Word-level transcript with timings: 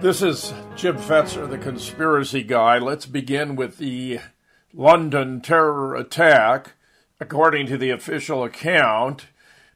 This 0.00 0.20
is 0.20 0.52
Jim 0.76 0.98
Fetzer, 0.98 1.48
the 1.48 1.56
conspiracy 1.56 2.42
guy. 2.42 2.78
Let's 2.78 3.06
begin 3.06 3.56
with 3.56 3.78
the 3.78 4.20
London 4.74 5.40
terror 5.40 5.94
attack. 5.94 6.74
According 7.20 7.68
to 7.68 7.78
the 7.78 7.90
official 7.90 8.44
account, 8.44 9.28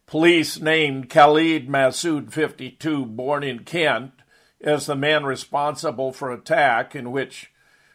police 0.07 0.61
named 0.61 1.09
Khalid 1.09 1.69
Masood, 1.69 2.31
52, 2.31 3.07
born 3.07 3.43
in 3.43 3.61
Kent, 3.61 4.13
as 4.61 4.87
the 4.87 4.97
man 4.97 5.25
responsible 5.25 6.13
for 6.13 6.31
attack 6.31 6.95
in 6.95 7.11
which 7.11 7.51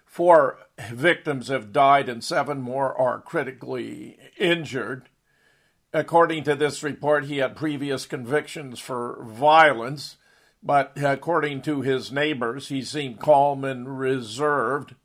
four 0.06 0.58
victims 0.92 1.50
have 1.50 1.74
died 1.74 2.10
and 2.10 2.24
seven 2.24 2.62
more 2.62 2.98
are 2.98 3.22
critically 3.22 4.18
injured. 4.40 5.10
According 5.94 6.46
to 6.46 6.56
this 6.56 6.82
report, 6.82 7.26
he 7.26 7.38
had 7.38 7.56
previous 7.56 8.08
convictions 8.08 8.80
for 8.80 9.24
violence, 9.24 10.18
but 10.64 10.94
according 10.96 11.62
to 11.64 11.82
his 11.82 12.12
neighbors, 12.12 12.70
he 12.70 12.82
seemed 12.82 13.20
calm 13.20 13.66
and 13.66 14.00
reserved. 14.00 14.96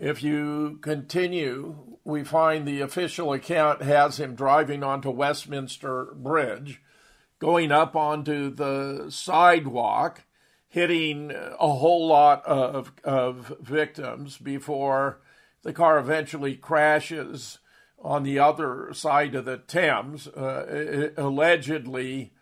If 0.00 0.22
you 0.22 0.78
continue, 0.82 1.76
we 2.04 2.24
find 2.24 2.66
the 2.66 2.80
official 2.80 3.32
account 3.32 3.82
has 3.82 4.18
him 4.18 4.34
driving 4.34 4.82
onto 4.82 5.10
Westminster 5.10 6.06
Bridge, 6.16 6.82
going 7.38 7.70
up 7.70 7.94
onto 7.94 8.50
the 8.50 9.06
sidewalk, 9.08 10.24
hitting 10.66 11.30
a 11.30 11.68
whole 11.68 12.08
lot 12.08 12.44
of, 12.44 12.92
of 13.04 13.56
victims 13.60 14.36
before 14.36 15.20
the 15.62 15.72
car 15.72 15.98
eventually 15.98 16.56
crashes 16.56 17.58
on 18.00 18.24
the 18.24 18.40
other 18.40 18.92
side 18.92 19.36
of 19.36 19.44
the 19.44 19.58
Thames, 19.58 20.26
uh, 20.26 21.10
allegedly 21.16 22.32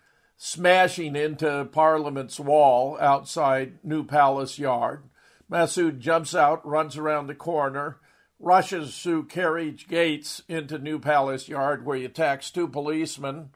smashing 0.43 1.17
into 1.17 1.69
Parliament's 1.71 2.41
wall 2.41 2.97
outside 2.99 3.75
New 3.85 4.03
Palace 4.03 4.59
Yard. 4.59 5.03
Masood 5.53 5.99
jumps 5.99 6.35
out, 6.35 6.67
runs 6.67 6.97
around 6.97 7.27
the 7.27 7.35
corner, 7.35 7.99
rushes 8.39 8.99
through 8.99 9.27
carriage 9.27 9.87
gates 9.87 10.43
into 10.49 10.79
New 10.79 10.99
Palace 10.99 11.47
Yard, 11.47 11.85
where 11.85 11.99
he 11.99 12.07
attacks 12.07 12.51
two 12.51 12.67
policemen 12.67 13.51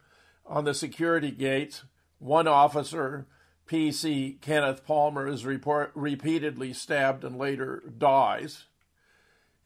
on 0.45 0.65
the 0.65 0.75
security 0.75 1.31
gates. 1.31 1.85
One 2.19 2.47
officer, 2.47 3.29
PC 3.67 4.39
Kenneth 4.43 4.85
Palmer, 4.85 5.27
is 5.27 5.47
report- 5.47 5.91
repeatedly 5.95 6.75
stabbed 6.75 7.25
and 7.25 7.39
later 7.39 7.83
dies. 7.97 8.67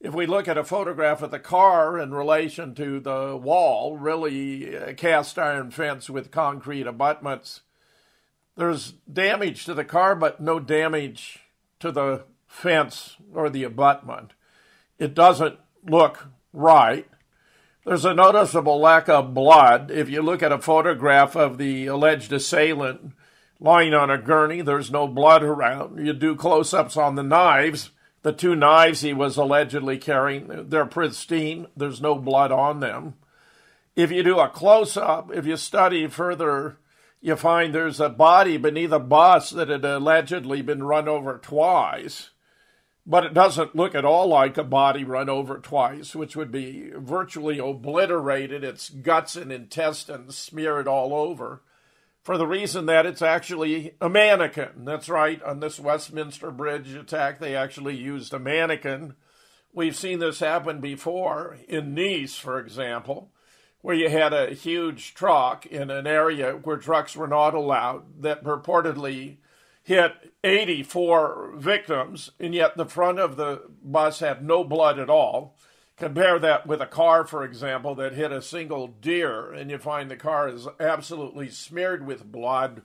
If 0.01 0.13
we 0.13 0.25
look 0.25 0.47
at 0.47 0.57
a 0.57 0.63
photograph 0.63 1.21
of 1.21 1.31
the 1.31 1.39
car 1.39 1.99
in 1.99 2.13
relation 2.13 2.73
to 2.75 3.01
the 3.01 3.35
wall, 3.35 3.97
really 3.97 4.73
a 4.73 4.93
cast 4.93 5.37
iron 5.37 5.71
fence 5.71 6.09
with 6.09 6.31
concrete 6.31 6.87
abutments, 6.87 7.61
there's 8.55 8.93
damage 9.11 9.65
to 9.65 9.73
the 9.73 9.83
car, 9.83 10.15
but 10.15 10.39
no 10.39 10.59
damage 10.59 11.39
to 11.79 11.91
the 11.91 12.23
fence 12.47 13.17
or 13.33 13.49
the 13.49 13.65
abutment. 13.65 14.31
It 14.97 15.13
doesn't 15.13 15.59
look 15.85 16.27
right. 16.53 17.07
There's 17.85 18.05
a 18.05 18.13
noticeable 18.13 18.79
lack 18.79 19.09
of 19.09 19.33
blood. 19.33 19.91
If 19.91 20.09
you 20.09 20.21
look 20.21 20.41
at 20.41 20.51
a 20.51 20.59
photograph 20.59 21.35
of 21.35 21.57
the 21.57 21.87
alleged 21.87 22.31
assailant 22.31 23.13
lying 23.59 23.93
on 23.93 24.09
a 24.09 24.17
gurney, 24.17 24.61
there's 24.61 24.91
no 24.91 25.07
blood 25.07 25.43
around. 25.43 26.05
You 26.05 26.13
do 26.13 26.35
close 26.35 26.73
ups 26.73 26.95
on 26.95 27.15
the 27.15 27.23
knives 27.23 27.91
the 28.21 28.33
two 28.33 28.55
knives 28.55 29.01
he 29.01 29.13
was 29.13 29.37
allegedly 29.37 29.97
carrying, 29.97 30.69
they're 30.69 30.85
pristine. 30.85 31.67
There's 31.75 32.01
no 32.01 32.15
blood 32.15 32.51
on 32.51 32.79
them. 32.79 33.15
If 33.95 34.11
you 34.11 34.23
do 34.23 34.39
a 34.39 34.49
close 34.49 34.97
up, 34.97 35.31
if 35.33 35.45
you 35.45 35.57
study 35.57 36.07
further, 36.07 36.77
you 37.21 37.35
find 37.35 37.73
there's 37.73 37.99
a 37.99 38.09
body 38.09 38.57
beneath 38.57 38.91
a 38.91 38.99
bus 38.99 39.49
that 39.51 39.69
had 39.69 39.83
allegedly 39.85 40.61
been 40.61 40.83
run 40.83 41.07
over 41.07 41.37
twice. 41.37 42.31
But 43.05 43.25
it 43.25 43.33
doesn't 43.33 43.75
look 43.75 43.95
at 43.95 44.05
all 44.05 44.27
like 44.27 44.57
a 44.57 44.63
body 44.63 45.03
run 45.03 45.29
over 45.29 45.57
twice, 45.57 46.15
which 46.15 46.35
would 46.35 46.51
be 46.51 46.91
virtually 46.95 47.57
obliterated, 47.57 48.63
its 48.63 48.89
guts 48.89 49.35
and 49.35 49.51
intestines 49.51 50.37
smeared 50.37 50.87
all 50.87 51.13
over 51.13 51.63
for 52.23 52.37
the 52.37 52.47
reason 52.47 52.85
that 52.87 53.05
it's 53.05 53.21
actually 53.21 53.95
a 54.01 54.09
mannequin. 54.09 54.85
That's 54.85 55.09
right, 55.09 55.41
on 55.43 55.59
this 55.59 55.79
Westminster 55.79 56.51
Bridge 56.51 56.93
attack, 56.93 57.39
they 57.39 57.55
actually 57.55 57.95
used 57.95 58.33
a 58.33 58.39
mannequin. 58.39 59.15
We've 59.73 59.95
seen 59.95 60.19
this 60.19 60.39
happen 60.39 60.81
before 60.81 61.57
in 61.67 61.93
Nice, 61.93 62.35
for 62.35 62.59
example, 62.59 63.31
where 63.81 63.95
you 63.95 64.09
had 64.09 64.33
a 64.33 64.53
huge 64.53 65.13
truck 65.13 65.65
in 65.65 65.89
an 65.89 66.07
area 66.07 66.53
where 66.53 66.77
trucks 66.77 67.15
were 67.15 67.27
not 67.27 67.53
allowed 67.53 68.21
that 68.21 68.43
purportedly 68.43 69.37
hit 69.81 70.33
84 70.43 71.53
victims, 71.55 72.31
and 72.39 72.53
yet 72.53 72.77
the 72.77 72.85
front 72.85 73.19
of 73.19 73.37
the 73.37 73.63
bus 73.83 74.19
had 74.19 74.43
no 74.43 74.63
blood 74.63 74.99
at 74.99 75.09
all. 75.09 75.57
Compare 75.99 76.39
that 76.39 76.65
with 76.65 76.81
a 76.81 76.85
car, 76.85 77.25
for 77.25 77.43
example, 77.43 77.93
that 77.95 78.13
hit 78.13 78.31
a 78.31 78.41
single 78.41 78.87
deer, 78.87 79.51
and 79.51 79.69
you 79.69 79.77
find 79.77 80.09
the 80.09 80.15
car 80.15 80.47
is 80.47 80.65
absolutely 80.79 81.49
smeared 81.49 82.07
with 82.07 82.31
blood. 82.31 82.83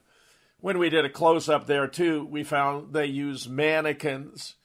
When 0.61 0.79
we 0.79 0.91
did 0.91 1.05
a 1.05 1.11
close 1.11 1.49
up 1.49 1.67
there, 1.67 1.87
too, 1.87 2.25
we 2.25 2.43
found 2.43 2.93
they 2.93 3.07
used 3.07 3.49
mannequins 3.49 4.57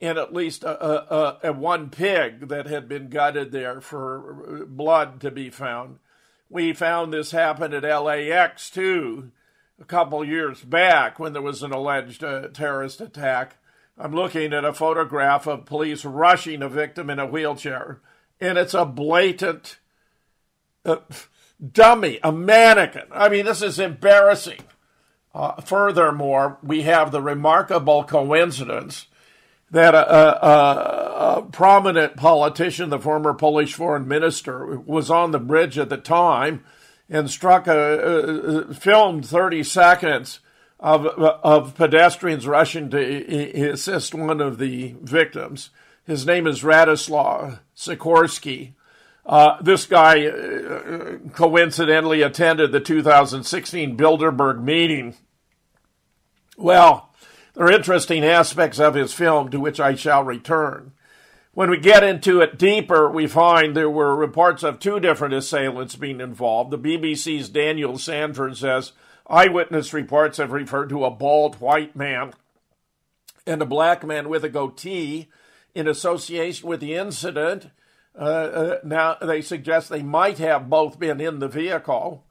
and 0.00 0.16
at 0.16 0.32
least 0.32 0.62
a, 0.62 1.12
a, 1.12 1.38
a, 1.42 1.52
one 1.52 1.90
pig 1.90 2.48
that 2.48 2.66
had 2.66 2.88
been 2.88 3.08
gutted 3.08 3.50
there 3.50 3.80
for 3.80 4.64
blood 4.68 5.20
to 5.20 5.30
be 5.30 5.50
found. 5.50 5.98
We 6.48 6.72
found 6.72 7.12
this 7.12 7.32
happened 7.32 7.74
at 7.74 7.82
LAX, 7.82 8.70
too, 8.70 9.32
a 9.80 9.84
couple 9.84 10.24
years 10.24 10.62
back 10.62 11.18
when 11.18 11.32
there 11.32 11.42
was 11.42 11.62
an 11.62 11.72
alleged 11.72 12.22
uh, 12.22 12.48
terrorist 12.48 13.00
attack 13.00 13.57
I'm 14.00 14.14
looking 14.14 14.52
at 14.52 14.64
a 14.64 14.72
photograph 14.72 15.48
of 15.48 15.64
police 15.66 16.04
rushing 16.04 16.62
a 16.62 16.68
victim 16.68 17.10
in 17.10 17.18
a 17.18 17.26
wheelchair, 17.26 18.00
and 18.40 18.56
it's 18.56 18.74
a 18.74 18.84
blatant 18.84 19.78
uh, 20.84 20.98
dummy, 21.72 22.20
a 22.22 22.30
mannequin. 22.30 23.06
I 23.10 23.28
mean, 23.28 23.44
this 23.44 23.60
is 23.60 23.80
embarrassing. 23.80 24.60
Uh, 25.34 25.60
furthermore, 25.60 26.58
we 26.62 26.82
have 26.82 27.10
the 27.10 27.20
remarkable 27.20 28.04
coincidence 28.04 29.06
that 29.70 29.94
a, 29.94 30.46
a, 30.46 31.38
a, 31.38 31.42
prominent 31.42 32.16
politician, 32.16 32.90
the 32.90 32.98
former 32.98 33.34
Polish 33.34 33.74
foreign 33.74 34.08
minister, 34.08 34.78
was 34.78 35.10
on 35.10 35.32
the 35.32 35.38
bridge 35.38 35.76
at 35.76 35.90
the 35.90 35.98
time 35.98 36.64
and 37.10 37.30
struck 37.30 37.66
a, 37.66 38.68
a 38.70 38.74
filmed 38.74 39.26
30 39.26 39.62
seconds 39.64 40.40
of, 40.80 41.06
of 41.06 41.74
pedestrians 41.74 42.46
rushing 42.46 42.90
to 42.90 43.70
assist 43.70 44.14
one 44.14 44.40
of 44.40 44.58
the 44.58 44.94
victims. 45.02 45.70
His 46.04 46.24
name 46.24 46.46
is 46.46 46.62
Radoslaw 46.62 47.58
Sikorski. 47.76 48.74
Uh, 49.26 49.60
this 49.60 49.84
guy 49.84 50.26
uh, 50.26 51.18
coincidentally 51.34 52.22
attended 52.22 52.72
the 52.72 52.80
2016 52.80 53.96
Bilderberg 53.96 54.62
meeting. 54.62 55.16
Well, 56.56 57.12
there 57.52 57.66
are 57.66 57.72
interesting 57.72 58.24
aspects 58.24 58.80
of 58.80 58.94
his 58.94 59.12
film 59.12 59.50
to 59.50 59.60
which 59.60 59.80
I 59.80 59.96
shall 59.96 60.24
return. 60.24 60.92
When 61.52 61.70
we 61.70 61.78
get 61.78 62.04
into 62.04 62.40
it 62.40 62.56
deeper, 62.56 63.10
we 63.10 63.26
find 63.26 63.74
there 63.74 63.90
were 63.90 64.14
reports 64.14 64.62
of 64.62 64.78
two 64.78 65.00
different 65.00 65.34
assailants 65.34 65.96
being 65.96 66.20
involved. 66.20 66.70
The 66.70 66.78
BBC's 66.78 67.48
Daniel 67.48 67.98
Sandford 67.98 68.56
says 68.56 68.92
Eyewitness 69.28 69.92
reports 69.92 70.38
have 70.38 70.52
referred 70.52 70.88
to 70.88 71.04
a 71.04 71.10
bald 71.10 71.60
white 71.60 71.94
man 71.94 72.32
and 73.46 73.60
a 73.60 73.66
black 73.66 74.04
man 74.04 74.28
with 74.28 74.44
a 74.44 74.48
goatee 74.48 75.28
in 75.74 75.86
association 75.86 76.68
with 76.68 76.80
the 76.80 76.94
incident. 76.94 77.70
Uh, 78.18 78.22
uh, 78.22 78.78
now, 78.84 79.16
they 79.20 79.42
suggest 79.42 79.88
they 79.88 80.02
might 80.02 80.38
have 80.38 80.70
both 80.70 80.98
been 80.98 81.20
in 81.20 81.38
the 81.38 81.48
vehicle. 81.48 82.24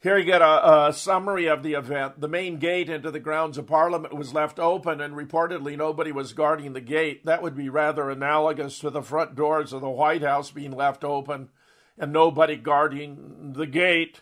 Here 0.00 0.16
you 0.16 0.24
get 0.24 0.42
a, 0.42 0.86
a, 0.88 0.92
summary 0.92 1.46
of 1.46 1.62
the 1.62 1.74
event. 1.74 2.20
The 2.20 2.28
main 2.28 2.58
gate 2.58 2.88
into 2.88 3.10
the 3.10 3.20
grounds 3.20 3.58
of 3.58 3.66
Parliament 3.66 4.14
was 4.14 4.32
left 4.32 4.58
open, 4.58 5.00
and 5.00 5.14
reportedly 5.14 5.76
nobody 5.76 6.12
was 6.12 6.32
guarding 6.32 6.72
the 6.72 6.80
gate. 6.80 7.24
That 7.26 7.42
would 7.42 7.56
be 7.56 7.68
rather 7.68 8.08
analogous 8.08 8.78
to 8.78 8.90
the 8.90 9.02
front 9.02 9.34
doors 9.34 9.72
of 9.72 9.80
the 9.80 9.90
White 9.90 10.22
House 10.22 10.50
being 10.50 10.70
left 10.70 11.04
open 11.04 11.50
and 11.98 12.12
nobody 12.12 12.56
guarding 12.56 13.54
the 13.56 13.66
gate. 13.66 14.20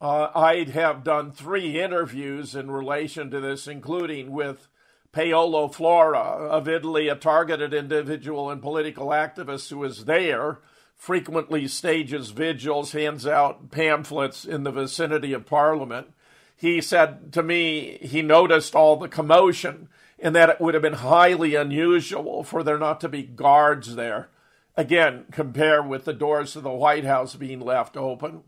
Uh, 0.00 0.28
I 0.34 0.64
have 0.64 1.04
done 1.04 1.32
three 1.32 1.80
interviews 1.80 2.54
in 2.54 2.70
relation 2.70 3.30
to 3.30 3.40
this, 3.40 3.66
including 3.66 4.30
with 4.30 4.68
Paolo 5.10 5.68
Flora 5.68 6.18
of 6.18 6.68
Italy, 6.68 7.08
a 7.08 7.14
targeted 7.14 7.72
individual 7.72 8.50
and 8.50 8.60
political 8.60 9.08
activist 9.08 9.70
who 9.70 9.82
is 9.84 10.04
there, 10.04 10.58
frequently 10.94 11.66
stages 11.66 12.30
vigils, 12.30 12.92
hands 12.92 13.26
out 13.26 13.70
pamphlets 13.70 14.44
in 14.44 14.64
the 14.64 14.70
vicinity 14.70 15.32
of 15.32 15.46
Parliament. 15.46 16.08
He 16.54 16.82
said 16.82 17.32
to 17.32 17.42
me 17.42 17.98
he 18.02 18.20
noticed 18.20 18.74
all 18.74 18.96
the 18.96 19.08
commotion 19.08 19.88
and 20.18 20.34
that 20.34 20.50
it 20.50 20.60
would 20.60 20.74
have 20.74 20.82
been 20.82 20.94
highly 20.94 21.54
unusual 21.54 22.42
for 22.42 22.62
there 22.62 22.78
not 22.78 23.00
to 23.00 23.08
be 23.08 23.22
guards 23.22 23.94
there. 23.94 24.28
Again, 24.76 25.24
compare 25.32 25.82
with 25.82 26.04
the 26.04 26.12
doors 26.12 26.56
of 26.56 26.62
the 26.62 26.70
White 26.70 27.04
House 27.04 27.34
being 27.34 27.60
left 27.60 27.96
open. 27.96 28.42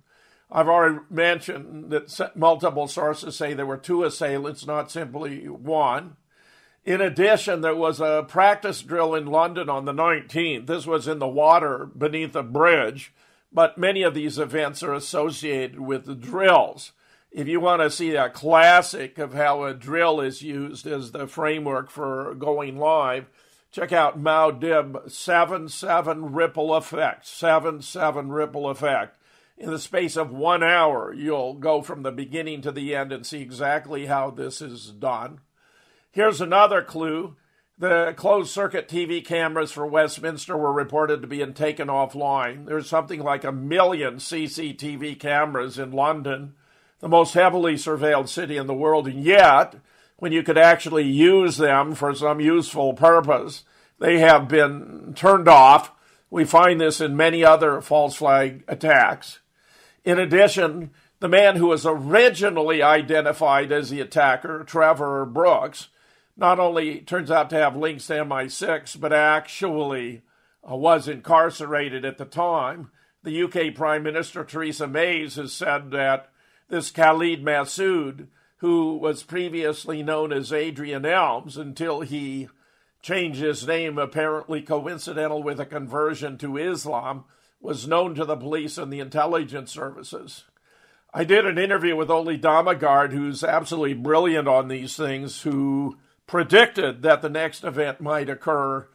I've 0.51 0.69
already 0.69 1.01
mentioned 1.11 1.91
that 1.91 2.33
multiple 2.35 2.89
sources 2.89 3.37
say 3.37 3.53
there 3.53 3.67
were 3.67 3.77
two 3.77 4.05
assailants, 4.05 4.67
not 4.67 4.91
simply 4.91 5.47
one. 5.49 6.17
In 6.85 7.03
addition, 7.03 7.61
there 7.61 7.77
was 7.77 8.01
a 8.01 8.25
practice 8.27 8.81
drill 8.81 9.15
in 9.15 9.27
London 9.27 9.69
on 9.69 9.85
the 9.85 9.93
19th. 9.93 10.67
This 10.67 10.87
was 10.87 11.07
in 11.07 11.19
the 11.19 11.29
water 11.29 11.85
beneath 11.85 12.35
a 12.35 12.43
bridge, 12.43 13.13
but 13.53 13.77
many 13.77 14.03
of 14.03 14.15
these 14.15 14.39
events 14.39 14.83
are 14.83 14.95
associated 14.95 15.81
with 15.81 16.07
the 16.07 16.15
drills. 16.15 16.93
If 17.31 17.47
you 17.47 17.61
want 17.61 17.83
to 17.83 17.91
see 17.91 18.17
a 18.17 18.31
classic 18.31 19.19
of 19.19 19.35
how 19.35 19.65
a 19.65 19.75
drill 19.75 20.19
is 20.19 20.41
used 20.41 20.87
as 20.87 21.13
the 21.13 21.27
framework 21.27 21.91
for 21.91 22.35
going 22.35 22.79
live, 22.79 23.29
check 23.71 23.93
out 23.93 24.19
Muad'Dib 24.19 25.11
7 25.11 25.69
7 25.69 26.33
Ripple 26.33 26.75
Effect. 26.75 27.27
7 27.27 27.83
7 27.83 28.33
Ripple 28.33 28.71
Effect. 28.71 29.18
In 29.61 29.71
the 29.71 29.79
space 29.81 30.17
of 30.17 30.31
one 30.31 30.63
hour, 30.63 31.13
you'll 31.13 31.55
go 31.55 31.83
from 31.83 32.05
the 32.05 32.13
beginning 32.13 32.63
to 32.63 32.71
the 32.71 32.95
end 32.95 33.11
and 33.11 33.27
see 33.27 33.41
exactly 33.43 34.07
how 34.07 34.31
this 34.31 34.63
is 34.63 34.87
done. 34.93 35.41
Here's 36.13 36.41
another 36.41 36.81
clue. 36.81 37.35
The 37.77 38.15
closed 38.17 38.51
circuit 38.51 38.89
TV 38.89 39.25
cameras 39.25 39.73
for 39.73 39.85
Westminster 39.85 40.57
were 40.57 40.73
reported 40.73 41.23
to 41.23 41.29
be 41.29 41.45
taken 41.47 41.89
offline. 41.89 42.67
There's 42.67 42.89
something 42.89 43.21
like 43.21 43.43
a 43.43 43.51
million 43.51 44.17
CCTV 44.17 45.19
cameras 45.19 45.77
in 45.77 45.91
London, 45.91 46.55
the 47.01 47.09
most 47.09 47.35
heavily 47.35 47.75
surveilled 47.75 48.29
city 48.29 48.57
in 48.57 48.69
the 48.69 48.75
world, 48.75 49.09
and 49.09 49.25
yet, 49.25 49.75
when 50.19 50.31
you 50.31 50.45
could 50.45 50.59
actually 50.59 51.05
use 51.05 51.57
them 51.57 51.97
for 51.97 52.15
some 52.15 52.41
useful 52.41 52.95
purpose, 52.95 53.65
they 53.99 54.21
have 54.21 54.47
been 54.47 55.15
turned 55.17 55.49
off. 55.49 55.93
We 56.31 56.45
find 56.45 56.81
this 56.81 57.01
in 57.01 57.17
many 57.17 57.45
other 57.45 57.81
false 57.81 58.15
flag 58.15 58.63
attacks. 58.69 59.41
In 60.09 60.19
addition, 60.19 60.91
the 61.21 61.29
man 61.29 61.57
who 61.57 61.67
was 61.67 61.85
originally 61.85 62.81
identified 62.81 63.71
as 63.71 63.91
the 63.91 64.01
attacker, 64.01 64.65
Trevor 64.65 65.27
Brooks, 65.27 65.89
not 66.35 66.59
only 66.59 67.01
turns 67.01 67.31
out 67.31 67.51
to 67.51 67.57
have 67.57 67.77
links 67.77 68.07
to 68.07 68.15
MI6, 68.15 68.99
but 68.99 69.13
actually 69.13 70.23
uh, 70.67 70.75
was 70.75 71.09
incarcerated 71.09 72.07
at 72.07 72.17
the 72.17 72.25
time. 72.25 72.91
The 73.23 73.43
UK 73.43 73.75
Prime 73.75 74.03
Minister 74.03 74.45
Theresa 74.45 74.87
May 74.87 75.29
has 75.29 75.53
said 75.53 75.91
that 75.91 76.31
this 76.71 76.91
Khalid 76.91 77.45
Masood, 77.45 78.29
who 78.61 78.97
was 78.97 79.23
previously 79.23 80.03
known 80.03 80.33
as 80.33 80.55
Adrian 80.55 81.05
Elms 81.05 81.59
until 81.59 82.01
he 82.01 82.49
changed 83.03 83.43
his 83.43 83.67
name, 83.67 83.99
apparently 83.99 84.63
coincidental 84.63 85.43
with 85.43 85.61
a 85.61 85.67
conversion 85.67 86.39
to 86.39 86.57
Islam, 86.57 87.27
was 87.61 87.89
known 87.89 88.15
to 88.15 88.25
the 88.25 88.37
police 88.37 88.79
and 88.79 88.93
the 88.93 89.01
intelligence 89.01 89.73
services. 89.73 90.45
I 91.13 91.25
did 91.25 91.47
an 91.47 91.59
interview 91.59 91.97
with 91.97 92.11
Ole 92.11 92.37
Dammegard, 92.37 93.13
who's 93.13 93.43
absolutely 93.43 93.95
brilliant 93.95 94.47
on 94.47 94.69
these 94.69 94.97
things, 94.97 95.43
who 95.43 95.97
predicted 96.27 97.03
that 97.03 97.23
the 97.23 97.31
next 97.31 97.65
event 97.65 98.01
might 98.01 98.29
occur 98.29 98.89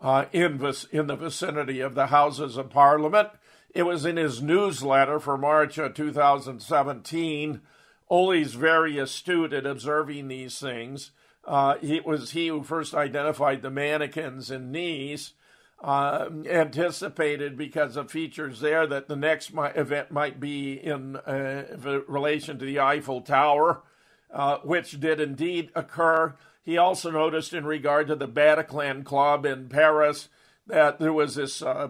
uh, 0.00 0.26
in, 0.32 0.60
in 0.90 1.06
the 1.06 1.16
vicinity 1.16 1.80
of 1.80 1.94
the 1.94 2.08
Houses 2.08 2.56
of 2.56 2.70
Parliament. 2.70 3.28
It 3.72 3.84
was 3.84 4.04
in 4.04 4.16
his 4.16 4.42
newsletter 4.42 5.20
for 5.20 5.38
March 5.38 5.78
of 5.78 5.94
2017. 5.94 7.60
Ole's 8.08 8.54
very 8.54 8.98
astute 8.98 9.52
at 9.52 9.64
observing 9.64 10.26
these 10.26 10.58
things. 10.58 11.12
Uh, 11.44 11.76
it 11.80 12.04
was 12.04 12.32
he 12.32 12.48
who 12.48 12.64
first 12.64 12.94
identified 12.94 13.62
the 13.62 13.70
mannequins 13.70 14.50
in 14.50 14.72
Nice, 14.72 15.32
uh, 15.82 16.28
anticipated 16.46 17.56
because 17.56 17.96
of 17.96 18.10
features 18.10 18.60
there 18.60 18.86
that 18.86 19.08
the 19.08 19.16
next 19.16 19.52
event 19.54 20.10
might 20.10 20.38
be 20.38 20.74
in 20.74 21.16
uh, 21.16 21.64
relation 22.06 22.58
to 22.58 22.64
the 22.64 22.80
Eiffel 22.80 23.22
Tower, 23.22 23.82
uh, 24.30 24.58
which 24.58 25.00
did 25.00 25.20
indeed 25.20 25.70
occur. 25.74 26.34
He 26.62 26.76
also 26.76 27.10
noticed, 27.10 27.54
in 27.54 27.64
regard 27.64 28.08
to 28.08 28.16
the 28.16 28.28
Bataclan 28.28 29.04
Club 29.04 29.46
in 29.46 29.68
Paris, 29.68 30.28
that 30.66 30.98
there 30.98 31.12
was 31.12 31.34
this, 31.34 31.62
uh, 31.62 31.88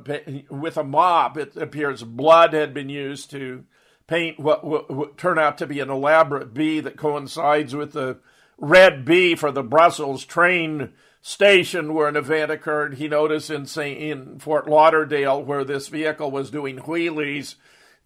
with 0.48 0.76
a 0.76 0.84
mob, 0.84 1.36
it 1.36 1.56
appears 1.56 2.02
blood 2.02 2.52
had 2.52 2.72
been 2.72 2.88
used 2.88 3.30
to 3.30 3.64
paint 4.06 4.38
what 4.38 4.64
would 4.64 5.18
turn 5.18 5.38
out 5.38 5.58
to 5.58 5.66
be 5.66 5.80
an 5.80 5.90
elaborate 5.90 6.54
bee 6.54 6.80
that 6.80 6.96
coincides 6.96 7.74
with 7.74 7.92
the 7.92 8.18
red 8.58 9.04
bee 9.04 9.34
for 9.34 9.52
the 9.52 9.62
Brussels 9.62 10.24
train 10.24 10.92
station 11.20 11.94
where 11.94 12.08
an 12.08 12.16
event 12.16 12.50
occurred. 12.50 12.94
He 12.94 13.08
noticed 13.08 13.50
in 13.50 13.66
in 13.78 14.38
Fort 14.38 14.68
Lauderdale 14.68 15.42
where 15.42 15.64
this 15.64 15.88
vehicle 15.88 16.30
was 16.30 16.50
doing 16.50 16.78
wheelies. 16.78 17.56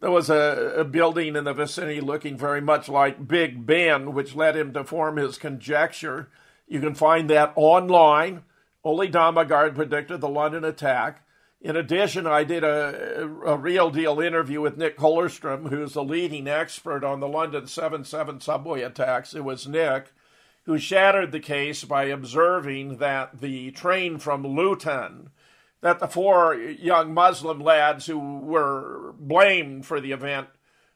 There 0.00 0.10
was 0.10 0.28
a, 0.28 0.74
a, 0.78 0.84
building 0.84 1.34
in 1.34 1.44
the 1.44 1.54
vicinity 1.54 2.00
looking 2.00 2.36
very 2.36 2.60
much 2.60 2.88
like 2.88 3.26
Big 3.26 3.64
Ben, 3.64 4.12
which 4.12 4.34
led 4.34 4.56
him 4.56 4.72
to 4.74 4.84
form 4.84 5.16
his 5.16 5.38
conjecture 5.38 6.28
you 6.66 6.80
can 6.80 6.94
find 6.94 7.28
that 7.30 7.52
online. 7.56 8.42
Ole 8.82 9.08
Dammegard 9.08 9.74
predicted 9.74 10.20
the 10.20 10.28
London 10.28 10.64
attack. 10.64 11.22
In 11.60 11.76
addition, 11.76 12.26
I 12.26 12.44
did 12.44 12.62
a, 12.62 13.22
a, 13.46 13.56
real 13.56 13.90
deal 13.90 14.20
interview 14.20 14.60
with 14.60 14.76
Nick 14.76 14.98
Kollerstrom, 14.98 15.70
who's 15.70 15.94
the 15.94 16.04
leading 16.04 16.46
expert 16.46 17.02
on 17.02 17.20
the 17.20 17.28
London 17.28 17.66
7 17.66 18.04
7 18.04 18.40
subway 18.40 18.82
attacks. 18.82 19.34
It 19.34 19.44
was 19.44 19.66
Nick 19.66 20.12
who 20.64 20.78
shattered 20.78 21.32
the 21.32 21.40
case 21.40 21.84
by 21.84 22.04
observing 22.04 22.96
that 22.98 23.40
the 23.40 23.70
train 23.72 24.18
from 24.18 24.46
Luton, 24.46 25.30
that 25.80 25.98
the 25.98 26.08
four 26.08 26.54
young 26.54 27.12
Muslim 27.12 27.60
lads 27.60 28.06
who 28.06 28.38
were 28.38 29.14
blamed 29.18 29.84
for 29.84 30.00
the 30.00 30.12
event 30.12 30.48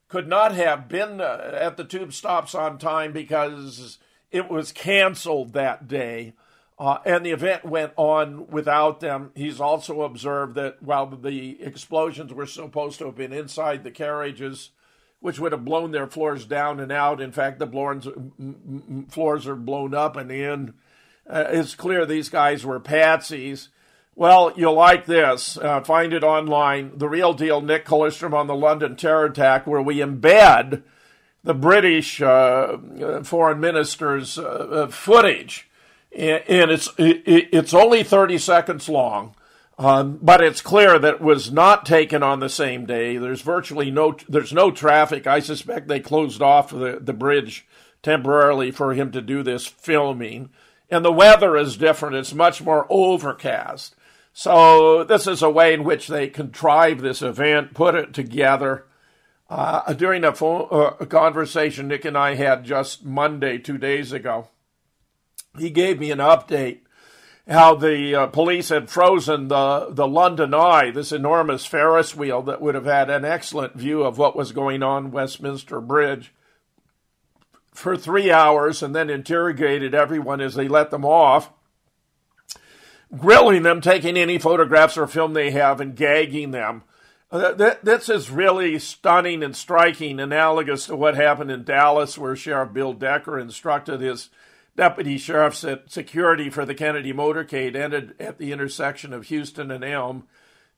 could 0.09 0.27
not 0.27 0.55
have 0.55 0.89
been 0.89 1.21
uh, 1.21 1.51
at 1.53 1.77
the 1.77 1.85
tube 1.85 2.15
stops 2.15 2.55
on 2.55 2.79
time 2.79 3.13
because 3.13 3.99
it 4.31 4.51
was 4.51 4.73
canceled 4.73 5.53
that 5.53 5.87
day. 5.87 6.33
Uh, 6.79 6.99
and 7.05 7.27
the 7.27 7.33
event 7.33 7.65
went 7.65 7.93
on 7.97 8.47
without 8.47 9.01
them. 9.01 9.33
He's 9.35 9.61
also 9.61 10.03
observed 10.03 10.55
that 10.55 10.83
while 10.83 11.07
the 11.07 11.61
explosions 11.61 12.33
were 12.33 12.47
supposed 12.47 12.99
to 13.01 13.07
have 13.07 13.17
been 13.17 13.33
inside 13.33 13.83
the 13.83 13.91
carriages, 13.91 14.71
which 15.21 15.39
would 15.39 15.53
have 15.53 15.65
blown 15.65 15.91
their 15.91 16.07
floors 16.07 16.45
down 16.45 16.81
and 16.81 16.93
out, 16.93 17.21
in 17.21 17.33
fact, 17.33 17.59
the 17.59 17.67
floors 19.11 19.47
are 19.47 19.57
blown 19.57 19.95
up 19.95 20.17
and 20.17 20.31
in. 20.31 20.75
Uh, 21.29 21.45
it's 21.49 21.75
clear 21.75 22.07
these 22.07 22.29
guys 22.29 22.65
were 22.65 22.81
patsies. 22.81 23.69
Well, 24.15 24.53
you'll 24.57 24.75
like 24.75 25.07
this. 25.07 25.57
Uh, 25.59 25.81
find 25.83 26.13
it 26.13 26.25
online. 26.25 26.97
The 26.97 27.09
real 27.09 27.35
deal, 27.35 27.61
Nick 27.61 27.85
Kollerstrom 27.85 28.35
on 28.35 28.47
the 28.47 28.55
London 28.55 28.97
terror 28.97 29.27
attack, 29.27 29.67
where 29.67 29.83
we 29.83 29.97
embed 29.97 30.83
the 31.45 31.55
British 31.55 32.21
uh, 32.21 32.79
foreign 33.23 33.61
minister's 33.61 34.39
uh, 34.39 34.89
footage, 34.91 35.69
and 36.11 36.71
it's 36.71 36.89
it's 36.99 37.75
only 37.75 38.03
30 38.03 38.39
seconds 38.39 38.89
long. 38.89 39.37
Um, 39.79 40.19
but 40.21 40.43
it's 40.43 40.61
clear 40.61 40.99
that 40.99 41.15
it 41.15 41.21
was 41.21 41.53
not 41.53 41.87
taken 41.87 42.23
on 42.23 42.41
the 42.41 42.49
same 42.49 42.85
day. 42.85 43.17
There's 43.17 43.43
virtually 43.43 43.93
no 43.93 44.17
there's 44.29 44.53
no 44.53 44.73
traffic. 44.73 45.27
I 45.27 45.39
suspect 45.39 45.87
they 45.87 46.01
closed 46.01 46.43
off 46.43 46.71
the, 46.71 46.99
the 47.01 47.13
bridge 47.13 47.67
temporarily 48.03 48.73
for 48.73 48.95
him 48.95 49.13
to 49.13 49.23
do 49.23 49.43
this 49.45 49.67
filming. 49.67 50.51
And 50.91 51.05
the 51.05 51.13
weather 51.13 51.57
is 51.57 51.77
different. 51.77 52.17
It's 52.17 52.35
much 52.35 52.61
more 52.61 52.87
overcast. 52.91 53.95
So 54.33 55.05
this 55.05 55.27
is 55.27 55.43
a 55.43 55.51
way 55.51 55.75
in 55.75 55.85
which 55.85 56.09
they 56.09 56.29
contrive 56.29 57.01
this 57.01 57.23
event, 57.23 57.75
put 57.75 57.95
it 57.95 58.13
together. 58.13 58.87
Uh, 59.51 59.93
during 59.95 60.25
a, 60.25 60.35
phone, 60.35 60.69
uh, 60.71 60.95
a 61.01 61.07
conversation 61.07 61.89
Nick 61.89 62.05
and 62.05 62.17
I 62.17 62.35
had 62.35 62.65
just 62.65 63.05
Monday, 63.05 63.59
two 63.59 63.79
days 63.79 64.13
ago, 64.13 64.49
he 65.59 65.71
gave 65.71 65.99
me 65.99 66.11
an 66.11 66.19
update 66.19 66.81
how 67.49 67.75
the 67.75 68.15
uh, 68.15 68.27
police 68.27 68.69
had 68.69 68.91
frozen 68.91 69.49
the, 69.49 69.89
the 69.91 70.07
London 70.07 70.53
Eye, 70.53 70.91
this 70.91 71.13
enormous 71.13 71.65
Ferris 71.65 72.15
wheel 72.15 72.43
that 72.43 72.61
would 72.61 72.75
have 72.75 72.85
had 72.85 73.09
an 73.09 73.25
excellent 73.25 73.75
view 73.75 74.03
of 74.03 74.19
what 74.19 74.37
was 74.37 74.53
going 74.53 74.83
on 74.83 75.11
Westminster 75.11 75.81
Bridge, 75.81 76.33
for 77.73 77.97
three 77.97 78.31
hours 78.31 78.83
and 78.83 78.95
then 78.95 79.09
interrogated 79.09 79.95
everyone 79.95 80.41
as 80.41 80.57
they 80.57 80.69
let 80.69 80.91
them 80.91 81.07
off, 81.07 81.51
grilling 83.17 83.63
them, 83.63 83.81
taking 83.81 84.19
any 84.19 84.37
photographs 84.37 84.99
or 84.99 85.07
film 85.07 85.33
they 85.33 85.51
have, 85.53 85.81
and 85.81 85.97
gagging 85.97 86.51
them. 86.51 86.83
Uh, 87.31 87.75
this 87.83 88.09
is 88.09 88.31
really 88.31 88.79
stunning 88.79 89.43
and 89.43 89.55
striking, 89.55 90.19
analogous 90.19 90.87
to 90.87 90.97
what 90.97 91.15
happened 91.15 91.51
in 91.51 91.63
Dallas, 91.63 92.19
where 92.19 92.35
Sheriff 92.35 92.73
Bill 92.73 92.93
Decker 92.93 93.39
instructed 93.39 94.01
his 94.01 94.29
deputy 94.79 95.19
sheriffs 95.19 95.65
at 95.65 95.91
security 95.91 96.49
for 96.49 96.65
the 96.65 96.73
Kennedy 96.73 97.13
motorcade 97.13 97.75
ended 97.75 98.15
at 98.21 98.39
the 98.39 98.53
intersection 98.53 99.13
of 99.13 99.27
Houston 99.27 99.73
and 99.73 99.83
Elm, 99.83 100.23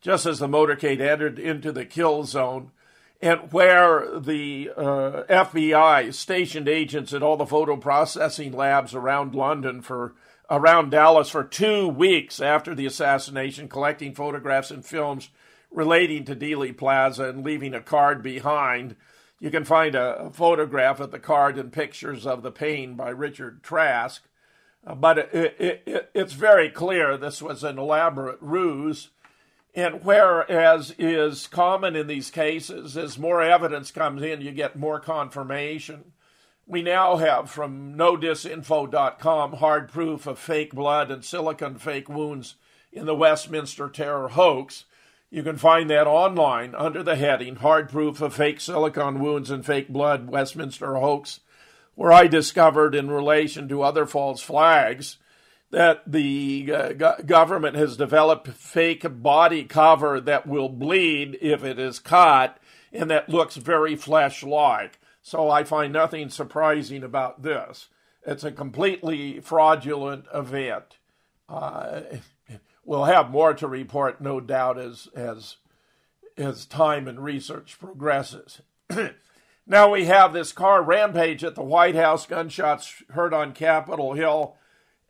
just 0.00 0.24
as 0.24 0.38
the 0.38 0.48
motorcade 0.48 1.02
entered 1.02 1.38
into 1.38 1.70
the 1.70 1.84
kill 1.84 2.24
zone, 2.24 2.70
and 3.20 3.52
where 3.52 4.18
the 4.18 4.70
uh, 4.74 5.24
FBI 5.28 6.14
stationed 6.14 6.66
agents 6.66 7.12
at 7.12 7.22
all 7.22 7.36
the 7.36 7.44
photo 7.44 7.76
processing 7.76 8.52
labs 8.52 8.94
around 8.94 9.34
London 9.34 9.82
for 9.82 10.14
around 10.48 10.88
Dallas 10.88 11.28
for 11.28 11.44
two 11.44 11.86
weeks 11.86 12.40
after 12.40 12.74
the 12.74 12.86
assassination, 12.86 13.68
collecting 13.68 14.14
photographs 14.14 14.70
and 14.70 14.82
films 14.82 15.28
relating 15.70 16.24
to 16.24 16.34
Dealey 16.34 16.74
Plaza 16.74 17.28
and 17.28 17.44
leaving 17.44 17.74
a 17.74 17.82
card 17.82 18.22
behind. 18.22 18.96
You 19.40 19.50
can 19.50 19.64
find 19.64 19.94
a, 19.94 20.30
photograph 20.30 21.00
of 21.00 21.10
the 21.10 21.18
card 21.18 21.58
and 21.58 21.72
pictures 21.72 22.26
of 22.26 22.42
the 22.42 22.52
pain 22.52 22.94
by 22.94 23.08
Richard 23.08 23.62
Trask. 23.62 24.22
Uh, 24.86 24.94
but 24.94 25.18
it, 25.18 25.34
it, 25.58 25.82
it, 25.86 26.10
it's 26.14 26.34
very 26.34 26.70
clear 26.70 27.16
this 27.16 27.40
was 27.40 27.64
an 27.64 27.78
elaborate 27.78 28.38
ruse. 28.40 29.08
And 29.74 30.04
whereas 30.04 30.94
is 30.98 31.46
common 31.46 31.96
in 31.96 32.06
these 32.06 32.30
cases, 32.30 32.96
as 32.96 33.18
more 33.18 33.40
evidence 33.40 33.90
comes 33.90 34.22
in, 34.22 34.40
you 34.42 34.50
get 34.50 34.76
more 34.76 35.00
confirmation. 35.00 36.12
We 36.66 36.82
now 36.82 37.16
have 37.16 37.50
from 37.50 37.94
nodisinfo.com 37.94 39.52
hard 39.54 39.90
proof 39.90 40.26
of 40.26 40.38
fake 40.38 40.74
blood 40.74 41.10
and 41.10 41.24
silicon 41.24 41.78
fake 41.78 42.08
wounds 42.08 42.56
in 42.92 43.06
the 43.06 43.14
Westminster 43.14 43.88
terror 43.88 44.28
hoax. 44.28 44.84
You 45.30 45.42
can 45.42 45.56
find 45.56 45.88
that 45.90 46.08
online 46.08 46.74
under 46.74 47.02
the 47.02 47.16
heading 47.16 47.56
Hard 47.56 47.88
Proof 47.88 48.20
of 48.20 48.34
Fake 48.34 48.60
Silicon 48.60 49.20
Wounds 49.20 49.50
and 49.50 49.64
Fake 49.64 49.88
Blood 49.88 50.28
Westminster 50.28 50.96
Hoax, 50.96 51.40
where 51.94 52.12
I 52.12 52.26
discovered, 52.26 52.94
in 52.94 53.10
relation 53.10 53.68
to 53.68 53.82
other 53.82 54.06
false 54.06 54.40
flags, 54.40 55.18
that 55.70 56.02
the 56.04 56.72
uh, 56.74 56.92
go- 56.94 57.16
government 57.24 57.76
has 57.76 57.96
developed 57.96 58.48
fake 58.48 59.04
body 59.22 59.64
cover 59.64 60.20
that 60.20 60.46
will 60.46 60.68
bleed 60.68 61.38
if 61.40 61.62
it 61.62 61.78
is 61.78 62.00
cut 62.00 62.58
and 62.92 63.10
that 63.10 63.28
looks 63.28 63.56
very 63.56 63.96
flesh 63.96 64.42
like. 64.42 64.98
So 65.22 65.50
I 65.50 65.64
find 65.64 65.92
nothing 65.92 66.28
surprising 66.28 67.02
about 67.02 67.42
this. 67.42 67.88
It's 68.26 68.44
a 68.44 68.52
completely 68.52 69.40
fraudulent 69.40 70.26
event. 70.34 70.98
Uh, 71.48 72.00
we'll 72.84 73.04
have 73.04 73.30
more 73.30 73.54
to 73.54 73.66
report, 73.68 74.20
no 74.20 74.40
doubt, 74.40 74.78
as 74.78 75.08
as 75.14 75.56
as 76.36 76.64
time 76.64 77.06
and 77.06 77.22
research 77.22 77.78
progresses. 77.78 78.62
now 79.66 79.90
we 79.90 80.06
have 80.06 80.32
this 80.32 80.52
car 80.52 80.82
rampage 80.82 81.44
at 81.44 81.54
the 81.54 81.62
White 81.62 81.94
House, 81.94 82.26
gunshots 82.26 83.02
heard 83.10 83.34
on 83.34 83.52
Capitol 83.52 84.14
Hill 84.14 84.56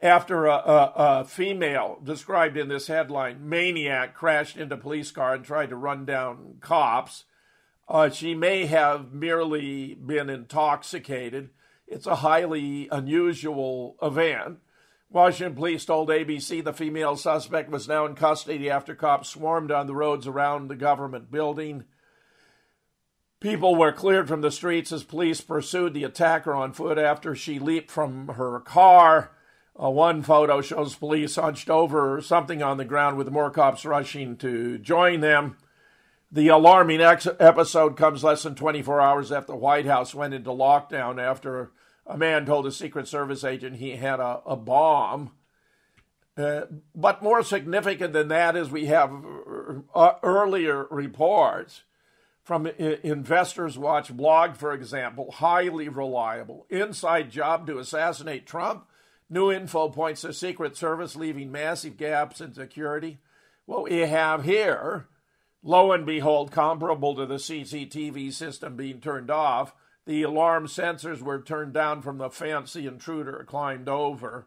after 0.02 0.46
a, 0.46 0.54
a, 0.54 0.92
a, 0.96 1.24
female 1.24 1.98
described 2.02 2.56
in 2.56 2.68
this 2.68 2.86
headline 2.86 3.48
maniac 3.48 4.14
crashed 4.14 4.56
into 4.56 4.76
police 4.76 5.10
car 5.10 5.34
and 5.34 5.44
tried 5.44 5.68
to 5.68 5.76
run 5.76 6.04
down 6.06 6.56
cops. 6.60 7.24
Uh, 7.88 8.08
she 8.08 8.34
may 8.34 8.66
have 8.66 9.12
merely 9.12 9.94
been 9.94 10.30
intoxicated. 10.30 11.50
It's 11.86 12.06
a 12.06 12.16
highly 12.16 12.88
unusual 12.90 13.96
event. 14.00 14.58
Washington 15.12 15.56
police 15.56 15.84
told 15.84 16.08
ABC 16.08 16.62
the 16.62 16.72
female 16.72 17.16
suspect 17.16 17.68
was 17.68 17.88
now 17.88 18.06
in 18.06 18.14
custody 18.14 18.70
after 18.70 18.94
cops 18.94 19.28
swarmed 19.28 19.72
on 19.72 19.88
the 19.88 19.94
roads 19.94 20.28
around 20.28 20.68
the 20.68 20.76
government 20.76 21.32
building. 21.32 21.84
People 23.40 23.74
were 23.74 23.90
cleared 23.90 24.28
from 24.28 24.40
the 24.40 24.52
streets 24.52 24.92
as 24.92 25.02
police 25.02 25.40
pursued 25.40 25.94
the 25.94 26.04
attacker 26.04 26.54
on 26.54 26.72
foot 26.72 26.96
after 26.96 27.34
she 27.34 27.58
leaped 27.58 27.90
from 27.90 28.28
her 28.28 28.60
car. 28.60 29.32
Uh, 29.82 29.90
one 29.90 30.22
photo 30.22 30.60
shows 30.60 30.94
police 30.94 31.34
hunched 31.36 31.70
over 31.70 32.20
something 32.20 32.62
on 32.62 32.76
the 32.76 32.84
ground 32.84 33.16
with 33.16 33.30
more 33.30 33.50
cops 33.50 33.84
rushing 33.84 34.36
to 34.36 34.78
join 34.78 35.20
them. 35.20 35.56
The 36.30 36.48
alarming 36.48 37.00
ex- 37.00 37.26
episode 37.40 37.96
comes 37.96 38.22
less 38.22 38.44
than 38.44 38.54
24 38.54 39.00
hours 39.00 39.32
after 39.32 39.52
the 39.52 39.58
White 39.58 39.86
House 39.86 40.14
went 40.14 40.34
into 40.34 40.50
lockdown 40.50 41.20
after 41.20 41.72
a 42.06 42.16
man 42.16 42.46
told 42.46 42.66
a 42.66 42.72
Secret 42.72 43.06
Service 43.06 43.44
agent 43.44 43.76
he 43.76 43.96
had 43.96 44.20
a, 44.20 44.40
a 44.46 44.56
bomb. 44.56 45.32
Uh, 46.36 46.62
but 46.94 47.22
more 47.22 47.42
significant 47.42 48.12
than 48.12 48.28
that 48.28 48.56
is 48.56 48.70
we 48.70 48.86
have 48.86 49.12
uh, 49.94 50.12
earlier 50.22 50.86
reports 50.90 51.82
from 52.42 52.66
Investors 52.66 53.78
Watch 53.78 54.14
blog, 54.16 54.56
for 54.56 54.72
example, 54.72 55.30
highly 55.30 55.88
reliable. 55.88 56.66
Inside 56.70 57.30
job 57.30 57.66
to 57.66 57.78
assassinate 57.78 58.46
Trump. 58.46 58.86
New 59.28 59.52
info 59.52 59.88
points 59.88 60.22
to 60.22 60.32
Secret 60.32 60.76
Service 60.76 61.14
leaving 61.14 61.52
massive 61.52 61.96
gaps 61.96 62.40
in 62.40 62.52
security. 62.52 63.18
What 63.66 63.84
we 63.84 63.98
have 63.98 64.42
here, 64.42 65.06
lo 65.62 65.92
and 65.92 66.04
behold, 66.04 66.50
comparable 66.50 67.14
to 67.14 67.26
the 67.26 67.36
CCTV 67.36 68.32
system 68.32 68.74
being 68.74 69.00
turned 69.00 69.30
off, 69.30 69.72
the 70.06 70.22
alarm 70.22 70.66
sensors 70.66 71.20
were 71.20 71.40
turned 71.40 71.72
down 71.72 72.02
from 72.02 72.18
the 72.18 72.30
fancy 72.30 72.86
intruder 72.86 73.44
climbed 73.46 73.88
over. 73.88 74.46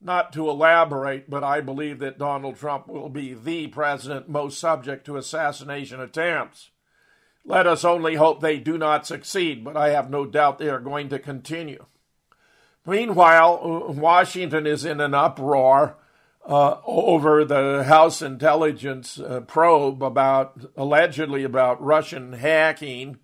Not 0.00 0.32
to 0.32 0.48
elaborate, 0.48 1.30
but 1.30 1.44
I 1.44 1.60
believe 1.60 2.00
that 2.00 2.18
Donald 2.18 2.56
Trump 2.56 2.88
will 2.88 3.08
be 3.08 3.34
the 3.34 3.68
president 3.68 4.28
most 4.28 4.58
subject 4.58 5.04
to 5.06 5.16
assassination 5.16 6.00
attempts. 6.00 6.70
Let 7.44 7.66
us 7.66 7.84
only 7.84 8.16
hope 8.16 8.40
they 8.40 8.58
do 8.58 8.78
not 8.78 9.06
succeed, 9.06 9.64
but 9.64 9.76
I 9.76 9.90
have 9.90 10.10
no 10.10 10.26
doubt 10.26 10.58
they 10.58 10.68
are 10.68 10.80
going 10.80 11.08
to 11.10 11.18
continue. 11.18 11.86
Meanwhile, 12.86 13.92
Washington 13.96 14.66
is 14.66 14.84
in 14.84 15.00
an 15.00 15.14
uproar 15.14 15.96
uh, 16.44 16.76
over 16.84 17.44
the 17.44 17.84
House 17.84 18.22
intelligence 18.22 19.20
uh, 19.20 19.40
probe 19.40 20.02
about 20.02 20.60
allegedly 20.76 21.44
about 21.44 21.82
Russian 21.82 22.32
hacking 22.32 23.18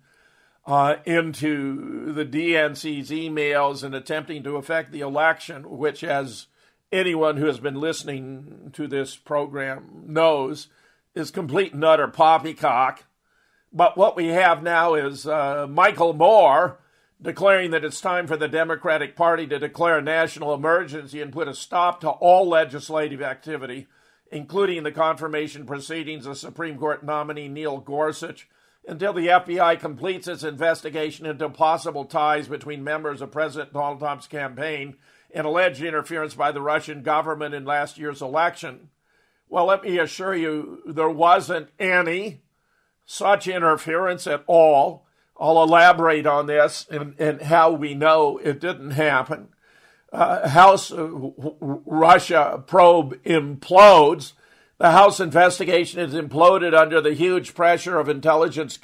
uh, 0.69 0.97
into 1.03 2.13
the 2.13 2.23
DNC's 2.23 3.09
emails 3.09 3.83
and 3.83 3.95
attempting 3.95 4.43
to 4.43 4.55
affect 4.55 4.91
the 4.91 4.99
election, 4.99 5.67
which, 5.67 6.03
as 6.03 6.45
anyone 6.91 7.37
who 7.37 7.47
has 7.47 7.59
been 7.59 7.79
listening 7.79 8.69
to 8.73 8.87
this 8.87 9.15
program 9.15 10.03
knows, 10.05 10.67
is 11.15 11.31
complete 11.31 11.73
and 11.73 11.83
utter 11.83 12.07
poppycock. 12.07 13.03
But 13.73 13.97
what 13.97 14.15
we 14.15 14.27
have 14.27 14.61
now 14.61 14.93
is 14.93 15.25
uh, 15.25 15.65
Michael 15.67 16.13
Moore 16.13 16.79
declaring 17.19 17.71
that 17.71 17.83
it's 17.83 17.99
time 17.99 18.27
for 18.27 18.37
the 18.37 18.47
Democratic 18.47 19.15
Party 19.15 19.47
to 19.47 19.57
declare 19.57 19.97
a 19.97 20.03
national 20.03 20.53
emergency 20.53 21.19
and 21.19 21.33
put 21.33 21.47
a 21.47 21.55
stop 21.55 21.99
to 22.01 22.09
all 22.09 22.47
legislative 22.47 23.23
activity, 23.23 23.87
including 24.31 24.83
the 24.83 24.91
confirmation 24.91 25.65
proceedings 25.65 26.27
of 26.27 26.37
Supreme 26.37 26.77
Court 26.77 27.03
nominee 27.03 27.47
Neil 27.47 27.79
Gorsuch 27.79 28.47
until 28.87 29.13
the 29.13 29.27
FBI 29.27 29.79
completes 29.79 30.27
its 30.27 30.43
investigation 30.43 31.25
into 31.25 31.49
possible 31.49 32.05
ties 32.05 32.47
between 32.47 32.83
members 32.83 33.21
of 33.21 33.31
President 33.31 33.73
Donald 33.73 33.99
Trump's 33.99 34.27
campaign 34.27 34.95
and 35.31 35.45
alleged 35.45 35.83
interference 35.83 36.33
by 36.33 36.51
the 36.51 36.61
Russian 36.61 37.03
government 37.03 37.53
in 37.53 37.65
last 37.65 37.97
year's 37.97 38.21
election. 38.21 38.89
Well, 39.47 39.65
let 39.65 39.83
me 39.83 39.97
assure 39.97 40.35
you, 40.35 40.81
there 40.85 41.09
wasn't 41.09 41.69
any 41.79 42.41
such 43.05 43.47
interference 43.47 44.27
at 44.27 44.43
all. 44.47 45.05
I'll 45.39 45.63
elaborate 45.63 46.25
on 46.25 46.47
this 46.47 46.85
and, 46.89 47.15
and 47.19 47.41
how 47.41 47.71
we 47.71 47.93
know 47.93 48.37
it 48.37 48.59
didn't 48.59 48.91
happen. 48.91 49.49
Uh, 50.11 50.49
House 50.49 50.91
Russia 50.95 52.63
probe 52.65 53.21
implodes 53.23 54.33
the 54.79 54.91
House 54.91 55.19
investigation 55.19 55.99
has 55.99 56.13
imploded 56.13 56.73
under 56.73 57.01
the 57.01 57.13
huge 57.13 57.53
pressure 57.53 57.99
of 57.99 58.09
intelligence, 58.09 58.79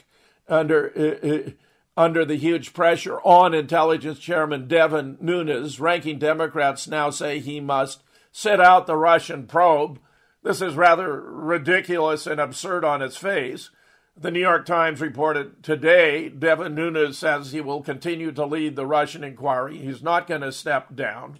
under 0.47 0.91
uh, 0.95 1.27
uh, 1.27 1.51
under 1.97 2.25
the 2.25 2.35
huge 2.35 2.73
pressure 2.73 3.19
on 3.21 3.53
intelligence 3.53 4.19
chairman 4.19 4.67
Devin 4.67 5.17
Nunes. 5.21 5.79
Ranking 5.79 6.19
Democrats 6.19 6.87
now 6.87 7.09
say 7.09 7.39
he 7.39 7.61
must 7.61 8.03
sit 8.31 8.59
out 8.59 8.85
the 8.85 8.97
Russian 8.97 9.47
probe. 9.47 9.99
This 10.43 10.61
is 10.61 10.75
rather 10.75 11.21
ridiculous 11.21 12.27
and 12.27 12.39
absurd 12.41 12.83
on 12.83 13.01
its 13.01 13.15
face. 13.15 13.71
The 14.17 14.31
New 14.31 14.41
York 14.41 14.65
Times 14.65 14.99
reported 14.99 15.63
today 15.63 16.27
Devin 16.27 16.75
Nunes 16.75 17.17
says 17.17 17.51
he 17.51 17.61
will 17.61 17.81
continue 17.81 18.33
to 18.33 18.45
lead 18.45 18.75
the 18.75 18.85
Russian 18.85 19.23
inquiry. 19.23 19.77
He's 19.77 20.03
not 20.03 20.27
going 20.27 20.41
to 20.41 20.51
step 20.51 20.93
down. 20.93 21.39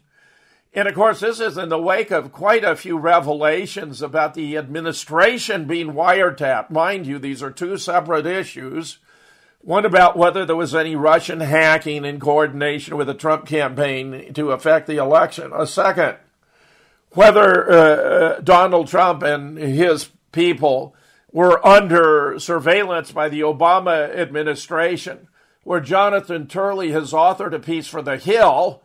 And 0.76 0.90
of 0.90 0.94
course, 0.94 1.22
this 1.22 1.40
is 1.40 1.58
in 1.58 1.70
the 1.70 1.82
wake 1.82 2.12
of 2.12 2.34
quite 2.34 2.66
a 2.66 2.76
few 2.76 2.98
revelations 2.98 4.02
about 4.02 4.34
the 4.34 4.58
administration 4.58 5.64
being 5.64 5.94
wiretapped. 5.94 6.70
Mind 6.70 7.08
you, 7.08 7.18
these 7.18 7.42
are 7.42 7.50
two 7.50 7.78
separate 7.78 8.26
issues. 8.26 8.98
One 9.62 9.86
about 9.86 10.18
whether 10.18 10.46
there 10.46 10.58
was 10.58 10.76
any 10.76 10.98
Russian 10.98 11.40
hacking 11.40 12.04
in 12.04 12.20
coordination 12.20 12.98
with 12.98 13.08
the 13.08 13.14
Trump 13.14 13.48
campaign 13.48 14.34
to 14.34 14.52
affect 14.52 14.86
the 14.86 14.98
election. 14.98 15.52
A 15.56 15.66
second, 15.66 16.18
whether 17.12 17.72
uh, 17.72 18.42
Donald 18.42 18.90
Trump 18.90 19.24
and 19.24 19.58
his 19.58 20.10
people 20.34 20.94
were 21.32 21.66
under 21.66 22.38
surveillance 22.38 23.14
by 23.14 23.30
the 23.30 23.40
Obama 23.40 24.14
administration, 24.14 25.30
where 25.64 25.80
Jonathan 25.80 26.48
Turley 26.48 26.92
has 26.92 27.14
authored 27.14 27.54
a 27.54 27.60
piece 27.60 27.88
for 27.88 28.02
The 28.02 28.18
Hill 28.18 28.84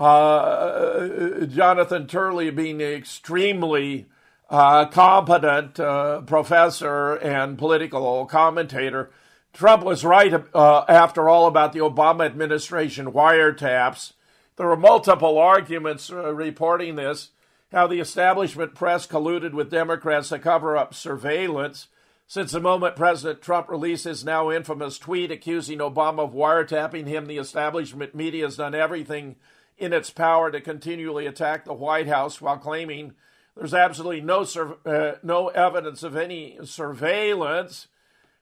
uh, 0.00 1.44
Jonathan 1.46 2.06
Turley 2.06 2.50
being 2.50 2.80
an 2.80 2.92
extremely 2.92 4.08
uh, 4.48 4.86
competent 4.86 5.78
uh, 5.78 6.22
professor 6.22 7.14
and 7.16 7.58
political 7.58 8.24
commentator. 8.26 9.10
Trump 9.52 9.84
was 9.84 10.04
right, 10.04 10.32
uh, 10.54 10.84
after 10.88 11.28
all, 11.28 11.46
about 11.46 11.72
the 11.72 11.80
Obama 11.80 12.24
administration 12.24 13.12
wiretaps. 13.12 14.14
There 14.56 14.66
were 14.66 14.76
multiple 14.76 15.38
arguments 15.38 16.10
uh, 16.10 16.34
reporting 16.34 16.96
this 16.96 17.30
how 17.72 17.86
the 17.86 18.00
establishment 18.00 18.74
press 18.74 19.06
colluded 19.06 19.52
with 19.52 19.70
Democrats 19.70 20.30
to 20.30 20.38
cover 20.38 20.76
up 20.76 20.92
surveillance. 20.92 21.86
Since 22.26 22.52
the 22.52 22.60
moment 22.60 22.96
President 22.96 23.42
Trump 23.42 23.68
released 23.68 24.04
his 24.04 24.24
now 24.24 24.50
infamous 24.50 24.98
tweet 24.98 25.30
accusing 25.30 25.78
Obama 25.78 26.20
of 26.20 26.32
wiretapping 26.32 27.06
him, 27.06 27.26
the 27.26 27.38
establishment 27.38 28.14
media 28.14 28.44
has 28.44 28.56
done 28.56 28.74
everything 28.74 29.36
in 29.80 29.92
its 29.92 30.10
power 30.10 30.50
to 30.50 30.60
continually 30.60 31.26
attack 31.26 31.64
the 31.64 31.74
White 31.74 32.06
House 32.06 32.40
while 32.40 32.58
claiming 32.58 33.14
there's 33.56 33.74
absolutely 33.74 34.20
no, 34.20 34.46
uh, 34.86 35.12
no 35.22 35.48
evidence 35.48 36.02
of 36.02 36.16
any 36.16 36.58
surveillance. 36.64 37.88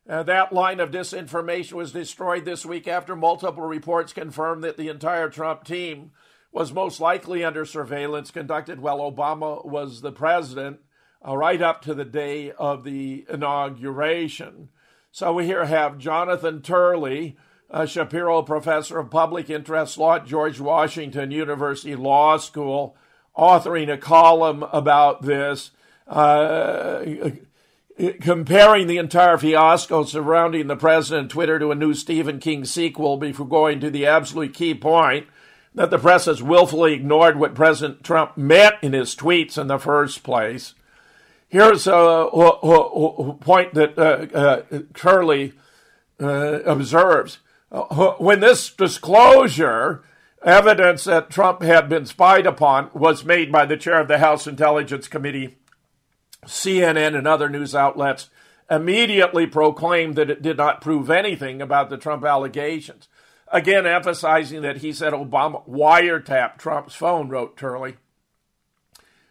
Uh, 0.09 0.23
that 0.23 0.53
line 0.53 0.81
of 0.81 0.91
disinformation 0.91 1.73
was 1.73 1.93
destroyed 1.93 2.45
this 2.45 2.67
week 2.67 2.89
after 2.89 3.15
multiple 3.15 3.63
reports 3.63 4.13
confirmed 4.13 4.65
that 4.65 4.77
the 4.77 4.89
entire 4.89 5.29
Trump 5.29 5.65
team 5.65 6.11
was 6.51 6.73
most 6.73 6.99
likely 6.99 7.45
under 7.45 7.65
surveillance 7.65 8.31
conducted 8.31 8.81
while 8.81 8.99
Obama 8.99 9.65
was 9.65 10.01
the 10.01 10.13
president, 10.13 10.81
uh, 11.27 11.37
right 11.37 11.61
up 11.61 11.83
to 11.83 11.95
the 11.95 12.05
day 12.05 12.51
of 12.53 12.85
the 12.85 13.27
inauguration. 13.29 14.71
So 15.11 15.35
we 15.35 15.47
here 15.47 15.67
have 15.67 15.99
Jonathan 15.99 16.63
Turley, 16.63 17.37
a 17.71 17.87
Shapiro 17.87 18.43
Professor 18.43 18.99
of 18.99 19.11
Public 19.11 19.51
Interest 19.51 19.99
Law 19.99 20.17
at 20.17 20.27
George 20.27 20.61
Washington 20.61 21.31
University 21.31 21.95
Law 21.95 22.37
School, 22.39 22.97
authoring 23.37 23.93
a 23.93 23.99
column 23.99 24.63
about 24.65 25.23
this. 25.23 25.71
Uh, 26.07 27.05
comparing 28.21 28.87
the 28.87 28.97
entire 28.97 29.37
fiasco 29.37 30.05
surrounding 30.05 30.69
the 30.69 30.77
president 30.77 31.31
Twitter 31.31 31.59
to 31.59 31.73
a 31.73 31.75
new 31.75 31.93
Stephen 31.93 32.39
King 32.39 32.65
sequel 32.65 33.17
before 33.17 33.47
going 33.47 33.81
to 33.81 33.91
the 33.91 34.07
absolute 34.07 34.55
key 34.55 34.75
point 34.75 35.27
that 35.75 35.91
the 35.91 35.99
press 35.99 36.25
has 36.25 36.43
willfully 36.43 36.95
ignored 36.95 37.39
what 37.39 37.55
President 37.55 38.03
Trump 38.03 38.37
meant 38.37 38.77
in 38.83 38.93
his 38.93 39.15
tweets 39.15 39.59
in 39.59 39.67
the 39.67 39.79
first 39.79 40.23
place. 40.23 40.75
Here's 41.49 41.87
a, 41.87 42.29
point 43.41 43.75
that 43.75 43.99
uh, 43.99 44.37
uh, 44.37 44.81
Turley 44.95 45.55
uh, 46.21 46.63
observes. 46.63 47.39
Uh, 47.71 48.15
when 48.19 48.41
this 48.41 48.71
disclosure, 48.71 50.03
evidence 50.43 51.05
that 51.05 51.31
Trump 51.31 51.63
had 51.63 51.89
been 51.89 52.07
spied 52.07 52.47
upon, 52.47 52.91
was 52.95 53.25
made 53.25 53.53
by 53.53 53.67
the 53.67 53.77
chair 53.77 54.01
of 54.01 54.09
the 54.09 54.19
House 54.19 54.47
Intelligence 54.47 55.09
Committee, 55.09 55.57
CNN 56.47 57.17
and 57.17 57.27
other 57.27 57.49
news 57.49 57.75
outlets 57.75 58.31
immediately 58.71 59.47
proclaimed 59.47 60.17
that 60.17 60.31
it 60.31 60.43
did 60.43 60.57
not 60.57 60.81
prove 60.81 61.11
anything 61.11 61.61
about 61.61 61.91
the 61.91 61.97
Trump 61.97 62.25
allegations. 62.25 63.09
Again, 63.51 63.87
emphasizing 63.87 64.63
that 64.63 64.79
he 64.79 64.93
said 64.93 65.13
Obama 65.13 65.67
wiretapped 65.69 66.59
Trump's 66.59 66.95
phone, 66.95 67.29
wrote 67.29 67.57
Turley. 67.57 67.97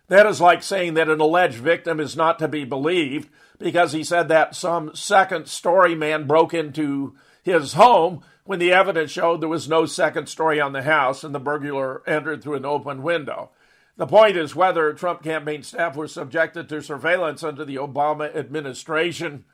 That 0.07 0.25
is 0.25 0.41
like 0.41 0.63
saying 0.63 0.95
that 0.95 1.09
an 1.09 1.19
alleged 1.19 1.57
victim 1.57 1.99
is 1.99 2.15
not 2.15 2.39
to 2.39 2.47
be 2.47 2.63
believed 2.63 3.29
because 3.59 3.91
he 3.91 4.03
said 4.03 4.27
that 4.29 4.55
some 4.55 4.95
second 4.95 5.47
story 5.47 5.95
man 5.95 6.25
broke 6.25 6.53
into 6.53 7.15
his 7.47 7.73
home 7.73 8.21
when 8.43 8.59
the 8.59 8.71
evidence 8.71 9.11
showed 9.11 9.41
there 9.41 9.49
was 9.49 9.67
no 9.67 9.85
second 9.85 10.27
story 10.27 10.59
on 10.59 10.73
the 10.73 10.83
house 10.83 11.23
and 11.23 11.33
the 11.33 11.39
burglar 11.39 12.01
entered 12.07 12.41
through 12.41 12.55
an 12.55 12.65
open 12.65 13.03
window. 13.03 13.49
The 13.97 14.07
point 14.07 14.37
is 14.37 14.55
whether 14.55 14.93
Trump 14.93 15.23
campaign 15.23 15.63
staff 15.63 15.95
were 15.95 16.07
subjected 16.07 16.69
to 16.69 16.81
surveillance 16.81 17.43
under 17.43 17.65
the 17.65 17.77
Obama 17.77 18.33
administration, 18.35 19.45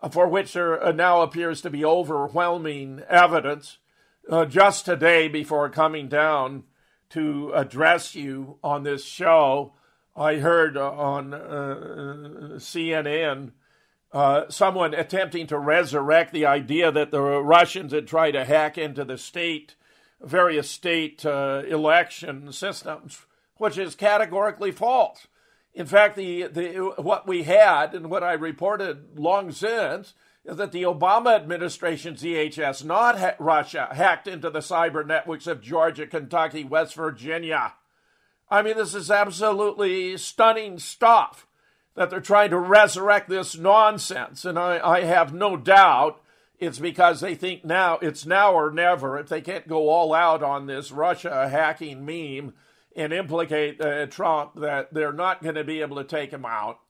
uh, 0.00 0.08
for 0.08 0.28
which 0.28 0.52
there 0.52 0.82
uh, 0.82 0.92
now 0.92 1.22
appears 1.22 1.60
to 1.62 1.70
be 1.70 1.84
overwhelming 1.84 3.02
evidence. 3.08 3.78
Uh, 4.30 4.44
just 4.44 4.84
today, 4.84 5.26
before 5.26 5.68
coming 5.68 6.08
down 6.08 6.62
to 7.10 7.50
address 7.54 8.14
you 8.14 8.58
on 8.62 8.84
this 8.84 9.04
show, 9.04 9.72
I 10.14 10.36
heard 10.36 10.76
uh, 10.76 10.92
on 10.92 11.34
uh, 11.34 12.56
CNN 12.56 13.52
uh, 14.12 14.48
someone 14.48 14.94
attempting 14.94 15.46
to 15.46 15.58
resurrect 15.58 16.32
the 16.32 16.46
idea 16.46 16.90
that 16.90 17.10
the 17.10 17.20
Russians 17.20 17.92
had 17.92 18.06
tried 18.06 18.32
to 18.32 18.44
hack 18.44 18.78
into 18.78 19.04
the 19.04 19.18
state, 19.18 19.74
various 20.20 20.70
state 20.70 21.24
election 21.24 22.52
systems 22.52 23.26
which 23.58 23.76
is 23.76 23.94
categorically 23.94 24.72
false. 24.72 25.26
In 25.74 25.86
fact, 25.86 26.16
the, 26.16 26.44
the, 26.44 26.94
what 26.96 27.26
we 27.26 27.42
had 27.42 27.94
and 27.94 28.10
what 28.10 28.24
I 28.24 28.32
reported 28.32 29.18
long 29.18 29.52
since 29.52 30.14
is 30.44 30.56
that 30.56 30.72
the 30.72 30.84
Obama 30.84 31.36
administration's 31.36 32.22
DHS, 32.22 32.84
not 32.84 33.18
ha- 33.18 33.34
Russia, 33.38 33.88
hacked 33.92 34.26
into 34.26 34.48
the 34.48 34.60
cyber 34.60 35.06
networks 35.06 35.46
of 35.46 35.60
Georgia, 35.60 36.06
Kentucky, 36.06 36.64
West 36.64 36.94
Virginia. 36.94 37.74
I 38.50 38.62
mean, 38.62 38.76
this 38.76 38.94
is 38.94 39.10
absolutely 39.10 40.16
stunning 40.16 40.78
stuff 40.78 41.46
that 41.98 42.10
they're 42.10 42.20
trying 42.20 42.50
to 42.50 42.58
resurrect 42.58 43.28
this 43.28 43.58
nonsense. 43.58 44.44
And 44.44 44.58
I, 44.58 44.80
I 44.82 45.00
have 45.02 45.34
no 45.34 45.56
doubt 45.56 46.22
it's 46.58 46.78
because 46.78 47.20
they 47.20 47.34
think 47.34 47.64
now 47.64 47.98
it's 48.00 48.24
now 48.24 48.54
or 48.54 48.70
never. 48.70 49.18
If 49.18 49.28
they 49.28 49.40
can't 49.40 49.68
go 49.68 49.88
all 49.88 50.14
out 50.14 50.42
on 50.42 50.66
this 50.66 50.90
Russia 50.90 51.48
hacking 51.48 52.06
meme, 52.06 52.54
and 52.98 53.12
implicate 53.12 53.80
uh, 53.80 54.06
Trump 54.06 54.56
that 54.56 54.92
they're 54.92 55.12
not 55.12 55.40
going 55.40 55.54
to 55.54 55.62
be 55.62 55.80
able 55.80 55.96
to 55.96 56.04
take 56.04 56.32
him 56.32 56.44
out. 56.44 56.80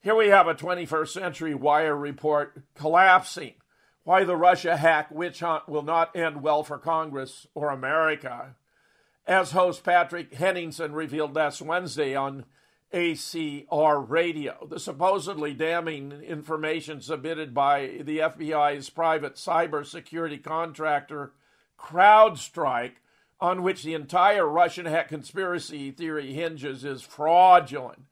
Here 0.00 0.16
we 0.16 0.26
have 0.28 0.48
a 0.48 0.54
21st 0.54 1.08
century 1.08 1.54
wire 1.54 1.96
report 1.96 2.60
collapsing. 2.74 3.54
Why 4.02 4.24
the 4.24 4.36
Russia 4.36 4.76
hack 4.76 5.12
witch 5.12 5.38
hunt 5.38 5.68
will 5.68 5.82
not 5.82 6.16
end 6.16 6.42
well 6.42 6.64
for 6.64 6.78
Congress 6.78 7.46
or 7.54 7.70
America. 7.70 8.56
As 9.24 9.52
host 9.52 9.84
Patrick 9.84 10.34
Henningsen 10.34 10.92
revealed 10.92 11.36
last 11.36 11.62
Wednesday 11.62 12.16
on 12.16 12.44
ACR 12.92 14.08
radio, 14.08 14.66
the 14.68 14.78
supposedly 14.78 15.54
damning 15.54 16.12
information 16.12 17.00
submitted 17.00 17.54
by 17.54 18.00
the 18.00 18.18
FBI's 18.18 18.90
private 18.90 19.36
cybersecurity 19.36 20.42
contractor 20.42 21.32
CrowdStrike 21.78 22.96
on 23.40 23.62
which 23.62 23.82
the 23.82 23.94
entire 23.94 24.46
Russian 24.46 24.86
hack 24.86 25.08
conspiracy 25.08 25.90
theory 25.90 26.32
hinges 26.32 26.84
is 26.84 27.02
fraudulent. 27.02 28.04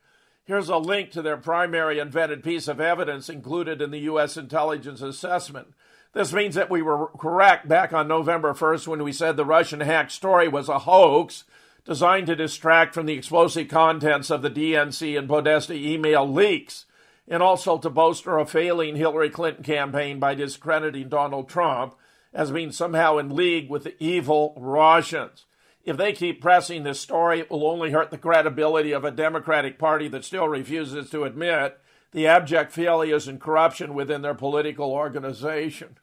Here's 0.44 0.68
a 0.68 0.78
link 0.78 1.12
to 1.12 1.22
their 1.22 1.36
primary 1.36 1.98
invented 2.00 2.42
piece 2.42 2.66
of 2.66 2.80
evidence 2.80 3.28
included 3.28 3.80
in 3.80 3.92
the 3.92 4.00
U.S. 4.00 4.36
intelligence 4.36 5.00
assessment. 5.02 5.74
This 6.12 6.32
means 6.32 6.56
that 6.56 6.70
we 6.70 6.82
were 6.82 7.06
correct 7.06 7.68
back 7.68 7.92
on 7.92 8.08
November 8.08 8.52
1st 8.52 8.88
when 8.88 9.04
we 9.04 9.12
said 9.12 9.36
the 9.36 9.44
Russian 9.44 9.80
hack 9.80 10.10
story 10.10 10.48
was 10.48 10.68
a 10.68 10.80
hoax 10.80 11.44
designed 11.84 12.26
to 12.26 12.36
distract 12.36 12.94
from 12.94 13.06
the 13.06 13.14
explosive 13.14 13.68
contents 13.68 14.30
of 14.30 14.42
the 14.42 14.50
DNC 14.50 15.18
and 15.18 15.28
Podesta 15.28 15.74
email 15.74 16.30
leaks, 16.30 16.86
and 17.28 17.42
also 17.42 17.78
to 17.78 17.90
bolster 17.90 18.38
a 18.38 18.46
failing 18.46 18.96
Hillary 18.96 19.30
Clinton 19.30 19.64
campaign 19.64 20.18
by 20.18 20.34
discrediting 20.34 21.08
Donald 21.08 21.48
Trump 21.48 21.94
as 22.32 22.50
being 22.50 22.72
somehow 22.72 23.18
in 23.18 23.34
league 23.34 23.68
with 23.70 23.84
the 23.84 24.02
evil 24.02 24.54
Russians. 24.56 25.46
If 25.84 25.96
they 25.96 26.12
keep 26.12 26.40
pressing 26.40 26.82
this 26.82 27.00
story, 27.00 27.40
it 27.40 27.50
will 27.50 27.66
only 27.66 27.90
hurt 27.90 28.10
the 28.10 28.18
credibility 28.18 28.92
of 28.92 29.04
a 29.04 29.10
Democratic 29.10 29.78
Party 29.78 30.08
that 30.08 30.24
still 30.24 30.46
refuses 30.46 31.10
to 31.10 31.24
admit 31.24 31.80
the 32.12 32.26
abject 32.26 32.72
failures 32.72 33.28
and 33.28 33.40
corruption 33.40 33.94
within 33.94 34.22
their 34.22 34.34
political 34.34 34.92
organization. 34.92 35.96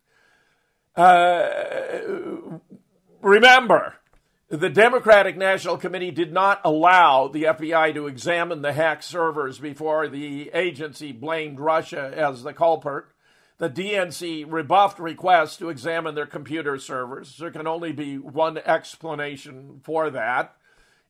Uh, 0.95 1.49
remember, 3.21 3.95
the 4.49 4.69
Democratic 4.69 5.38
National 5.38 5.77
Committee 5.77 6.12
did 6.12 6.31
not 6.31 6.62
allow 6.63 7.27
the 7.27 7.43
FBI 7.43 7.93
to 7.93 8.07
examine 8.07 8.62
the 8.62 8.73
hacked 8.73 9.03
servers 9.03 9.60
before 9.60 10.07
the 10.07 10.49
agency 10.53 11.12
blamed 11.12 11.60
Russia 11.60 12.12
as 12.15 12.43
the 12.43 12.53
culprit 12.53 13.05
the 13.57 13.69
DNC 13.69 14.45
rebuffed 14.47 14.99
requests 14.99 15.57
to 15.57 15.69
examine 15.69 16.15
their 16.15 16.27
computer 16.27 16.77
servers. 16.77 17.38
There 17.38 17.51
can 17.51 17.65
only 17.65 17.91
be 17.91 18.17
one 18.17 18.57
explanation 18.60 19.81
for 19.83 20.10
that. 20.12 20.55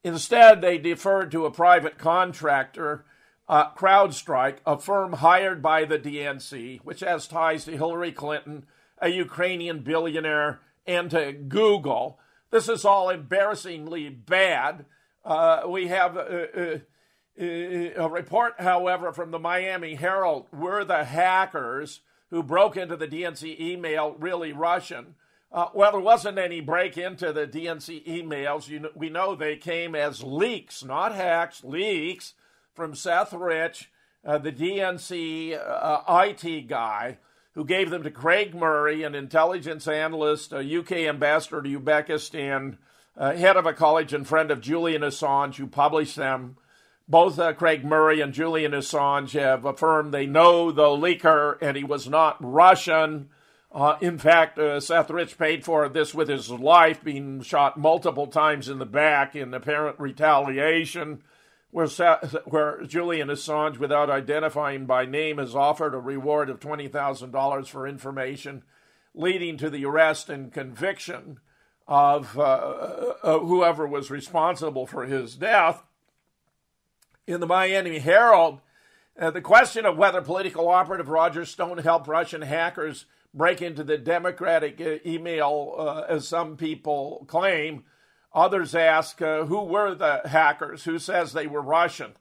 Instead, 0.03 0.61
they 0.61 0.77
deferred 0.77 1.31
to 1.31 1.45
a 1.45 1.51
private 1.51 1.97
contractor, 1.97 3.05
uh, 3.49 3.71
CrowdStrike, 3.73 4.57
a 4.65 4.77
firm 4.77 5.13
hired 5.13 5.61
by 5.61 5.83
the 5.83 5.99
DNC, 5.99 6.81
which 6.83 7.01
has 7.01 7.27
ties 7.27 7.65
to 7.65 7.75
Hillary 7.75 8.13
Clinton, 8.13 8.65
a 8.99 9.09
Ukrainian 9.09 9.79
billionaire, 9.79 10.61
and 10.85 11.11
to 11.11 11.33
Google. 11.33 12.19
This 12.51 12.69
is 12.69 12.85
all 12.85 13.09
embarrassingly 13.09 14.09
bad. 14.09 14.85
Uh, 15.23 15.63
we 15.67 15.87
have 15.87 16.15
uh, 16.15 16.21
uh, 16.21 16.77
uh 17.39 17.43
a 17.43 18.09
report, 18.09 18.55
however, 18.59 19.11
from 19.11 19.31
the 19.31 19.39
Miami 19.39 19.95
Herald. 19.95 20.47
Were 20.51 20.83
the 20.83 21.03
hackers 21.03 22.01
who 22.29 22.43
broke 22.43 22.77
into 22.77 22.95
the 22.95 23.07
DNC 23.07 23.59
email 23.59 24.15
really 24.19 24.51
Russian. 24.51 25.15
Uh, 25.51 25.67
well, 25.73 25.93
there 25.93 26.01
wasn't 26.01 26.37
any 26.37 26.59
break 26.59 26.97
into 26.97 27.31
the 27.31 27.47
DNC 27.47 28.05
emails. 28.05 28.67
You 28.67 28.79
know, 28.79 28.89
we 28.95 29.09
know 29.09 29.33
they 29.33 29.55
came 29.55 29.95
as 29.95 30.23
leaks, 30.23 30.83
not 30.83 31.15
hacks, 31.15 31.63
leaks 31.63 32.33
from 32.73 32.95
Seth 32.95 33.33
Rich, 33.33 33.89
uh, 34.25 34.37
the 34.37 34.51
DNC 34.51 35.57
uh, 35.57 36.25
IT 36.25 36.67
guy, 36.67 37.17
who 37.57 37.65
gave 37.65 37.89
them 37.89 38.03
to 38.03 38.11
Craig 38.11 38.53
Murray, 38.53 39.01
an 39.01 39.15
intelligence 39.15 39.87
analyst, 39.87 40.53
a 40.53 40.59
UK 40.59 40.91
ambassador 40.91 41.59
to 41.63 41.79
Uzbekistan, 41.79 42.77
uh, 43.17 43.33
head 43.33 43.57
of 43.57 43.65
a 43.65 43.73
college 43.73 44.13
and 44.13 44.27
friend 44.27 44.51
of 44.51 44.61
Julian 44.61 45.01
Assange, 45.01 45.55
who 45.55 45.65
published 45.65 46.15
them 46.15 46.57
both 47.07 47.39
uh, 47.39 47.53
Craig 47.53 47.83
Murray 47.83 48.21
and 48.21 48.31
Julian 48.31 48.73
Assange 48.73 49.31
have 49.31 49.65
affirmed 49.65 50.13
they 50.13 50.27
know 50.27 50.71
the 50.71 50.83
leaker 50.83 51.57
and 51.59 51.75
he 51.75 51.83
was 51.83 52.07
not 52.07 52.37
Russian. 52.39 53.29
Uh, 53.71 53.97
in 54.01 54.19
fact, 54.19 54.59
uh, 54.59 54.79
Seth 54.79 55.09
Rich 55.09 55.39
paid 55.39 55.65
for 55.65 55.89
this 55.89 56.13
with 56.13 56.29
his 56.29 56.51
life, 56.51 57.03
being 57.03 57.41
shot 57.41 57.75
multiple 57.75 58.27
times 58.27 58.69
in 58.69 58.77
the 58.77 58.85
back 58.85 59.35
in 59.35 59.55
apparent 59.55 59.99
retaliation. 59.99 61.23
Where, 61.71 61.87
where 62.45 62.83
Julian 62.83 63.27
Assange, 63.27 63.77
without 63.77 64.09
identifying 64.09 64.85
by 64.85 65.05
name, 65.05 65.37
has 65.37 65.53
offered 65.53 65.93
a 65.93 65.99
reward 65.99 66.49
of 66.49 66.59
$20,000 66.59 67.67
for 67.67 67.87
information 67.87 68.63
leading 69.13 69.57
to 69.57 69.69
the 69.69 69.83
arrest 69.83 70.29
and 70.29 70.53
conviction 70.53 71.39
of 71.87 72.37
uh, 72.37 72.41
uh, 72.41 73.39
whoever 73.39 73.87
was 73.87 74.11
responsible 74.11 74.85
for 74.85 75.05
his 75.05 75.35
death. 75.35 75.83
In 77.25 77.39
the 77.39 77.47
Miami 77.47 77.99
Herald, 77.99 78.61
uh, 79.19 79.31
the 79.31 79.41
question 79.41 79.85
of 79.85 79.97
whether 79.97 80.21
political 80.21 80.69
operative 80.69 81.09
Roger 81.09 81.45
Stone 81.45 81.79
helped 81.79 82.07
Russian 82.07 82.41
hackers 82.41 83.05
break 83.33 83.61
into 83.61 83.83
the 83.83 83.97
Democratic 83.97 84.79
uh, 84.79 84.97
email, 85.05 85.75
uh, 85.77 86.01
as 86.07 86.27
some 86.27 86.57
people 86.57 87.25
claim. 87.27 87.83
Others 88.37 88.75
ask 88.75 89.19
uh, 89.19 89.45
who 89.45 89.63
were 89.63 89.95
the 89.95 90.21
hackers, 90.25 90.83
who 90.83 90.99
says 90.99 91.33
they 91.33 91.47
were 91.47 91.59
Russian. 91.59 92.11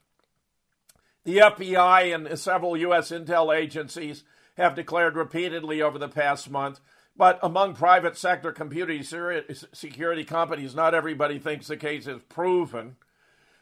The 1.25 1.37
FBI 1.37 2.15
and 2.15 2.39
several 2.39 2.75
U.S. 2.75 3.11
intel 3.11 3.55
agencies 3.55 4.25
have 4.57 4.75
declared 4.75 5.15
repeatedly 5.15 5.83
over 5.83 5.99
the 5.99 6.09
past 6.09 6.49
month. 6.49 6.81
But 7.15 7.39
among 7.43 7.75
private 7.75 8.17
sector 8.17 8.51
computer 8.51 9.03
security 9.75 10.25
companies, 10.25 10.75
not 10.75 10.95
everybody 10.95 11.39
thinks 11.39 11.67
the 11.67 11.77
case 11.77 12.07
is 12.07 12.23
proven. 12.31 12.97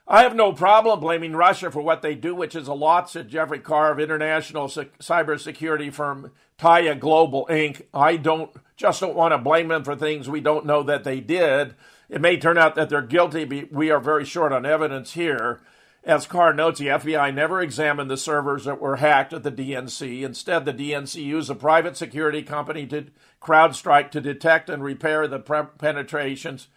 I 0.07 0.23
have 0.23 0.37
no 0.37 0.53
problem 0.53 1.01
blaming 1.01 1.35
Russia 1.35 1.73
for 1.73 1.81
what 1.81 2.03
they 2.03 2.15
do, 2.15 2.37
which 2.37 2.55
is 2.55 2.69
a 2.69 2.75
lot, 2.75 3.11
said 3.11 3.29
Jeffrey 3.29 3.59
Carr 3.59 3.91
of 3.91 3.99
international 3.99 4.69
cybersecurity 4.69 5.93
firm 5.93 6.31
Taia 6.57 6.97
Global 7.01 7.49
Inc. 7.51 7.83
I 7.93 8.17
don't 8.17 8.53
just 8.77 9.01
don't 9.01 9.17
want 9.17 9.33
to 9.33 9.39
blame 9.39 9.69
them 9.69 9.83
for 9.83 9.97
things 9.97 10.29
we 10.29 10.41
don't 10.41 10.67
know 10.67 10.85
that 10.85 11.03
they 11.03 11.19
did. 11.19 11.75
It 12.15 12.21
may 12.21 12.37
turn 12.37 12.57
out 12.57 12.77
that 12.77 12.89
they're 12.89 13.03
guilty. 13.03 13.45
But 13.45 13.73
we 13.73 13.91
are 13.91 14.01
very 14.01 14.25
short 14.25 14.53
on 14.53 14.65
evidence 14.65 15.13
here. 15.13 15.61
As 16.05 16.27
Carr 16.27 16.55
notes, 16.55 16.79
the 16.79 16.87
FBI 16.87 17.35
never 17.35 17.61
examined 17.61 18.11
the 18.11 18.17
servers 18.17 18.65
that 18.67 18.81
were 18.81 18.97
hacked 18.97 19.33
at 19.33 19.43
the 19.43 19.51
DNC. 19.51 20.23
Instead, 20.23 20.65
the 20.65 20.73
DNC 20.73 21.23
used 21.23 21.51
a 21.51 21.55
private 21.55 21.97
security 21.97 22.43
company 22.43 22.87
to 22.87 23.07
CrowdStrike 23.43 24.11
to 24.13 24.21
detect 24.21 24.71
and 24.71 24.85
repair 24.85 25.27
the 25.27 25.39
penetrations 25.39 26.69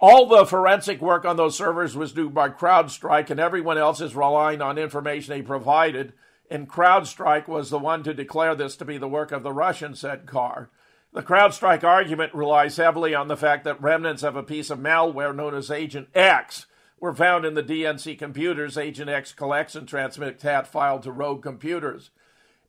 all 0.00 0.26
the 0.26 0.46
forensic 0.46 1.00
work 1.00 1.24
on 1.24 1.36
those 1.36 1.56
servers 1.56 1.96
was 1.96 2.12
done 2.12 2.28
by 2.28 2.50
CrowdStrike, 2.50 3.30
and 3.30 3.40
everyone 3.40 3.78
else 3.78 4.00
is 4.00 4.14
relying 4.14 4.62
on 4.62 4.78
information 4.78 5.34
they 5.34 5.42
provided. 5.42 6.12
And 6.50 6.68
CrowdStrike 6.68 7.48
was 7.48 7.70
the 7.70 7.78
one 7.78 8.02
to 8.04 8.14
declare 8.14 8.54
this 8.54 8.76
to 8.76 8.84
be 8.84 8.96
the 8.96 9.08
work 9.08 9.32
of 9.32 9.42
the 9.42 9.52
Russians, 9.52 10.00
said 10.00 10.26
Carr. 10.26 10.70
The 11.12 11.22
CrowdStrike 11.22 11.84
argument 11.84 12.34
relies 12.34 12.76
heavily 12.76 13.14
on 13.14 13.28
the 13.28 13.36
fact 13.36 13.64
that 13.64 13.80
remnants 13.80 14.22
of 14.22 14.36
a 14.36 14.42
piece 14.42 14.68
of 14.68 14.78
malware 14.78 15.34
known 15.34 15.54
as 15.54 15.70
Agent 15.70 16.08
X 16.14 16.66
were 17.00 17.14
found 17.14 17.44
in 17.44 17.54
the 17.54 17.62
DNC 17.62 18.18
computers 18.18 18.76
Agent 18.76 19.08
X 19.08 19.32
collects 19.32 19.74
and 19.74 19.88
transmits 19.88 20.42
that 20.42 20.66
file 20.66 20.98
to 21.00 21.10
rogue 21.10 21.42
computers. 21.42 22.10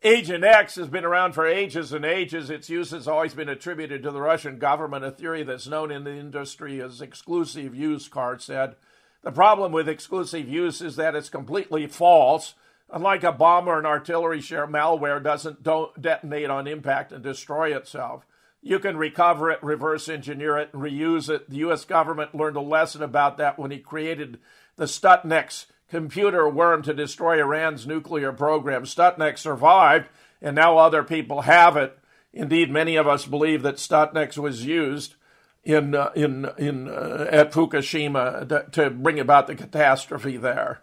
Agent 0.04 0.45
X 0.45 0.75
has 0.75 0.88
been 0.88 1.04
around 1.04 1.34
for 1.34 1.45
ages 1.45 1.91
and 1.91 2.06
ages. 2.06 2.49
Its 2.49 2.69
use 2.69 2.91
has 2.91 3.06
always 3.06 3.34
been 3.34 3.49
attributed 3.49 4.02
to 4.04 4.12
the 4.12 4.21
Russian 4.21 4.58
government, 4.58 5.04
a 5.04 5.12
theory 5.12 5.43
that's 5.43 5.67
known 5.67 5.91
in 5.91 6.06
the 6.06 6.15
industry 6.15 6.82
as 6.82 7.02
exclusive 7.02 7.75
use, 7.75 8.08
Carr 8.08 8.39
said. 8.39 8.75
The 9.23 9.34
problem 9.34 9.73
with 9.73 9.89
exclusive 9.89 10.47
use 10.47 10.80
is 10.82 10.95
that 10.95 11.15
it's 11.15 11.28
completely 11.28 11.86
false. 11.88 12.56
Unlike 12.89 13.23
a 13.23 13.34
bomb 13.34 13.67
or 13.67 13.78
an 13.78 13.86
artillery 13.86 14.39
shell, 14.39 14.67
malware 14.67 15.21
doesn't 15.21 15.63
detonate 15.63 16.49
on 16.49 16.65
impact 16.65 17.12
and 17.12 17.21
destroy 17.21 17.75
itself. 17.75 18.25
You 18.61 18.79
can 18.79 18.97
recover 18.97 19.49
it, 19.51 19.63
reverse 19.63 20.09
engineer 20.09 20.57
it, 20.57 20.69
and 20.73 20.81
reuse 20.81 21.29
it. 21.29 21.49
The 21.49 21.57
U.S. 21.57 21.85
government 21.85 22.35
learned 22.35 22.57
a 22.57 22.61
lesson 22.61 23.01
about 23.01 23.37
that 23.37 23.57
when 23.57 23.71
he 23.71 23.79
created 23.79 24.39
the 24.75 24.85
Stuxnet 24.85 25.65
computer 25.89 26.47
worm 26.47 26.81
to 26.83 26.93
destroy 26.93 27.39
Iran's 27.39 27.87
nuclear 27.87 28.31
program. 28.31 28.83
Stuxnet 28.83 29.37
survived, 29.37 30.09
and 30.41 30.55
now 30.55 30.77
other 30.77 31.03
people 31.03 31.41
have 31.41 31.77
it. 31.77 31.97
Indeed, 32.33 32.69
many 32.69 32.95
of 32.95 33.07
us 33.07 33.25
believe 33.25 33.63
that 33.63 33.75
Stuxnet 33.75 34.37
was 34.37 34.65
used 34.65 35.15
in 35.63 35.95
uh, 35.95 36.11
in 36.15 36.49
in 36.57 36.87
uh, 36.87 37.27
at 37.31 37.51
Fukushima 37.51 38.47
to, 38.49 38.65
to, 38.71 38.89
bring 38.89 39.19
about 39.19 39.47
the 39.47 39.55
catastrophe 39.55 40.37
there. 40.37 40.81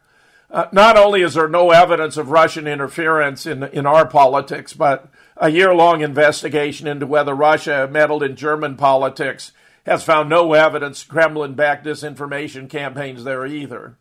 Uh, 0.50 0.66
not 0.72 0.96
only 0.96 1.22
is 1.22 1.34
there 1.34 1.48
no 1.48 1.70
evidence 1.70 2.16
of 2.16 2.30
Russian 2.30 2.66
interference 2.66 3.46
in 3.46 3.62
in 3.64 3.86
our 3.86 4.06
politics, 4.06 4.72
but 4.72 5.08
a 5.36 5.50
year-long 5.50 6.00
investigation 6.00 6.86
into 6.86 7.06
whether 7.06 7.34
Russia 7.34 7.88
meddled 7.90 8.22
in 8.22 8.36
German 8.36 8.76
politics 8.76 9.52
has 9.84 10.02
found 10.02 10.28
no 10.28 10.52
evidence 10.52 11.04
Kremlin-backed 11.04 11.86
disinformation 11.86 12.68
campaigns 12.68 13.24
there 13.24 13.46
either. 13.46 13.96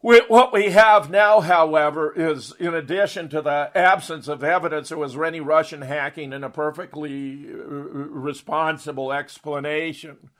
What 0.00 0.52
we 0.52 0.70
have 0.70 1.10
now, 1.10 1.40
however, 1.40 2.12
is 2.14 2.52
in 2.60 2.72
addition 2.72 3.28
to 3.30 3.42
the 3.42 3.70
absence 3.74 4.28
of 4.28 4.44
evidence 4.44 4.90
there 4.90 4.98
was 4.98 5.16
any 5.16 5.40
Russian 5.40 5.82
hacking 5.82 6.32
and 6.32 6.44
a 6.44 6.50
perfectly 6.50 7.46
uh, 7.50 7.56
responsible 7.56 9.12
explanation 9.12 10.30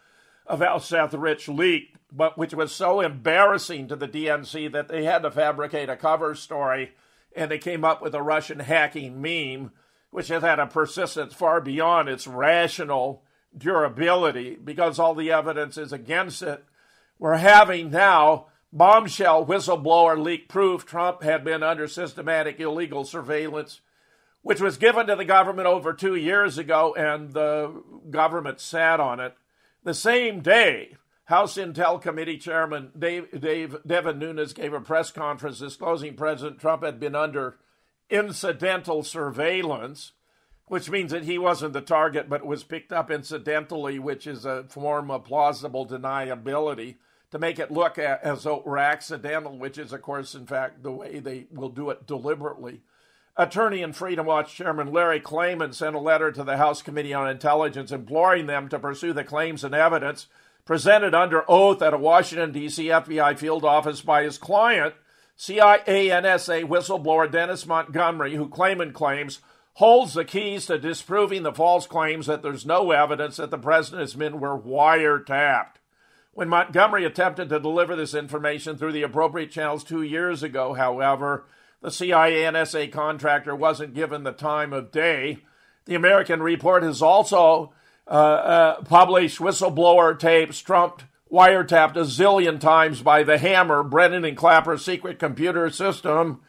of 0.47 0.61
how 0.61 0.79
Seth 0.79 1.12
Rich 1.12 1.49
leaked, 1.49 1.99
but 2.12 2.38
which 2.38 2.55
was 2.55 2.71
so 2.71 3.01
embarrassing 3.01 3.88
to 3.88 3.97
the 3.97 4.07
DNC 4.07 4.71
that 4.73 4.88
they 4.88 5.05
had 5.05 5.23
to 5.23 5.31
fabricate 5.31 5.88
a 5.88 5.97
cover 5.97 6.37
story 6.37 6.93
and 7.35 7.51
they 7.51 7.59
came 7.59 7.85
up 7.85 8.03
with 8.03 8.14
a 8.14 8.23
Russian 8.23 8.61
hacking 8.61 9.21
meme, 9.21 9.73
which 10.11 10.29
has 10.29 10.43
had 10.43 10.59
a 10.59 10.67
persistence 10.67 11.35
far 11.35 11.61
beyond 11.61 12.09
its 12.09 12.27
rational 12.27 13.23
durability 13.57 14.57
because 14.57 14.99
all 14.99 15.14
the 15.14 15.31
evidence 15.31 15.77
is 15.77 15.93
against 15.93 16.43
it. 16.43 16.64
We're 17.19 17.37
having 17.37 17.91
now 17.91 18.47
bombshell 18.73 19.47
whistleblower 19.47 20.23
leak 20.23 20.49
proof 20.49 20.85
Trump 20.85 21.23
had 21.23 21.45
been 21.45 21.62
under 21.62 21.88
systematic 21.88 22.61
illegal 22.61 23.05
surveillance, 23.05 23.81
which 24.43 24.61
was 24.61 24.77
given 24.77 25.07
to 25.07 25.17
the 25.17 25.25
government 25.25 25.67
over 25.67 25.93
two 25.93 26.14
years 26.14 26.59
ago, 26.59 26.95
and 26.97 27.33
the 27.33 27.83
government 28.11 28.61
sat 28.61 29.01
on 29.01 29.21
it. 29.21 29.35
The 29.85 29.95
same 29.95 30.41
day, 30.41 30.97
House 31.29 31.59
Intel 31.59 32.01
Committee 32.01 32.38
Chairman 32.38 32.91
Dave, 32.99 33.38
Dave, 33.38 33.77
Devin 33.87 34.19
Nunes 34.19 34.55
gave 34.55 34.73
a 34.73 34.81
press 34.81 35.11
conference 35.11 35.59
disclosing 35.59 36.14
President 36.14 36.59
Trump 36.59 36.83
had 36.83 36.99
been 36.99 37.14
under 37.14 37.59
incidental 38.09 39.03
surveillance, 39.03 40.12
which 40.69 40.88
means 40.88 41.11
that 41.11 41.25
he 41.25 41.37
wasn't 41.37 41.75
the 41.75 41.83
target 41.83 42.31
but 42.31 42.47
was 42.47 42.64
picked 42.64 42.95
up 42.95 43.11
incidentally, 43.11 43.99
which 43.99 44.27
is 44.27 44.47
a 44.47 44.64
form 44.71 45.11
of 45.11 45.25
plausible 45.25 45.87
deniability 45.87 46.97
to 47.31 47.38
make 47.38 47.59
it 47.59 47.71
look 47.71 47.99
as 47.99 48.45
though 48.45 48.57
it 48.57 48.67
were 48.67 48.79
accidental, 48.79 49.59
which 49.59 49.77
is, 49.77 49.93
of 49.93 50.01
course, 50.01 50.35
in 50.35 50.47
fact, 50.47 50.83
the 50.83 50.91
way 50.91 51.19
they 51.19 51.45
will 51.53 51.69
do 51.69 51.91
it 51.91 52.07
deliberately. 52.07 52.81
Attorney 53.37 53.83
and 53.83 53.95
Freedom 53.95 54.25
Watch 54.25 54.55
Chairman 54.55 54.91
Larry 54.91 55.21
Klayman 55.21 55.75
sent 55.75 55.95
a 55.95 56.01
letter 56.01 56.33
to 56.33 56.43
the 56.43 56.57
House 56.57 56.81
Committee 56.81 57.12
on 57.12 57.29
Intelligence 57.29 57.93
imploring 57.93 58.47
them 58.47 58.71
to 58.71 58.79
pursue 58.79 59.12
the 59.12 59.25
claims 59.25 59.62
and 59.62 59.75
evidence 59.75 60.27
presented 60.68 61.14
under 61.14 61.50
oath 61.50 61.81
at 61.81 61.94
a 61.94 61.96
Washington, 61.96 62.52
D.C. 62.52 62.88
FBI 62.88 63.38
field 63.38 63.64
office 63.64 64.02
by 64.02 64.22
his 64.22 64.37
client, 64.37 64.92
CIA 65.35 66.09
NSA 66.11 66.68
whistleblower 66.68 67.33
Dennis 67.33 67.64
Montgomery, 67.64 68.35
who 68.35 68.50
Klayman 68.50 68.92
claims 68.92 69.38
holds 69.76 70.12
the 70.12 70.26
keys 70.26 70.66
to 70.66 70.78
disproving 70.78 71.42
the 71.42 71.54
false 71.54 71.87
claims 71.87 72.26
that 72.26 72.42
there's 72.42 72.66
no 72.66 72.90
evidence 72.90 73.38
that 73.38 73.50
the 73.50 73.57
president's 73.57 74.14
men 74.14 74.40
were 74.40 74.61
wiretapped. 74.61 75.76
When 76.35 76.50
Montgomery 76.50 77.07
attempted 77.07 77.48
to 77.48 77.59
deliver 77.59 77.96
this 77.96 78.12
information 78.12 78.76
through 78.76 78.92
the 78.92 79.04
appropriate 79.04 79.50
channels 79.50 79.83
two 79.83 80.02
years 80.02 80.42
ago, 80.42 80.74
however, 80.74 81.46
the 81.81 81.90
CIA 81.90 82.42
NSA 82.42 82.92
contractor 82.92 83.57
wasn't 83.57 83.94
given 83.94 84.22
the 84.22 84.33
time 84.33 84.74
of 84.74 84.92
day. 84.92 85.38
The 85.87 85.94
American 85.94 86.42
report 86.42 86.83
has 86.83 87.00
also 87.00 87.72
uh, 88.09 88.12
uh, 88.12 88.83
published 88.83 89.38
whistleblower 89.38 90.18
tapes 90.18 90.61
Trump 90.61 91.03
wiretapped 91.31 91.97
a 91.97 92.05
zillion 92.05 92.59
times 92.59 93.03
by 93.03 93.23
the 93.23 93.38
Hammer, 93.38 93.83
Brennan 93.83 94.25
and 94.25 94.37
Clapper 94.37 94.79
secret 94.79 95.18
computer 95.18 95.68
system 95.71 96.40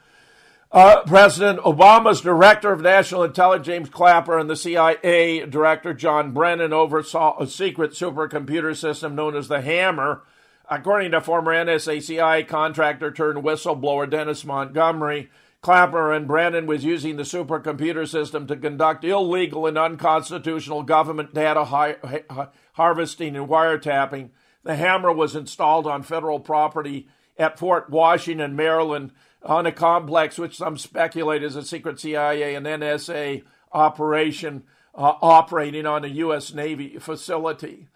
uh, 0.71 1.01
President 1.03 1.59
Obama's 1.61 2.21
Director 2.21 2.71
of 2.71 2.81
National 2.81 3.23
Intelligence, 3.23 3.65
James 3.65 3.89
Clapper, 3.89 4.37
and 4.37 4.49
the 4.49 4.55
CIA 4.55 5.45
Director, 5.47 5.95
John 5.95 6.31
Brennan, 6.31 6.73
oversaw 6.73 7.39
a 7.39 7.47
secret 7.47 7.91
supercomputer 7.91 8.77
system 8.77 9.15
known 9.15 9.35
as 9.35 9.47
the 9.47 9.61
Hammer. 9.61 10.21
According 10.69 11.11
to 11.11 11.21
former 11.21 11.51
NSA 11.51 12.03
CIA 12.03 12.43
contractor 12.43 13.11
turned 13.11 13.43
whistleblower 13.43 14.07
Dennis 14.07 14.45
Montgomery, 14.45 15.31
Clapper 15.61 16.11
and 16.13 16.27
Brennan 16.27 16.67
was 16.67 16.85
using 16.85 17.17
the 17.17 17.23
supercomputer 17.23 18.07
system 18.07 18.47
to 18.47 18.55
conduct 18.55 19.03
illegal 19.03 19.67
and 19.67 19.77
unconstitutional 19.77 20.83
government 20.83 21.33
data 21.33 21.65
hi- 21.65 21.97
harvesting 22.73 23.35
and 23.35 23.47
wiretapping. 23.47 24.29
The 24.63 24.75
Hammer 24.75 25.11
was 25.11 25.35
installed 25.35 25.85
on 25.85 26.03
federal 26.03 26.39
property 26.39 27.07
at 27.37 27.59
Fort 27.59 27.89
Washington, 27.89 28.55
Maryland 28.55 29.11
on 29.43 29.65
a 29.65 29.71
complex 29.71 30.37
which 30.37 30.57
some 30.57 30.77
speculate 30.77 31.43
is 31.43 31.55
a 31.55 31.63
secret 31.63 31.99
CIA 31.99 32.55
and 32.55 32.65
NSA 32.65 33.43
operation. 33.71 34.63
uh, 34.95 35.13
operating 35.21 35.85
on 35.85 36.03
a 36.03 36.07
U.S. 36.07 36.53
Navy 36.53 36.97
facility. 36.99 37.87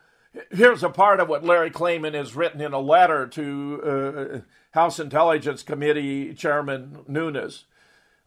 Here's 0.51 0.83
a 0.83 0.89
part 0.89 1.19
of 1.19 1.27
what 1.29 1.43
Larry 1.43 1.69
Klayman 1.69 2.13
has 2.13 2.35
written 2.35 2.61
in 2.61 2.71
a 2.73 2.79
letter 2.79 3.27
to 3.27 3.81
uh, 3.83 4.39
House 4.73 4.99
Intelligence 4.99 5.61
Committee 5.61 6.33
Chairman 6.33 6.99
Nunes. 7.07 7.65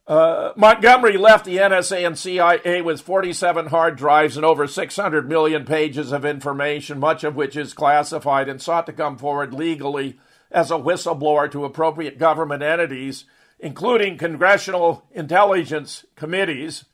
Uh, 0.07 0.53
Montgomery 0.55 1.17
left 1.17 1.45
the 1.45 1.57
NSA 1.57 2.07
and 2.07 2.17
CIA 2.17 2.81
with 2.81 3.01
47 3.01 3.67
hard 3.67 3.97
drives 3.97 4.37
and 4.37 4.47
over 4.47 4.69
600 4.69 5.29
million 5.29 5.65
pages 5.65 6.13
of 6.13 6.25
information, 6.25 7.01
much 7.01 7.25
of 7.25 7.35
which 7.35 7.57
is 7.57 7.75
classified, 7.75 8.49
and 8.49 8.63
sought 8.63 8.87
to 8.87 8.93
come 8.93 9.19
forward 9.19 9.53
legally 9.53 10.21
as 10.53 10.71
a 10.71 10.75
whistleblower 10.75 11.51
to 11.51 11.65
appropriate 11.65 12.17
government 12.17 12.63
entities, 12.63 13.25
including 13.59 14.17
congressional 14.17 15.05
intelligence 15.11 16.05
committees, 16.15 16.85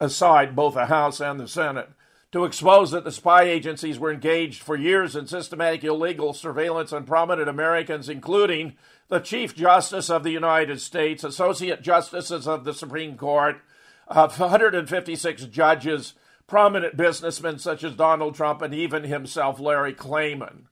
aside 0.00 0.56
both 0.56 0.72
the 0.72 0.86
House 0.86 1.20
and 1.20 1.38
the 1.38 1.46
Senate, 1.46 1.90
to 2.32 2.46
expose 2.46 2.90
that 2.90 3.04
the 3.04 3.12
spy 3.12 3.42
agencies 3.42 3.98
were 3.98 4.10
engaged 4.10 4.62
for 4.62 4.74
years 4.74 5.14
in 5.14 5.26
systematic 5.26 5.84
illegal 5.84 6.32
surveillance 6.32 6.92
on 6.92 7.04
prominent 7.04 7.48
Americans, 7.48 8.08
including 8.08 8.74
the 9.08 9.20
Chief 9.20 9.54
Justice 9.54 10.10
of 10.10 10.24
the 10.24 10.30
United 10.30 10.80
States, 10.80 11.24
Associate 11.24 11.80
Justices 11.80 12.48
of 12.48 12.64
the 12.64 12.74
Supreme 12.74 13.16
Court, 13.16 13.56
uh, 14.08 14.28
156 14.36 15.44
judges, 15.46 16.14
prominent 16.46 16.96
businessmen 16.96 17.58
such 17.58 17.84
as 17.84 17.94
Donald 17.94 18.34
Trump, 18.34 18.62
and 18.62 18.74
even 18.74 19.04
himself, 19.04 19.60
Larry 19.60 19.94
Klayman. 19.94 20.64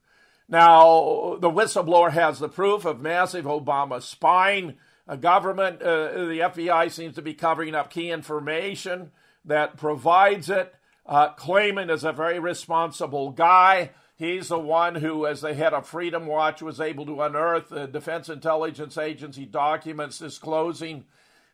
Now, 0.48 1.38
the 1.40 1.50
whistleblower 1.50 2.10
has 2.10 2.38
the 2.38 2.48
proof 2.48 2.84
of 2.84 3.00
massive 3.00 3.46
Obama 3.46 4.02
spying. 4.02 4.74
A 5.08 5.16
government, 5.16 5.82
uh, 5.82 6.12
the 6.12 6.40
FBI 6.40 6.90
seems 6.90 7.14
to 7.14 7.22
be 7.22 7.34
covering 7.34 7.74
up 7.74 7.90
key 7.90 8.10
information 8.10 9.12
that 9.44 9.76
provides 9.76 10.50
it. 10.50 10.74
Uh, 11.06 11.34
Klayman 11.34 11.90
is 11.90 12.04
a 12.04 12.12
very 12.12 12.38
responsible 12.38 13.30
guy. 13.30 13.90
He's 14.22 14.46
the 14.46 14.58
one 14.60 14.94
who, 14.94 15.26
as 15.26 15.40
the 15.40 15.52
head 15.52 15.74
of 15.74 15.84
Freedom 15.84 16.26
Watch, 16.26 16.62
was 16.62 16.80
able 16.80 17.04
to 17.06 17.22
unearth 17.22 17.70
the 17.70 17.88
Defense 17.88 18.28
Intelligence 18.28 18.96
Agency 18.96 19.44
documents 19.44 20.20
disclosing 20.20 21.06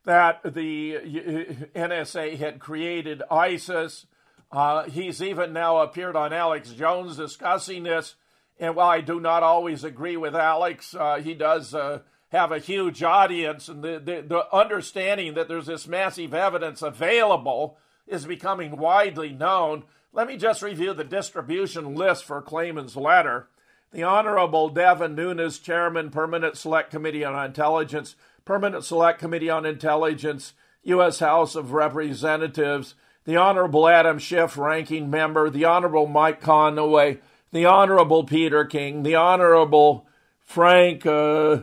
that 0.05 0.43
the 0.43 0.97
NSA 1.75 2.37
had 2.37 2.59
created 2.59 3.23
ISIS. 3.31 4.05
Uh, 4.53 4.83
he's 4.83 5.23
even 5.23 5.55
now 5.55 5.79
appeared 5.79 6.15
on 6.15 6.35
Alex 6.35 6.73
Jones 6.73 7.17
discussing 7.17 7.85
this. 7.85 8.17
And 8.61 8.77
while 8.77 8.91
I 8.91 9.01
do 9.01 9.19
not 9.19 9.43
always 9.43 9.83
agree 9.83 10.19
with 10.19 10.37
Alex, 10.37 10.95
uh, 10.95 11.23
he 11.25 11.33
does 11.33 11.73
uh, 11.75 12.01
have 12.33 12.53
a 12.53 12.59
huge 12.59 13.03
audience. 13.03 13.69
And 13.69 13.83
the, 13.83 13.99
the, 13.99 14.21
the 14.21 14.55
understanding 14.55 15.33
that 15.37 15.49
there's 15.49 15.69
this 15.69 15.89
massive 15.89 16.35
evidence 16.35 16.83
available 16.83 17.79
is 18.07 18.27
becoming 18.27 18.77
widely 18.77 19.33
known. 19.33 19.85
Let 20.13 20.27
me 20.27 20.37
just 20.37 20.63
review 20.63 20.95
the 20.95 21.05
distribution 21.05 21.95
list 21.95 22.25
for 22.25 22.43
Klayman's 22.43 22.97
letter. 22.97 23.49
The 23.93 24.03
Honorable 24.03 24.69
Devin 24.69 25.15
Nunes, 25.15 25.59
Chairman, 25.59 26.11
Permanent 26.11 26.57
Select 26.57 26.91
Committee 26.91 27.25
on 27.25 27.45
Intelligence, 27.45 28.17
Permanent 28.45 28.85
Select 28.85 29.19
Committee 29.19 29.51
on 29.51 29.65
Intelligence, 29.65 30.55
U.S. 30.85 31.21
House 31.21 31.55
of 31.55 31.73
Representatives, 31.73 32.95
the 33.25 33.37
Honorable 33.37 33.89
Adam 33.89 34.19
Schiff, 34.19 34.57
Ranking 34.57 35.11
Member, 35.11 35.51
the 35.51 35.67
Honorable 35.67 36.07
Mike 36.07 36.43
Conaway, 36.43 37.19
the 37.53 37.67
Honorable 37.67 38.25
Peter 38.25 38.65
King, 38.65 39.03
the 39.03 39.15
Honorable 39.15 40.07
Frank 40.45 41.05
uh, 41.07 41.63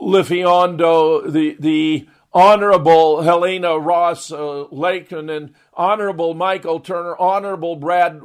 LoBiondo, 0.00 1.32
the, 1.32 1.56
the 1.58 2.08
Honorable 2.32 3.22
Helena 3.22 3.78
Ross 3.78 4.30
uh, 4.30 4.66
and 4.70 5.54
Honorable 5.72 6.34
Michael 6.34 6.80
Turner, 6.80 7.16
Honorable 7.18 7.76
Brad 7.76 8.20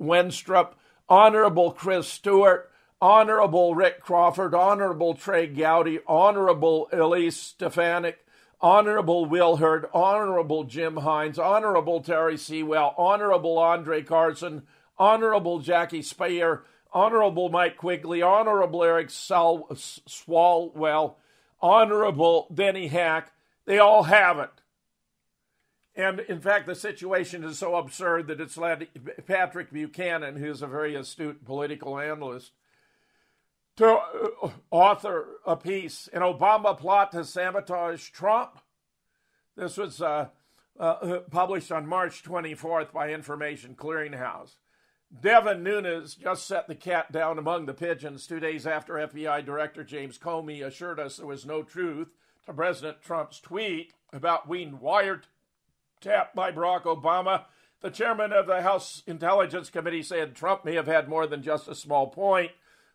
Wenstrup, 0.00 0.72
Honorable 1.08 1.72
Chris 1.72 2.08
Stewart, 2.08 2.70
Honorable 3.00 3.74
Rick 3.74 4.00
Crawford, 4.00 4.54
Honorable 4.54 5.14
Trey 5.14 5.46
Gowdy, 5.46 5.98
Honorable 6.06 6.88
Elise 6.92 7.36
Stefanik, 7.36 8.24
Honorable 8.60 9.26
Will 9.26 9.56
Hurd, 9.56 9.86
Honorable 9.92 10.64
Jim 10.64 10.94
Himes, 10.94 11.38
Honorable 11.38 12.00
Terry 12.00 12.38
Sewell, 12.38 12.94
Honorable 12.96 13.58
Andre 13.58 14.02
Carson, 14.02 14.62
Honorable 14.98 15.58
Jackie 15.58 16.02
Speier, 16.02 16.62
Honorable 16.92 17.48
Mike 17.48 17.76
Quigley, 17.76 18.22
Honorable 18.22 18.84
Eric 18.84 19.08
Swalwell, 19.08 21.14
Honorable 21.60 22.46
Denny 22.54 22.88
Heck, 22.88 23.32
they 23.64 23.78
all 23.78 24.04
have 24.04 24.38
it. 24.38 24.50
And 25.94 26.20
in 26.20 26.40
fact, 26.40 26.66
the 26.66 26.74
situation 26.74 27.44
is 27.44 27.58
so 27.58 27.76
absurd 27.76 28.26
that 28.28 28.40
it's 28.40 28.56
led 28.56 28.88
Patrick 29.26 29.70
Buchanan, 29.70 30.36
who's 30.36 30.62
a 30.62 30.66
very 30.66 30.94
astute 30.94 31.44
political 31.44 31.98
analyst, 31.98 32.52
to 33.76 33.86
uh, 33.86 34.50
author 34.70 35.26
a 35.46 35.56
piece, 35.56 36.08
An 36.12 36.22
Obama 36.22 36.76
Plot 36.78 37.12
to 37.12 37.24
Sabotage 37.24 38.10
Trump. 38.10 38.58
This 39.56 39.76
was 39.76 40.00
uh, 40.00 40.28
uh, 40.80 41.18
published 41.30 41.70
on 41.70 41.86
March 41.86 42.22
24th 42.22 42.92
by 42.92 43.10
Information 43.10 43.74
Clearinghouse. 43.74 44.56
Devin 45.20 45.62
Nunes 45.62 46.14
just 46.14 46.46
set 46.46 46.68
the 46.68 46.74
cat 46.74 47.12
down 47.12 47.38
among 47.38 47.66
the 47.66 47.74
pigeons 47.74 48.26
two 48.26 48.40
days 48.40 48.66
after 48.66 48.94
FBI 48.94 49.44
Director 49.44 49.84
James 49.84 50.16
Comey 50.16 50.64
assured 50.64 50.98
us 50.98 51.18
there 51.18 51.26
was 51.26 51.44
no 51.44 51.62
truth 51.62 52.08
to 52.46 52.52
President 52.52 53.02
Trump's 53.02 53.40
tweet 53.40 53.92
about 54.12 54.50
being 54.50 54.78
wiretapped 54.78 56.34
by 56.34 56.50
Barack 56.50 56.82
Obama. 56.82 57.44
The 57.80 57.90
chairman 57.90 58.32
of 58.32 58.46
the 58.46 58.62
House 58.62 59.02
Intelligence 59.06 59.70
Committee 59.70 60.02
said 60.02 60.34
Trump 60.34 60.64
may 60.64 60.74
have 60.74 60.86
had 60.86 61.08
more 61.08 61.26
than 61.26 61.42
just 61.42 61.68
a 61.68 61.74
small 61.74 62.08
point. 62.08 62.50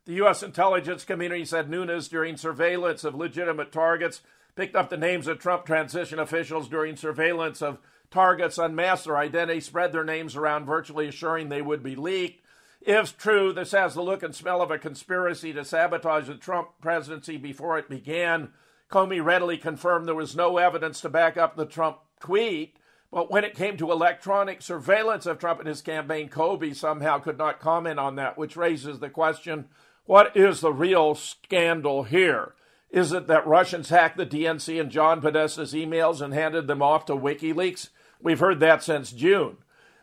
The 0.06 0.14
U.S. 0.14 0.44
intelligence 0.44 1.04
community 1.04 1.44
said 1.44 1.70
Nunes, 1.70 2.08
during 2.08 2.38
surveillance 2.38 3.04
of 3.04 3.16
legitimate 3.16 3.72
targets, 3.72 4.22
picked 4.56 4.76
up 4.76 4.90
the 4.90 4.98
names 4.98 5.28
of 5.28 5.40
Trump 5.40 5.66
transition 5.66 6.20
officials 6.20 6.70
during 6.70 6.96
surveillance 6.96 7.62
of 7.62 7.80
targets, 8.10 8.58
unmasked 8.58 9.06
their 9.06 9.18
identity, 9.18 9.60
spread 9.60 9.92
their 9.92 10.06
names 10.06 10.36
around, 10.36 10.66
virtually 10.66 11.08
assuring 11.08 11.50
they 11.50 11.62
would 11.62 11.84
be 11.84 11.96
leaked. 11.96 12.42
If 12.82 13.18
true, 13.18 13.52
this 13.52 13.72
has 13.72 13.96
the 13.96 14.02
look 14.02 14.24
and 14.24 14.34
smell 14.34 14.62
of 14.62 14.72
a 14.72 14.78
conspiracy 14.78 15.52
to 15.54 15.66
sabotage 15.66 16.28
the 16.28 16.36
Trump 16.36 16.70
presidency 16.80 17.36
before 17.36 17.78
it 17.78 17.90
began. 17.90 18.54
Comey 18.92 19.24
readily 19.24 19.58
confirmed 19.58 20.08
there 20.08 20.16
was 20.16 20.36
no 20.36 20.58
evidence 20.58 21.02
to 21.02 21.10
back 21.10 21.38
up 21.38 21.56
the 21.56 21.66
Trump 21.66 21.98
tweet. 22.20 22.78
But 23.12 23.32
when 23.32 23.44
it 23.44 23.56
came 23.56 23.78
to 23.78 23.92
electronic 23.92 24.62
surveillance 24.62 25.26
of 25.26 25.40
Trump 25.40 25.60
and 25.60 25.68
his 25.68 25.82
campaign, 25.82 26.30
Comey 26.30 26.76
somehow 26.76 27.20
could 27.20 27.38
not 27.38 27.60
comment 27.60 28.00
on 28.00 28.16
that, 28.16 28.38
which 28.38 28.58
raises 28.58 29.00
the 29.00 29.10
question 29.10 29.66
what 30.06 30.38
is 30.38 30.62
the 30.62 30.72
real 30.72 31.16
scandal 31.16 32.04
here? 32.04 32.54
Is 32.90 33.12
it 33.12 33.28
that 33.28 33.46
Russians 33.46 33.90
hacked 33.90 34.16
the 34.16 34.26
DNC 34.26 34.80
and 34.80 34.90
John 34.90 35.22
Podesta's 35.22 35.74
emails 35.74 36.22
and 36.22 36.34
handed 36.34 36.68
them 36.68 36.82
off 36.82 37.06
to 37.08 37.14
WikiLeaks? 37.14 37.90
We've 38.22 38.40
heard 38.40 38.62
that 38.62 38.82
since 38.82 39.12
June. 39.12 39.58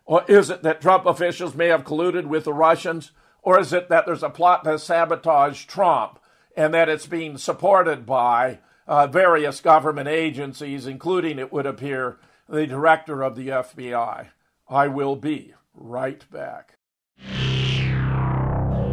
Or 0.04 0.22
is 0.28 0.50
it 0.50 0.62
that 0.62 0.82
Trump 0.82 1.06
officials 1.06 1.54
may 1.54 1.68
have 1.68 1.84
colluded 1.84 2.26
with 2.26 2.44
the 2.44 2.52
Russians? 2.52 3.12
Or 3.42 3.58
is 3.58 3.72
it 3.72 3.88
that 3.88 4.04
there's 4.04 4.22
a 4.22 4.28
plot 4.28 4.64
to 4.64 4.78
sabotage 4.78 5.64
Trump 5.64 6.18
and 6.54 6.74
that 6.74 6.90
it's 6.90 7.06
being 7.06 7.38
supported 7.38 8.04
by 8.04 8.58
uh, 8.86 9.06
various 9.06 9.60
government 9.60 10.08
agencies, 10.08 10.86
including, 10.86 11.38
it 11.38 11.52
would 11.52 11.66
appear, 11.66 12.18
the 12.48 12.66
director 12.66 13.22
of 13.22 13.36
the 13.36 13.48
FBI. 13.48 14.28
I 14.68 14.88
will 14.88 15.16
be 15.16 15.54
right 15.74 16.24
back. 16.30 16.76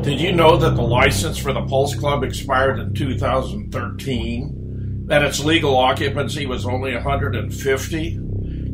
Did 0.04 0.20
you 0.20 0.32
know 0.32 0.58
that 0.58 0.76
the 0.76 0.82
license 0.82 1.38
for 1.38 1.54
the 1.54 1.62
Pulse 1.62 1.96
Club 1.96 2.24
expired 2.24 2.80
in 2.80 2.94
2013? 2.94 5.06
That 5.06 5.24
its 5.24 5.44
legal 5.44 5.78
occupancy 5.78 6.46
was 6.46 6.66
only 6.66 6.94
150? 6.94 8.20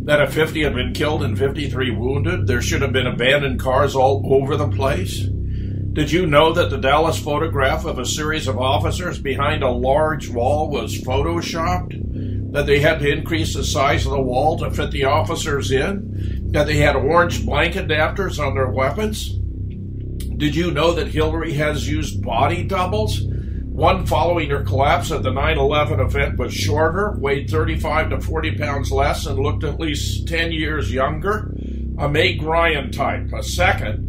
That 0.05 0.21
a 0.21 0.27
50 0.27 0.63
had 0.63 0.73
been 0.73 0.93
killed 0.93 1.23
and 1.23 1.37
53 1.37 1.91
wounded? 1.91 2.47
There 2.47 2.61
should 2.61 2.81
have 2.81 2.93
been 2.93 3.07
abandoned 3.07 3.59
cars 3.59 3.93
all 3.93 4.23
over 4.33 4.55
the 4.55 4.69
place? 4.69 5.27
Did 5.97 6.11
you 6.11 6.27
know 6.27 6.53
that 6.53 6.69
the 6.69 6.77
Dallas 6.77 7.17
photograph 7.17 7.83
of 7.83 7.97
a 7.97 8.05
series 8.05 8.47
of 8.47 8.59
officers 8.59 9.17
behind 9.17 9.63
a 9.63 9.71
large 9.71 10.29
wall 10.29 10.69
was 10.69 11.01
photoshopped? 11.01 12.51
That 12.51 12.67
they 12.67 12.81
had 12.81 12.99
to 12.99 13.11
increase 13.11 13.55
the 13.55 13.63
size 13.63 14.05
of 14.05 14.11
the 14.11 14.21
wall 14.21 14.59
to 14.59 14.69
fit 14.69 14.91
the 14.91 15.05
officers 15.05 15.71
in? 15.71 16.51
That 16.51 16.67
they 16.67 16.77
had 16.77 16.95
orange 16.95 17.43
blanket 17.43 17.87
adapters 17.87 18.37
on 18.37 18.53
their 18.53 18.69
weapons? 18.69 19.39
Did 20.37 20.55
you 20.55 20.69
know 20.69 20.91
that 20.91 21.07
Hillary 21.07 21.53
has 21.53 21.89
used 21.89 22.21
body 22.21 22.63
doubles? 22.63 23.23
One 23.23 24.05
following 24.05 24.51
her 24.51 24.63
collapse 24.63 25.11
at 25.11 25.23
the 25.23 25.31
9 25.31 25.57
11 25.57 25.99
event 25.99 26.37
was 26.37 26.53
shorter, 26.53 27.17
weighed 27.17 27.49
35 27.49 28.11
to 28.11 28.21
40 28.21 28.55
pounds 28.55 28.91
less, 28.91 29.25
and 29.25 29.39
looked 29.39 29.63
at 29.63 29.79
least 29.79 30.27
10 30.27 30.51
years 30.51 30.93
younger. 30.93 31.51
A 31.97 32.07
Meg 32.07 32.43
Ryan 32.43 32.91
type. 32.91 33.33
A 33.33 33.41
second, 33.41 34.06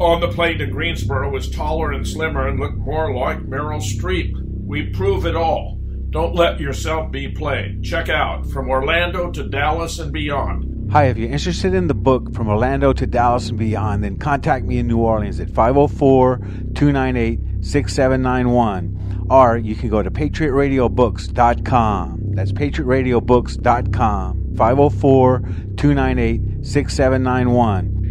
on 0.00 0.20
the 0.20 0.28
plane 0.28 0.58
to 0.58 0.66
Greensboro 0.66 1.30
was 1.30 1.50
taller 1.50 1.92
and 1.92 2.06
slimmer 2.06 2.48
and 2.48 2.58
looked 2.58 2.78
more 2.78 3.14
like 3.14 3.38
Meryl 3.40 3.80
Streep. 3.80 4.32
We 4.66 4.90
prove 4.90 5.26
it 5.26 5.36
all. 5.36 5.78
Don't 6.10 6.34
let 6.34 6.60
yourself 6.60 7.10
be 7.10 7.28
played. 7.28 7.82
Check 7.82 8.08
out 8.08 8.48
from 8.50 8.70
Orlando 8.70 9.30
to 9.30 9.48
Dallas 9.48 9.98
and 9.98 10.12
beyond. 10.12 10.90
Hi, 10.92 11.06
if 11.06 11.16
you're 11.16 11.30
interested 11.30 11.72
in 11.74 11.86
the 11.88 11.94
book 11.94 12.34
From 12.34 12.48
Orlando 12.48 12.92
to 12.92 13.06
Dallas 13.06 13.48
and 13.48 13.58
Beyond, 13.58 14.04
then 14.04 14.16
contact 14.18 14.64
me 14.64 14.78
in 14.78 14.86
New 14.86 14.98
Orleans 14.98 15.40
at 15.40 15.50
504 15.50 16.38
298 16.74 17.64
6791. 17.64 19.26
Or 19.30 19.56
you 19.56 19.74
can 19.74 19.88
go 19.88 20.02
to 20.02 20.10
patriotradiobooks.com. 20.10 22.20
That's 22.34 22.52
patriotradiobooks.com. 22.52 24.54
504 24.56 25.38
298 25.76 26.64
6791. 26.64 28.03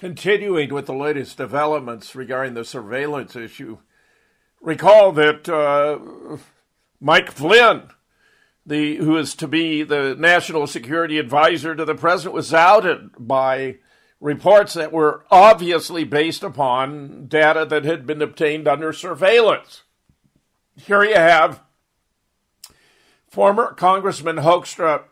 Continuing 0.00 0.72
with 0.72 0.86
the 0.86 0.94
latest 0.94 1.36
developments 1.36 2.14
regarding 2.14 2.54
the 2.54 2.64
surveillance 2.64 3.36
issue, 3.36 3.76
recall 4.62 5.12
that 5.12 5.46
uh, 5.46 6.38
Mike 6.98 7.30
Flynn 7.30 7.90
the 8.64 8.96
who 8.96 9.18
is 9.18 9.34
to 9.34 9.46
be 9.46 9.82
the 9.82 10.16
national 10.18 10.66
security 10.66 11.18
advisor 11.18 11.74
to 11.74 11.84
the 11.84 11.94
president 11.94 12.32
was 12.32 12.54
outed 12.54 13.10
by 13.18 13.76
reports 14.20 14.72
that 14.72 14.90
were 14.90 15.26
obviously 15.30 16.04
based 16.04 16.42
upon 16.42 17.26
data 17.26 17.66
that 17.66 17.84
had 17.84 18.06
been 18.06 18.22
obtained 18.22 18.66
under 18.66 18.94
surveillance. 18.94 19.82
Here 20.76 21.04
you 21.04 21.14
have 21.14 21.62
former 23.28 23.74
Congressman 23.74 24.36
Hoekstra. 24.36 25.02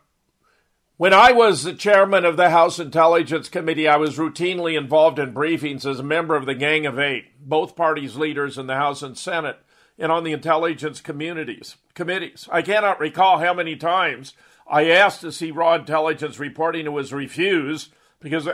When 0.99 1.13
I 1.13 1.31
was 1.31 1.63
the 1.63 1.75
chairman 1.75 2.25
of 2.25 2.37
the 2.37 2.51
House 2.51 2.81
Intelligence 2.81 3.49
Committee, 3.49 3.87
I 3.87 3.99
was 3.99 4.19
routinely 4.19 4.77
involved 4.77 5.21
in 5.21 5.33
briefings 5.33 5.89
as 5.89 6.01
a 6.01 6.03
member 6.03 6.35
of 6.35 6.45
the 6.45 6.57
Gang 6.57 6.87
of 6.87 6.99
Eight, 6.99 7.27
both 7.39 7.77
parties' 7.77 8.17
leaders 8.17 8.59
in 8.59 8.67
the 8.67 8.75
House 8.75 9.01
and 9.01 9.17
Senate 9.17 9.61
and 9.97 10.11
on 10.11 10.25
the 10.25 10.33
intelligence 10.33 11.01
communities 11.01 11.77
committees. 11.95 12.49
I 12.51 12.63
cannot 12.63 12.99
recall 12.99 13.39
how 13.39 13.55
many 13.55 13.77
times 13.77 14.33
I 14.67 14.91
asked 14.91 15.21
to 15.21 15.31
see 15.31 15.53
raw 15.53 15.77
intelligence 15.77 16.41
reporting 16.41 16.87
and 16.87 16.95
was 16.97 17.13
refused 17.13 17.93
because 18.19 18.49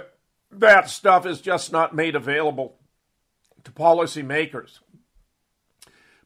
that 0.53 0.91
stuff 0.91 1.25
is 1.25 1.41
just 1.41 1.73
not 1.73 1.95
made 1.95 2.15
available 2.15 2.77
to 3.65 3.71
policymakers. 3.71 4.81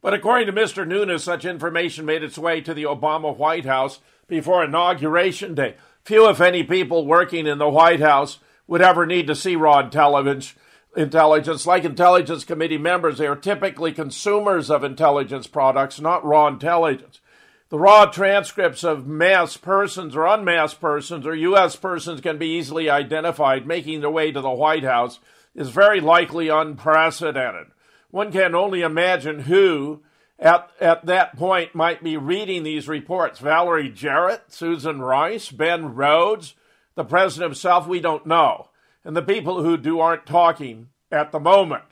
But 0.00 0.14
according 0.14 0.48
to 0.48 0.52
Mr. 0.52 0.84
Nunes, 0.84 1.22
such 1.22 1.44
information 1.44 2.04
made 2.04 2.24
its 2.24 2.38
way 2.38 2.60
to 2.62 2.74
the 2.74 2.84
Obama 2.84 3.36
White 3.36 3.66
House 3.66 4.00
before 4.26 4.64
Inauguration 4.64 5.54
Day. 5.54 5.76
Few, 6.08 6.26
if 6.26 6.40
any, 6.40 6.62
people 6.62 7.04
working 7.04 7.46
in 7.46 7.58
the 7.58 7.68
White 7.68 8.00
House 8.00 8.38
would 8.66 8.80
ever 8.80 9.04
need 9.04 9.26
to 9.26 9.34
see 9.34 9.56
raw 9.56 9.80
intelligence 9.80 10.54
intelligence. 10.96 11.66
Like 11.66 11.84
intelligence 11.84 12.44
committee 12.44 12.78
members, 12.78 13.18
they 13.18 13.26
are 13.26 13.36
typically 13.36 13.92
consumers 13.92 14.70
of 14.70 14.82
intelligence 14.82 15.46
products, 15.46 16.00
not 16.00 16.24
raw 16.24 16.46
intelligence. 16.46 17.20
The 17.68 17.78
raw 17.78 18.06
transcripts 18.06 18.84
of 18.84 19.06
mass 19.06 19.58
persons 19.58 20.16
or 20.16 20.24
unmasked 20.24 20.80
persons 20.80 21.26
or 21.26 21.34
U.S. 21.34 21.76
persons 21.76 22.22
can 22.22 22.38
be 22.38 22.56
easily 22.56 22.88
identified 22.88 23.66
making 23.66 24.00
their 24.00 24.08
way 24.08 24.32
to 24.32 24.40
the 24.40 24.48
White 24.48 24.84
House 24.84 25.18
is 25.54 25.68
very 25.68 26.00
likely 26.00 26.48
unprecedented. 26.48 27.66
One 28.10 28.32
can 28.32 28.54
only 28.54 28.80
imagine 28.80 29.40
who, 29.40 30.00
at, 30.38 30.70
at 30.80 31.06
that 31.06 31.36
point, 31.36 31.74
might 31.74 32.02
be 32.02 32.16
reading 32.16 32.62
these 32.62 32.88
reports. 32.88 33.40
Valerie 33.40 33.90
Jarrett, 33.90 34.44
Susan 34.48 35.00
Rice, 35.00 35.50
Ben 35.50 35.94
Rhodes, 35.94 36.54
the 36.94 37.04
president 37.04 37.50
himself, 37.50 37.86
we 37.86 38.00
don't 38.00 38.26
know 38.26 38.68
and 39.08 39.16
the 39.16 39.22
people 39.22 39.62
who 39.62 39.78
do 39.78 40.00
aren't 40.00 40.26
talking 40.26 40.88
at 41.10 41.32
the 41.32 41.40
moment. 41.40 41.84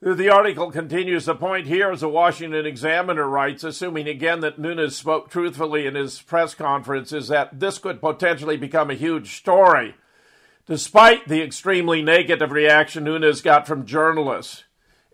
The 0.00 0.30
article 0.30 0.72
continues. 0.72 1.26
The 1.26 1.34
point 1.34 1.66
here, 1.66 1.92
as 1.92 2.00
the 2.00 2.08
Washington 2.08 2.64
Examiner 2.64 3.28
writes, 3.28 3.62
assuming 3.62 4.08
again 4.08 4.40
that 4.40 4.58
Nunes 4.58 4.96
spoke 4.96 5.30
truthfully 5.30 5.86
in 5.86 5.94
his 5.94 6.22
press 6.22 6.54
conference, 6.54 7.12
is 7.12 7.28
that 7.28 7.60
this 7.60 7.78
could 7.78 8.00
potentially 8.00 8.56
become 8.56 8.90
a 8.90 8.94
huge 8.94 9.36
story, 9.36 9.94
despite 10.66 11.28
the 11.28 11.42
extremely 11.42 12.00
negative 12.00 12.50
reaction 12.50 13.04
Nunes 13.04 13.42
got 13.42 13.66
from 13.66 13.84
journalists. 13.84 14.64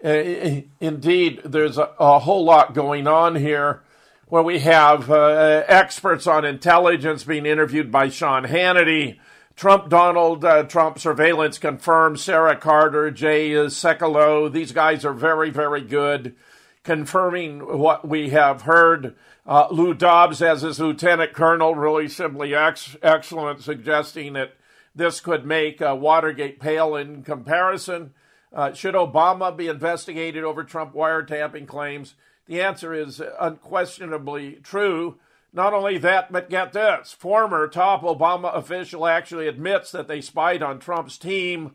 Uh, 0.04 0.62
indeed, 0.80 1.40
there's 1.44 1.78
a, 1.78 1.90
a, 1.98 2.20
whole 2.20 2.44
lot 2.44 2.72
going 2.72 3.06
on 3.08 3.34
here 3.34 3.82
where 4.28 4.42
we 4.42 4.61
have 4.61 5.11
uh, 5.11 5.64
experts 5.66 6.26
on 6.26 6.44
intelligence 6.44 7.24
being 7.24 7.46
interviewed 7.46 7.90
by 7.90 8.08
Sean 8.08 8.44
Hannity 8.44 9.18
Trump 9.58 9.88
Donald 9.88 10.44
uh, 10.44 10.62
Trump 10.62 11.00
surveillance 11.00 11.58
confirmed 11.58 12.20
Sarah 12.20 12.54
Carter, 12.54 13.11
Jay 13.11 13.50
Sekulow. 13.50 14.52
These 14.52 14.70
guys 14.70 15.04
are 15.04 15.12
very, 15.12 15.50
very 15.50 15.80
good, 15.80 16.37
confirming 16.84 17.58
what 17.58 18.06
we 18.06 18.28
have 18.28 18.62
heard. 18.62 19.16
Uh, 19.44 19.66
Lou 19.72 19.94
Dobbs, 19.94 20.40
as 20.40 20.62
his 20.62 20.78
lieutenant 20.78 21.32
colonel, 21.32 21.74
really 21.74 22.06
simply 22.06 22.54
ex- 22.54 22.96
excellent, 23.02 23.61
suggesting 23.61 24.34
that 24.34 24.52
this 24.94 25.18
could 25.18 25.44
make 25.44 25.82
uh, 25.82 25.96
Watergate 25.98 26.61
pale 26.61 26.94
in 26.94 27.24
comparison. 27.24 28.14
Uh, 28.52 28.72
should 28.72 28.94
Obama 28.94 29.54
be 29.56 29.68
investigated 29.68 30.44
over 30.44 30.64
Trump 30.64 30.94
wiretapping 30.94 31.66
claims? 31.66 32.14
The 32.46 32.62
answer 32.62 32.94
is 32.94 33.20
unquestionably 33.38 34.58
true. 34.62 35.18
Not 35.52 35.72
only 35.72 35.98
that, 35.98 36.32
but 36.32 36.50
get 36.50 36.72
this 36.72 37.12
former 37.12 37.68
top 37.68 38.02
Obama 38.02 38.54
official 38.54 39.06
actually 39.06 39.48
admits 39.48 39.90
that 39.92 40.08
they 40.08 40.20
spied 40.20 40.62
on 40.62 40.78
Trump's 40.78 41.18
team. 41.18 41.72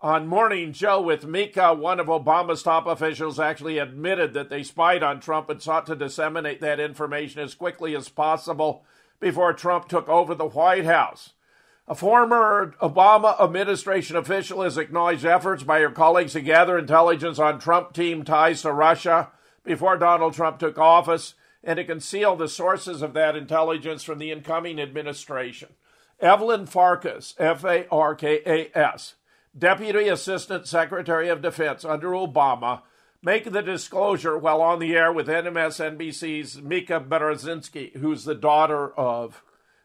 On 0.00 0.26
Morning 0.26 0.72
Joe 0.72 1.00
with 1.00 1.26
Mika, 1.26 1.72
one 1.72 1.98
of 1.98 2.06
Obama's 2.06 2.62
top 2.62 2.86
officials 2.86 3.40
actually 3.40 3.78
admitted 3.78 4.34
that 4.34 4.50
they 4.50 4.62
spied 4.62 5.02
on 5.02 5.20
Trump 5.20 5.48
and 5.48 5.60
sought 5.60 5.86
to 5.86 5.96
disseminate 5.96 6.60
that 6.60 6.78
information 6.78 7.40
as 7.40 7.54
quickly 7.54 7.96
as 7.96 8.08
possible 8.08 8.84
before 9.20 9.52
Trump 9.52 9.88
took 9.88 10.08
over 10.08 10.34
the 10.34 10.48
White 10.48 10.84
House. 10.84 11.32
A 11.88 11.94
former 11.94 12.74
Obama 12.82 13.40
administration 13.40 14.16
official 14.16 14.62
has 14.62 14.76
acknowledged 14.76 15.24
efforts 15.24 15.62
by 15.62 15.80
her 15.80 15.90
colleagues 15.90 16.32
to 16.32 16.40
gather 16.40 16.76
intelligence 16.76 17.38
on 17.38 17.60
Trump 17.60 17.92
team 17.92 18.24
ties 18.24 18.62
to 18.62 18.72
Russia 18.72 19.30
before 19.62 19.96
Donald 19.96 20.34
Trump 20.34 20.58
took 20.58 20.78
office 20.78 21.34
and 21.62 21.76
to 21.76 21.84
conceal 21.84 22.34
the 22.34 22.48
sources 22.48 23.02
of 23.02 23.12
that 23.14 23.36
intelligence 23.36 24.02
from 24.02 24.18
the 24.18 24.32
incoming 24.32 24.80
administration. 24.80 25.68
Evelyn 26.18 26.66
Farkas, 26.66 27.34
F 27.38 27.64
A 27.64 27.86
R 27.88 28.16
K 28.16 28.40
A 28.44 28.76
S, 28.76 29.14
Deputy 29.56 30.08
Assistant 30.08 30.66
Secretary 30.66 31.28
of 31.28 31.40
Defense 31.40 31.84
under 31.84 32.10
Obama, 32.10 32.82
make 33.22 33.44
the 33.52 33.62
disclosure 33.62 34.36
while 34.36 34.60
on 34.60 34.80
the 34.80 34.96
air 34.96 35.12
with 35.12 35.28
NMSNBC's 35.28 36.60
Mika 36.62 36.98
Brzezinski, 36.98 37.96
who's 37.96 38.24
the 38.24 38.34
daughter 38.34 38.92
of 38.98 39.44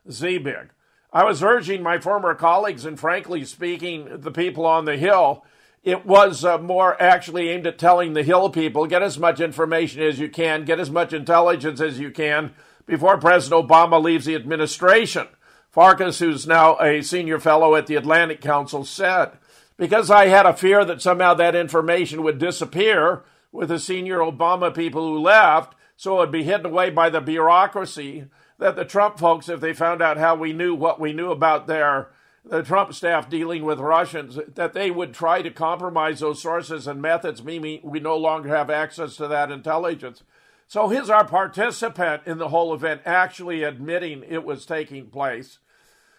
Zbig. 0.10 0.70
I 1.14 1.24
was 1.24 1.44
urging 1.44 1.84
my 1.84 2.00
former 2.00 2.34
colleagues 2.36 2.86
and, 2.86 3.00
frankly 3.00 3.44
speaking, 3.46 4.22
the 4.22 4.32
people 4.32 4.66
on 4.66 4.86
the 4.86 4.98
Hill 4.98 5.44
it 5.84 6.06
was 6.06 6.46
uh, 6.46 6.60
more 6.60 7.02
actually 7.02 7.50
aimed 7.50 7.66
at 7.66 7.80
telling 7.80 8.14
the 8.14 8.24
Hill 8.24 8.50
people 8.52 8.86
get 8.86 9.02
as 9.02 9.18
much 9.18 9.40
information 9.40 10.02
as 10.02 10.20
you 10.20 10.30
can, 10.30 10.64
get 10.64 10.80
as 10.80 10.92
much 10.92 11.12
intelligence 11.12 11.82
as 11.82 12.00
you 12.00 12.12
can 12.12 12.54
before 12.86 13.18
President 13.18 13.68
Obama 13.68 14.02
leaves 14.02 14.26
the 14.26 14.36
administration. 14.36 15.28
Farkas, 15.72 16.20
who's 16.20 16.46
now 16.46 16.78
a 16.80 17.02
senior 17.02 17.40
fellow 17.40 17.76
at 17.76 17.88
the 17.88 17.96
Atlantic 17.96 18.42
Council, 18.42 18.86
said, 18.86 19.32
Because 19.78 20.12
I 20.12 20.28
had 20.28 20.46
a 20.46 20.54
fear 20.54 20.86
that 20.86 21.02
somehow 21.02 21.34
that 21.36 21.56
information 21.56 22.24
would 22.24 22.38
disappear 22.38 23.24
with 23.52 23.70
the 23.70 23.80
senior 23.80 24.20
Obama 24.20 24.74
people 24.74 25.02
who 25.08 25.20
left, 25.20 25.74
so 25.96 26.18
it 26.18 26.20
would 26.20 26.32
be 26.32 26.44
hidden 26.44 26.68
away 26.68 26.90
by 26.90 27.10
the 27.10 27.22
bureaucracy, 27.22 28.26
that 28.62 28.76
the 28.76 28.86
Trump 28.86 29.18
folks, 29.18 29.50
if 29.50 29.60
they 29.60 29.74
found 29.74 30.04
out 30.04 30.18
how 30.18 30.36
we 30.36 30.54
knew 30.54 30.76
what 30.76 31.00
we 31.00 31.14
knew 31.14 31.32
about 31.32 31.66
their 31.66 32.10
the 32.46 32.64
Trump 32.64 32.94
staff 32.94 33.30
dealing 33.30 33.64
with 33.66 33.80
Russians, 33.80 34.40
that 34.56 34.74
they 34.74 34.90
would 34.90 35.14
try 35.14 35.42
to 35.42 35.52
compromise 35.52 36.20
those 36.20 36.42
sources 36.42 36.88
and 36.88 37.02
methods, 37.02 37.44
meaning 37.44 37.80
we 37.84 38.00
no 38.00 38.18
longer 38.18 38.50
have 38.50 38.70
access 38.70 39.16
to 39.18 39.28
that 39.28 39.52
intelligence. 39.52 40.24
So 40.68 40.90
here's 40.90 41.10
our 41.10 41.26
participant 41.26 42.24
in 42.26 42.38
the 42.38 42.50
whole 42.50 42.74
event 42.74 43.02
actually 43.06 43.64
admitting 43.64 44.24
it 44.28 44.44
was 44.44 44.66
taking 44.66 45.08
place. 45.08 45.60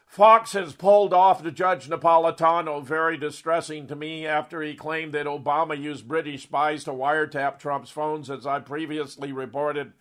Fox 0.06 0.52
has 0.52 0.74
pulled 0.74 1.14
off 1.14 1.42
to 1.42 1.50
Judge 1.50 1.88
Napolitano, 1.88 2.84
very 2.84 3.16
distressing 3.16 3.86
to 3.86 3.96
me, 3.96 4.26
after 4.26 4.62
he 4.62 4.74
claimed 4.74 5.14
that 5.14 5.26
Obama 5.26 5.80
used 5.80 6.06
British 6.06 6.42
spies 6.42 6.84
to 6.84 6.90
wiretap 6.90 7.58
Trump's 7.58 7.90
phones, 7.90 8.30
as 8.30 8.46
I 8.46 8.58
previously 8.60 9.32
reported. 9.32 9.92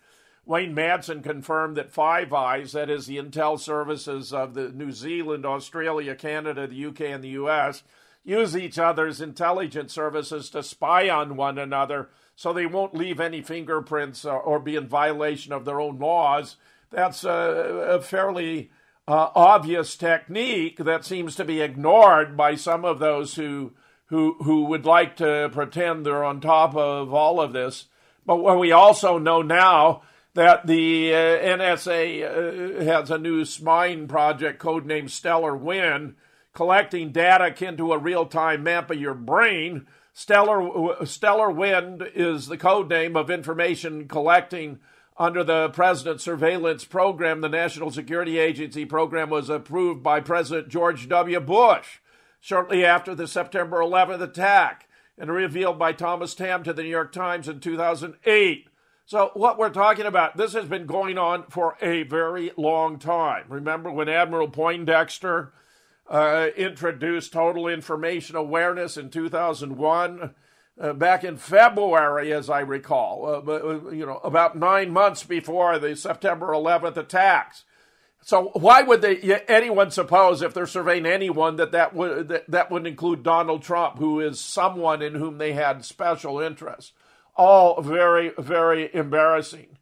Wayne 0.44 0.74
Madsen 0.74 1.22
confirmed 1.22 1.76
that 1.76 1.92
Five 1.92 2.32
Eyes, 2.32 2.72
that 2.72 2.90
is 2.90 3.06
the 3.06 3.16
intel 3.16 3.58
services 3.58 4.32
of 4.32 4.54
the 4.54 4.70
New 4.70 4.90
Zealand, 4.90 5.46
Australia, 5.46 6.16
Canada, 6.16 6.66
the 6.66 6.86
UK, 6.86 7.02
and 7.02 7.22
the 7.22 7.30
US, 7.30 7.84
use 8.24 8.56
each 8.56 8.78
other's 8.78 9.20
intelligence 9.20 9.92
services 9.92 10.50
to 10.50 10.62
spy 10.62 11.08
on 11.08 11.36
one 11.36 11.58
another 11.58 12.08
so 12.34 12.52
they 12.52 12.66
won't 12.66 12.94
leave 12.94 13.20
any 13.20 13.40
fingerprints 13.40 14.24
or, 14.24 14.40
or 14.40 14.58
be 14.58 14.74
in 14.74 14.88
violation 14.88 15.52
of 15.52 15.64
their 15.64 15.80
own 15.80 15.98
laws. 15.98 16.56
That's 16.90 17.24
a, 17.24 17.30
a 17.30 18.00
fairly 18.00 18.70
uh, 19.06 19.30
obvious 19.34 19.96
technique 19.96 20.78
that 20.78 21.04
seems 21.04 21.36
to 21.36 21.44
be 21.44 21.60
ignored 21.60 22.36
by 22.36 22.54
some 22.54 22.84
of 22.84 22.98
those 22.98 23.34
who 23.34 23.72
who 24.06 24.36
who 24.42 24.64
would 24.66 24.84
like 24.84 25.16
to 25.16 25.50
pretend 25.52 26.04
they're 26.04 26.24
on 26.24 26.40
top 26.40 26.76
of 26.76 27.14
all 27.14 27.40
of 27.40 27.52
this. 27.52 27.86
But 28.26 28.36
what 28.36 28.58
we 28.58 28.70
also 28.72 29.18
know 29.18 29.42
now 29.42 30.02
that 30.34 30.66
the 30.66 31.12
uh, 31.12 31.16
NSA 31.16 32.80
uh, 32.80 32.84
has 32.84 33.10
a 33.10 33.18
new 33.18 33.44
spying 33.44 34.08
project 34.08 34.62
codenamed 34.62 35.10
Stellar 35.10 35.56
Wind, 35.56 36.14
collecting 36.54 37.12
data 37.12 37.46
akin 37.46 37.76
to 37.76 37.92
a 37.92 37.98
real 37.98 38.26
time 38.26 38.62
map 38.62 38.90
of 38.90 39.00
your 39.00 39.14
brain. 39.14 39.86
Stellar, 40.14 41.04
Stellar 41.06 41.50
Wind 41.50 42.06
is 42.14 42.46
the 42.46 42.58
code 42.58 42.88
name 42.88 43.16
of 43.16 43.30
information 43.30 44.08
collecting 44.08 44.78
under 45.18 45.44
the 45.44 45.68
President's 45.70 46.24
surveillance 46.24 46.84
program. 46.84 47.40
The 47.40 47.48
National 47.48 47.90
Security 47.90 48.38
Agency 48.38 48.84
program 48.84 49.30
was 49.30 49.50
approved 49.50 50.02
by 50.02 50.20
President 50.20 50.68
George 50.68 51.08
W. 51.08 51.40
Bush 51.40 52.00
shortly 52.40 52.84
after 52.84 53.14
the 53.14 53.28
September 53.28 53.78
11th 53.78 54.22
attack 54.22 54.88
and 55.18 55.30
revealed 55.30 55.78
by 55.78 55.92
Thomas 55.92 56.34
Tamm 56.34 56.64
to 56.64 56.72
the 56.72 56.82
New 56.82 56.88
York 56.88 57.12
Times 57.12 57.48
in 57.48 57.60
2008. 57.60 58.68
So, 59.04 59.30
what 59.34 59.58
we're 59.58 59.70
talking 59.70 60.06
about, 60.06 60.36
this 60.36 60.52
has 60.52 60.66
been 60.66 60.86
going 60.86 61.18
on 61.18 61.44
for 61.48 61.76
a 61.80 62.04
very 62.04 62.52
long 62.56 62.98
time. 62.98 63.44
Remember 63.48 63.90
when 63.90 64.08
Admiral 64.08 64.48
Poindexter 64.48 65.52
uh, 66.08 66.48
introduced 66.56 67.32
total 67.32 67.68
information 67.68 68.36
awareness 68.36 68.96
in 68.96 69.10
2001? 69.10 70.34
Uh, 70.80 70.92
back 70.94 71.22
in 71.22 71.36
February, 71.36 72.32
as 72.32 72.48
I 72.48 72.60
recall, 72.60 73.26
uh, 73.26 73.52
uh, 73.52 73.90
you 73.90 74.06
know, 74.06 74.18
about 74.24 74.56
nine 74.56 74.90
months 74.90 75.22
before 75.22 75.78
the 75.78 75.94
September 75.94 76.46
11th 76.46 76.96
attacks. 76.96 77.64
So 78.22 78.52
why 78.54 78.82
would 78.82 79.02
they 79.02 79.42
anyone 79.48 79.90
suppose 79.90 80.40
if 80.40 80.54
they're 80.54 80.66
surveying 80.66 81.04
anyone 81.04 81.56
that 81.56 81.72
that 81.72 81.92
would 81.92 82.28
that, 82.28 82.50
that 82.50 82.70
would 82.70 82.86
include 82.86 83.22
Donald 83.22 83.62
Trump, 83.62 83.98
who 83.98 84.20
is 84.20 84.40
someone 84.40 85.02
in 85.02 85.14
whom 85.14 85.38
they 85.38 85.52
had 85.52 85.84
special 85.84 86.40
interest? 86.40 86.92
All 87.34 87.80
very 87.82 88.32
very 88.38 88.94
embarrassing. 88.94 89.78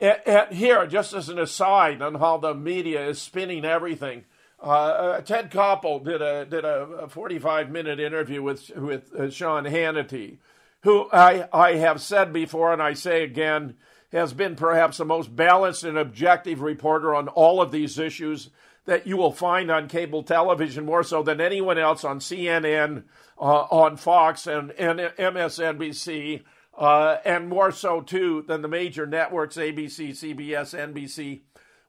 And, 0.00 0.52
here, 0.52 0.86
just 0.86 1.12
as 1.12 1.28
an 1.28 1.38
aside 1.38 2.00
on 2.00 2.14
how 2.14 2.38
the 2.38 2.54
media 2.54 3.06
is 3.06 3.20
spinning 3.20 3.64
everything, 3.64 4.24
uh, 4.62 4.70
uh 4.70 5.20
Ted 5.20 5.50
Koppel 5.50 6.04
did 6.04 6.22
a 6.22 6.46
did 6.46 6.64
a 6.64 7.06
45 7.08 7.70
minute 7.70 8.00
interview 8.00 8.42
with 8.42 8.70
with 8.76 9.14
uh, 9.14 9.30
Sean 9.30 9.64
Hannity, 9.64 10.38
who 10.82 11.08
I 11.12 11.48
I 11.52 11.76
have 11.76 12.00
said 12.00 12.32
before 12.32 12.72
and 12.72 12.82
I 12.82 12.94
say 12.94 13.22
again 13.22 13.76
has 14.12 14.32
been 14.32 14.56
perhaps 14.56 14.98
the 14.98 15.04
most 15.04 15.34
balanced 15.34 15.84
and 15.84 15.96
objective 15.96 16.60
reporter 16.60 17.14
on 17.14 17.28
all 17.28 17.60
of 17.60 17.70
these 17.70 17.98
issues 17.98 18.50
that 18.86 19.06
you 19.06 19.16
will 19.16 19.32
find 19.32 19.70
on 19.70 19.88
cable 19.88 20.22
television 20.22 20.84
more 20.84 21.04
so 21.04 21.22
than 21.22 21.40
anyone 21.40 21.78
else 21.78 22.02
on 22.04 22.18
CNN, 22.18 23.04
uh, 23.38 23.42
on 23.70 23.96
Fox, 23.96 24.46
and, 24.46 24.72
and 24.72 24.98
MSNBC, 24.98 26.42
uh, 26.80 27.18
and 27.26 27.46
more 27.46 27.70
so 27.70 28.00
too 28.00 28.42
than 28.48 28.62
the 28.62 28.68
major 28.68 29.06
networks 29.06 29.56
ABC, 29.56 30.10
CBS, 30.10 30.74
NBC, 30.74 31.42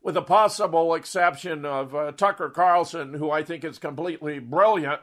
with 0.03 0.15
the 0.15 0.21
possible 0.21 0.93
exception 0.93 1.65
of 1.65 1.95
uh, 1.95 2.11
Tucker 2.11 2.49
Carlson, 2.49 3.13
who 3.13 3.31
I 3.31 3.41
think 3.41 3.63
is 3.63 3.79
completely 3.79 4.39
brilliant. 4.39 4.99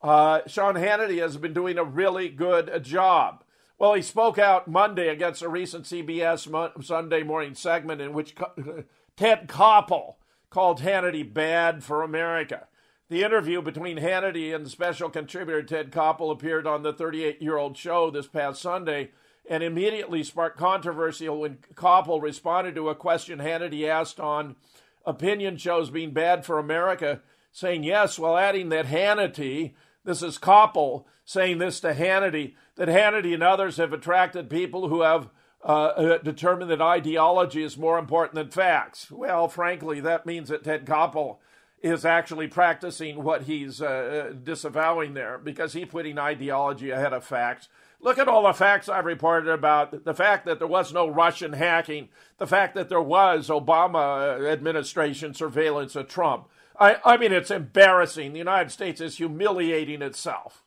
Uh, 0.00 0.42
Sean 0.46 0.76
Hannity 0.76 1.20
has 1.20 1.36
been 1.36 1.52
doing 1.52 1.78
a 1.78 1.84
really 1.84 2.28
good 2.28 2.84
job. 2.84 3.42
Well, 3.76 3.94
he 3.94 4.02
spoke 4.02 4.38
out 4.38 4.68
Monday 4.68 5.08
against 5.08 5.42
a 5.42 5.48
recent 5.48 5.84
CBS 5.84 6.84
Sunday 6.84 7.24
morning 7.24 7.56
segment 7.56 8.00
in 8.00 8.12
which 8.12 8.36
Ted 9.16 9.48
Koppel 9.48 10.14
called 10.48 10.80
Hannity 10.80 11.24
bad 11.24 11.82
for 11.82 12.04
America. 12.04 12.68
The 13.08 13.24
interview 13.24 13.60
between 13.60 13.98
Hannity 13.98 14.54
and 14.54 14.70
special 14.70 15.10
contributor 15.10 15.62
Ted 15.64 15.90
Koppel 15.90 16.30
appeared 16.30 16.68
on 16.68 16.82
the 16.82 16.92
38 16.92 17.42
year 17.42 17.56
old 17.56 17.76
show 17.76 18.10
this 18.10 18.28
past 18.28 18.62
Sunday 18.62 19.10
and 19.48 19.62
immediately 19.62 20.22
sparked 20.22 20.58
controversy 20.58 21.28
when 21.28 21.58
Koppel 21.74 22.20
responded 22.20 22.74
to 22.74 22.88
a 22.88 22.94
question 22.94 23.38
Hannity 23.38 23.86
asked 23.88 24.18
on 24.18 24.56
opinion 25.04 25.56
shows 25.56 25.90
being 25.90 26.12
bad 26.12 26.44
for 26.44 26.58
America, 26.58 27.20
saying 27.52 27.84
yes, 27.84 28.18
while 28.18 28.36
adding 28.36 28.70
that 28.70 28.86
Hannity, 28.86 29.74
this 30.04 30.22
is 30.22 30.38
Koppel 30.38 31.04
saying 31.24 31.58
this 31.58 31.80
to 31.80 31.94
Hannity, 31.94 32.54
that 32.76 32.88
Hannity 32.88 33.34
and 33.34 33.42
others 33.42 33.76
have 33.76 33.92
attracted 33.92 34.50
people 34.50 34.88
who 34.88 35.02
have 35.02 35.28
uh, 35.64 35.66
uh, 35.66 36.18
determined 36.18 36.70
that 36.70 36.82
ideology 36.82 37.62
is 37.62 37.78
more 37.78 37.98
important 37.98 38.34
than 38.34 38.50
facts. 38.50 39.10
Well, 39.10 39.48
frankly, 39.48 40.00
that 40.00 40.26
means 40.26 40.48
that 40.48 40.64
Ted 40.64 40.84
Koppel 40.84 41.38
is 41.82 42.04
actually 42.04 42.48
practicing 42.48 43.22
what 43.22 43.42
he's 43.42 43.80
uh, 43.80 43.86
uh, 44.30 44.32
disavowing 44.32 45.14
there 45.14 45.38
because 45.38 45.72
he's 45.72 45.86
putting 45.86 46.18
ideology 46.18 46.90
ahead 46.90 47.12
of 47.12 47.24
facts. 47.24 47.68
Look 48.04 48.18
at 48.18 48.28
all 48.28 48.42
the 48.42 48.52
facts 48.52 48.90
I've 48.90 49.06
reported 49.06 49.48
about 49.50 50.04
the 50.04 50.12
fact 50.12 50.44
that 50.44 50.58
there 50.58 50.68
was 50.68 50.92
no 50.92 51.08
Russian 51.08 51.54
hacking, 51.54 52.10
the 52.36 52.46
fact 52.46 52.74
that 52.74 52.90
there 52.90 53.00
was 53.00 53.48
Obama 53.48 54.42
uh, 54.42 54.46
administration 54.46 55.32
surveillance 55.32 55.96
of 55.96 56.06
Trump. 56.06 56.46
I, 56.78 56.98
I 57.02 57.16
mean, 57.16 57.32
it's 57.32 57.50
embarrassing. 57.50 58.34
The 58.34 58.38
United 58.40 58.70
States 58.70 59.00
is 59.00 59.16
humiliating 59.16 60.02
itself. 60.02 60.62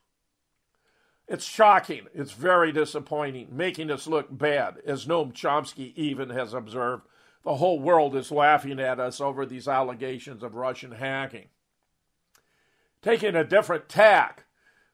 It's 1.27 1.45
shocking. 1.45 2.07
It's 2.11 2.31
very 2.31 2.71
disappointing, 2.71 3.49
making 3.51 3.91
us 3.91 4.07
look 4.07 4.35
bad, 4.35 4.77
as 4.83 5.05
Noam 5.05 5.31
Chomsky 5.31 5.93
even 5.95 6.31
has 6.31 6.55
observed. 6.55 7.03
The 7.43 7.57
whole 7.57 7.79
world 7.79 8.15
is 8.15 8.31
laughing 8.31 8.79
at 8.79 8.99
us 8.99 9.21
over 9.21 9.45
these 9.45 9.67
allegations 9.67 10.41
of 10.41 10.55
Russian 10.55 10.93
hacking. 10.93 11.49
Taking 13.03 13.35
a 13.35 13.43
different 13.43 13.89
tack, 13.89 14.45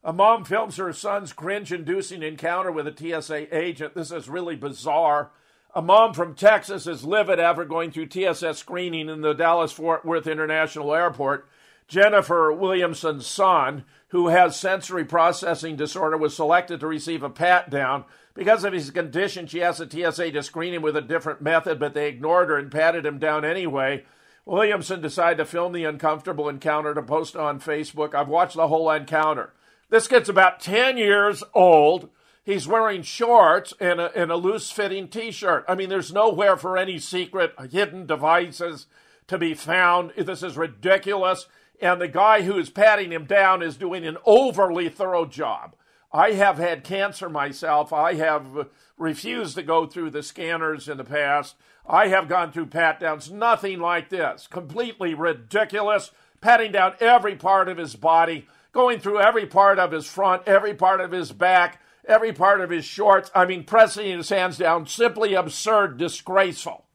a 0.03 0.11
mom 0.11 0.43
films 0.43 0.75
her 0.77 0.91
son's 0.91 1.31
cringe 1.31 1.71
inducing 1.71 2.23
encounter 2.23 2.71
with 2.71 2.87
a 2.87 3.21
TSA 3.21 3.55
agent. 3.57 3.95
This 3.95 4.11
is 4.11 4.27
really 4.27 4.55
bizarre. 4.55 5.31
A 5.73 5.81
mom 5.81 6.13
from 6.13 6.35
Texas 6.35 6.85
is 6.85 7.05
livid 7.05 7.39
after 7.39 7.63
going 7.65 7.91
through 7.91 8.07
TSS 8.07 8.59
screening 8.59 9.09
in 9.09 9.21
the 9.21 9.33
Dallas 9.33 9.71
Fort 9.71 10.05
Worth 10.05 10.27
International 10.27 10.93
Airport. 10.93 11.47
Jennifer 11.87 12.51
Williamson's 12.51 13.25
son, 13.25 13.85
who 14.09 14.27
has 14.27 14.59
sensory 14.59 15.05
processing 15.05 15.75
disorder, 15.75 16.17
was 16.17 16.35
selected 16.35 16.79
to 16.79 16.87
receive 16.87 17.23
a 17.23 17.29
pat 17.29 17.69
down. 17.69 18.03
Because 18.33 18.63
of 18.63 18.73
his 18.73 18.91
condition, 18.91 19.47
she 19.47 19.63
asked 19.63 19.79
the 19.79 19.89
TSA 19.89 20.31
to 20.31 20.43
screen 20.43 20.73
him 20.73 20.81
with 20.81 20.97
a 20.97 21.01
different 21.01 21.41
method, 21.41 21.79
but 21.79 21.93
they 21.93 22.07
ignored 22.07 22.49
her 22.49 22.57
and 22.57 22.71
patted 22.71 23.05
him 23.05 23.19
down 23.19 23.45
anyway. 23.45 24.03
Williamson 24.45 25.01
decided 25.01 25.37
to 25.37 25.45
film 25.45 25.71
the 25.71 25.85
uncomfortable 25.85 26.49
encounter 26.49 26.93
to 26.93 27.01
post 27.01 27.35
on 27.35 27.59
Facebook. 27.59 28.13
I've 28.13 28.27
watched 28.27 28.55
the 28.55 28.67
whole 28.67 28.91
encounter. 28.91 29.53
This 29.93 30.07
kid's 30.07 30.27
about 30.27 30.59
10 30.59 30.97
years 30.97 31.43
old. 31.53 32.09
He's 32.43 32.67
wearing 32.67 33.03
shorts 33.03 33.75
and 33.79 34.01
a, 34.01 34.11
and 34.19 34.31
a 34.31 34.35
loose 34.35 34.71
fitting 34.71 35.07
t 35.07 35.29
shirt. 35.29 35.65
I 35.67 35.75
mean, 35.75 35.89
there's 35.89 36.11
nowhere 36.11 36.57
for 36.57 36.79
any 36.79 36.97
secret 36.97 37.53
uh, 37.59 37.67
hidden 37.67 38.07
devices 38.07 38.87
to 39.27 39.37
be 39.37 39.53
found. 39.53 40.11
This 40.17 40.41
is 40.41 40.57
ridiculous 40.57 41.45
and 41.79 42.01
the 42.01 42.07
guy 42.07 42.41
who 42.41 42.57
is 42.57 42.71
patting 42.71 43.11
him 43.11 43.25
down 43.25 43.61
is 43.61 43.77
doing 43.77 44.03
an 44.03 44.17
overly 44.25 44.89
thorough 44.89 45.27
job. 45.27 45.75
I 46.11 46.31
have 46.31 46.57
had 46.57 46.83
cancer 46.83 47.29
myself. 47.29 47.93
I 47.93 48.15
have 48.15 48.57
uh, 48.57 48.63
refused 48.97 49.53
to 49.57 49.61
go 49.61 49.85
through 49.85 50.09
the 50.09 50.23
scanners 50.23 50.89
in 50.89 50.97
the 50.97 51.03
past. 51.03 51.53
I 51.87 52.07
have 52.07 52.27
gone 52.27 52.51
through 52.51 52.65
pat 52.65 52.99
downs, 52.99 53.31
nothing 53.31 53.79
like 53.79 54.09
this. 54.09 54.47
Completely 54.47 55.13
ridiculous. 55.13 56.09
Patting 56.41 56.71
down 56.71 56.95
every 56.99 57.35
part 57.35 57.69
of 57.69 57.77
his 57.77 57.95
body, 57.95 58.47
going 58.73 58.99
through 58.99 59.19
every 59.19 59.45
part 59.45 59.79
of 59.79 59.91
his 59.91 60.05
front, 60.05 60.43
every 60.45 60.73
part 60.73 60.99
of 60.99 61.11
his 61.11 61.31
back, 61.31 61.79
every 62.05 62.33
part 62.33 62.59
of 62.59 62.69
his 62.69 62.83
shorts. 62.83 63.31
I 63.33 63.45
mean, 63.45 63.63
pressing 63.63 64.17
his 64.17 64.29
hands 64.29 64.57
down, 64.57 64.87
simply 64.87 65.35
absurd, 65.35 65.97
disgraceful. 65.97 66.85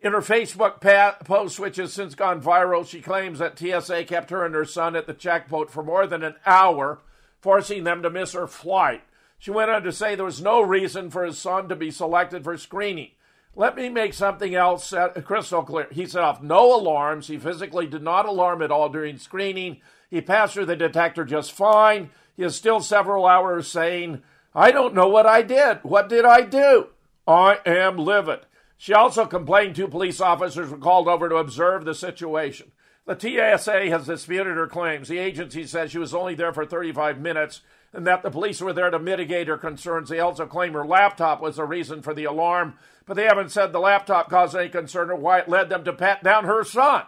In 0.00 0.12
her 0.12 0.20
Facebook 0.20 0.80
post, 1.24 1.58
which 1.58 1.76
has 1.76 1.94
since 1.94 2.14
gone 2.14 2.42
viral, 2.42 2.86
she 2.86 3.00
claims 3.00 3.38
that 3.38 3.58
TSA 3.58 4.04
kept 4.04 4.28
her 4.28 4.44
and 4.44 4.54
her 4.54 4.66
son 4.66 4.94
at 4.94 5.06
the 5.06 5.14
checkpoint 5.14 5.70
for 5.70 5.82
more 5.82 6.06
than 6.06 6.22
an 6.22 6.34
hour, 6.44 7.00
forcing 7.40 7.84
them 7.84 8.02
to 8.02 8.10
miss 8.10 8.34
her 8.34 8.46
flight. 8.46 9.02
She 9.38 9.50
went 9.50 9.70
on 9.70 9.82
to 9.82 9.92
say 9.92 10.14
there 10.14 10.26
was 10.26 10.42
no 10.42 10.60
reason 10.60 11.10
for 11.10 11.24
his 11.24 11.38
son 11.38 11.70
to 11.70 11.76
be 11.76 11.90
selected 11.90 12.44
for 12.44 12.58
screening. 12.58 13.12
Let 13.56 13.76
me 13.76 13.88
make 13.88 14.12
something 14.12 14.54
else 14.54 14.92
uh, 14.92 15.08
crystal 15.24 15.62
clear. 15.62 15.86
He 15.90 16.06
set 16.06 16.22
off 16.22 16.42
no 16.42 16.74
alarms. 16.74 17.28
He 17.28 17.38
physically 17.38 17.86
did 17.86 18.02
not 18.02 18.26
alarm 18.26 18.62
at 18.62 18.70
all 18.70 18.88
during 18.88 19.16
screening. 19.16 19.80
He 20.10 20.20
passed 20.20 20.54
through 20.54 20.66
the 20.66 20.76
detector 20.76 21.24
just 21.24 21.52
fine. 21.52 22.10
He 22.36 22.42
is 22.42 22.54
still 22.54 22.80
several 22.80 23.26
hours 23.26 23.68
saying, 23.68 24.22
I 24.54 24.70
don't 24.70 24.94
know 24.94 25.08
what 25.08 25.26
I 25.26 25.42
did. 25.42 25.78
What 25.82 26.08
did 26.08 26.24
I 26.24 26.42
do? 26.42 26.88
I 27.26 27.58
am 27.66 27.96
livid. 27.96 28.40
She 28.76 28.92
also 28.92 29.26
complained 29.26 29.76
two 29.76 29.88
police 29.88 30.20
officers 30.20 30.70
were 30.70 30.78
called 30.78 31.08
over 31.08 31.28
to 31.28 31.36
observe 31.36 31.84
the 31.84 31.94
situation. 31.94 32.72
The 33.06 33.18
TSA 33.18 33.90
has 33.90 34.06
disputed 34.06 34.56
her 34.56 34.66
claims. 34.66 35.08
The 35.08 35.18
agency 35.18 35.64
says 35.66 35.90
she 35.90 35.98
was 35.98 36.14
only 36.14 36.34
there 36.34 36.52
for 36.52 36.64
35 36.64 37.20
minutes 37.20 37.60
and 37.94 38.06
that 38.06 38.22
the 38.22 38.30
police 38.30 38.60
were 38.60 38.72
there 38.72 38.90
to 38.90 38.98
mitigate 38.98 39.48
her 39.48 39.56
concerns. 39.56 40.08
They 40.08 40.20
also 40.20 40.46
claim 40.46 40.72
her 40.72 40.84
laptop 40.84 41.40
was 41.40 41.56
the 41.56 41.64
reason 41.64 42.02
for 42.02 42.12
the 42.12 42.24
alarm, 42.24 42.74
but 43.06 43.14
they 43.14 43.24
haven't 43.24 43.52
said 43.52 43.72
the 43.72 43.78
laptop 43.78 44.28
caused 44.28 44.56
any 44.56 44.68
concern 44.68 45.10
or 45.10 45.16
why 45.16 45.38
it 45.38 45.48
led 45.48 45.68
them 45.68 45.84
to 45.84 45.92
pat 45.92 46.24
down 46.24 46.44
her 46.44 46.64
son. 46.64 47.04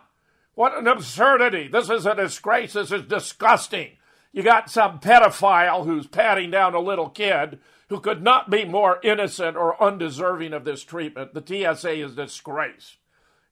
What 0.56 0.76
an 0.76 0.88
absurdity. 0.88 1.68
This 1.68 1.90
is 1.90 2.06
a 2.06 2.14
disgrace. 2.14 2.72
This 2.72 2.90
is 2.90 3.02
disgusting. 3.02 3.90
You 4.32 4.42
got 4.42 4.70
some 4.70 5.00
pedophile 5.00 5.84
who's 5.84 6.06
patting 6.06 6.50
down 6.50 6.74
a 6.74 6.80
little 6.80 7.10
kid 7.10 7.60
who 7.90 8.00
could 8.00 8.22
not 8.22 8.48
be 8.48 8.64
more 8.64 8.98
innocent 9.04 9.56
or 9.58 9.80
undeserving 9.80 10.54
of 10.54 10.64
this 10.64 10.82
treatment. 10.82 11.34
The 11.34 11.44
TSA 11.46 11.92
is 12.02 12.12
a 12.12 12.24
disgrace. 12.24 12.96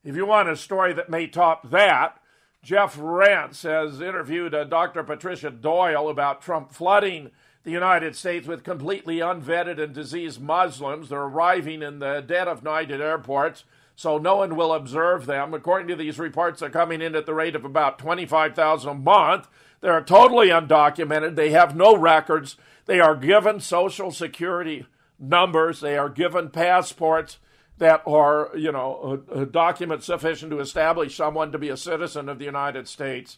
If 0.03 0.15
you 0.15 0.25
want 0.25 0.49
a 0.49 0.55
story 0.55 0.93
that 0.93 1.09
may 1.09 1.27
top 1.27 1.69
that, 1.69 2.19
Jeff 2.63 2.97
Rense 2.99 3.61
has 3.61 4.01
interviewed 4.01 4.55
uh, 4.55 4.63
Dr. 4.63 5.03
Patricia 5.03 5.51
Doyle 5.51 6.09
about 6.09 6.41
Trump 6.41 6.71
flooding 6.71 7.29
the 7.63 7.71
United 7.71 8.15
States 8.15 8.47
with 8.47 8.63
completely 8.63 9.19
unvetted 9.19 9.79
and 9.79 9.93
diseased 9.93 10.41
Muslims. 10.41 11.09
They're 11.09 11.21
arriving 11.21 11.83
in 11.83 11.99
the 11.99 12.23
dead 12.25 12.47
of 12.47 12.63
night 12.63 12.89
at 12.89 12.99
airports, 12.99 13.63
so 13.95 14.17
no 14.17 14.37
one 14.37 14.55
will 14.55 14.73
observe 14.73 15.25
them. 15.25 15.53
According 15.53 15.87
to 15.87 15.95
these 15.95 16.19
reports, 16.19 16.59
they're 16.59 16.69
coming 16.69 17.01
in 17.01 17.15
at 17.15 17.25
the 17.25 17.33
rate 17.33 17.55
of 17.55 17.63
about 17.63 17.97
25,000 17.97 18.89
a 18.89 18.93
month. 18.93 19.47
They're 19.81 20.01
totally 20.01 20.49
undocumented. 20.49 21.35
They 21.35 21.51
have 21.51 21.75
no 21.75 21.95
records. 21.95 22.57
They 22.85 22.99
are 22.99 23.15
given 23.15 23.59
social 23.59 24.11
security 24.11 24.85
numbers. 25.17 25.79
They 25.79 25.97
are 25.97 26.09
given 26.09 26.49
passports 26.49 27.39
that 27.77 28.01
are, 28.05 28.51
you 28.55 28.71
know, 28.71 29.23
a, 29.31 29.41
a 29.41 29.45
document 29.45 30.03
sufficient 30.03 30.51
to 30.51 30.59
establish 30.59 31.15
someone 31.15 31.51
to 31.51 31.57
be 31.57 31.69
a 31.69 31.77
citizen 31.77 32.29
of 32.29 32.39
the 32.39 32.45
United 32.45 32.87
States. 32.87 33.37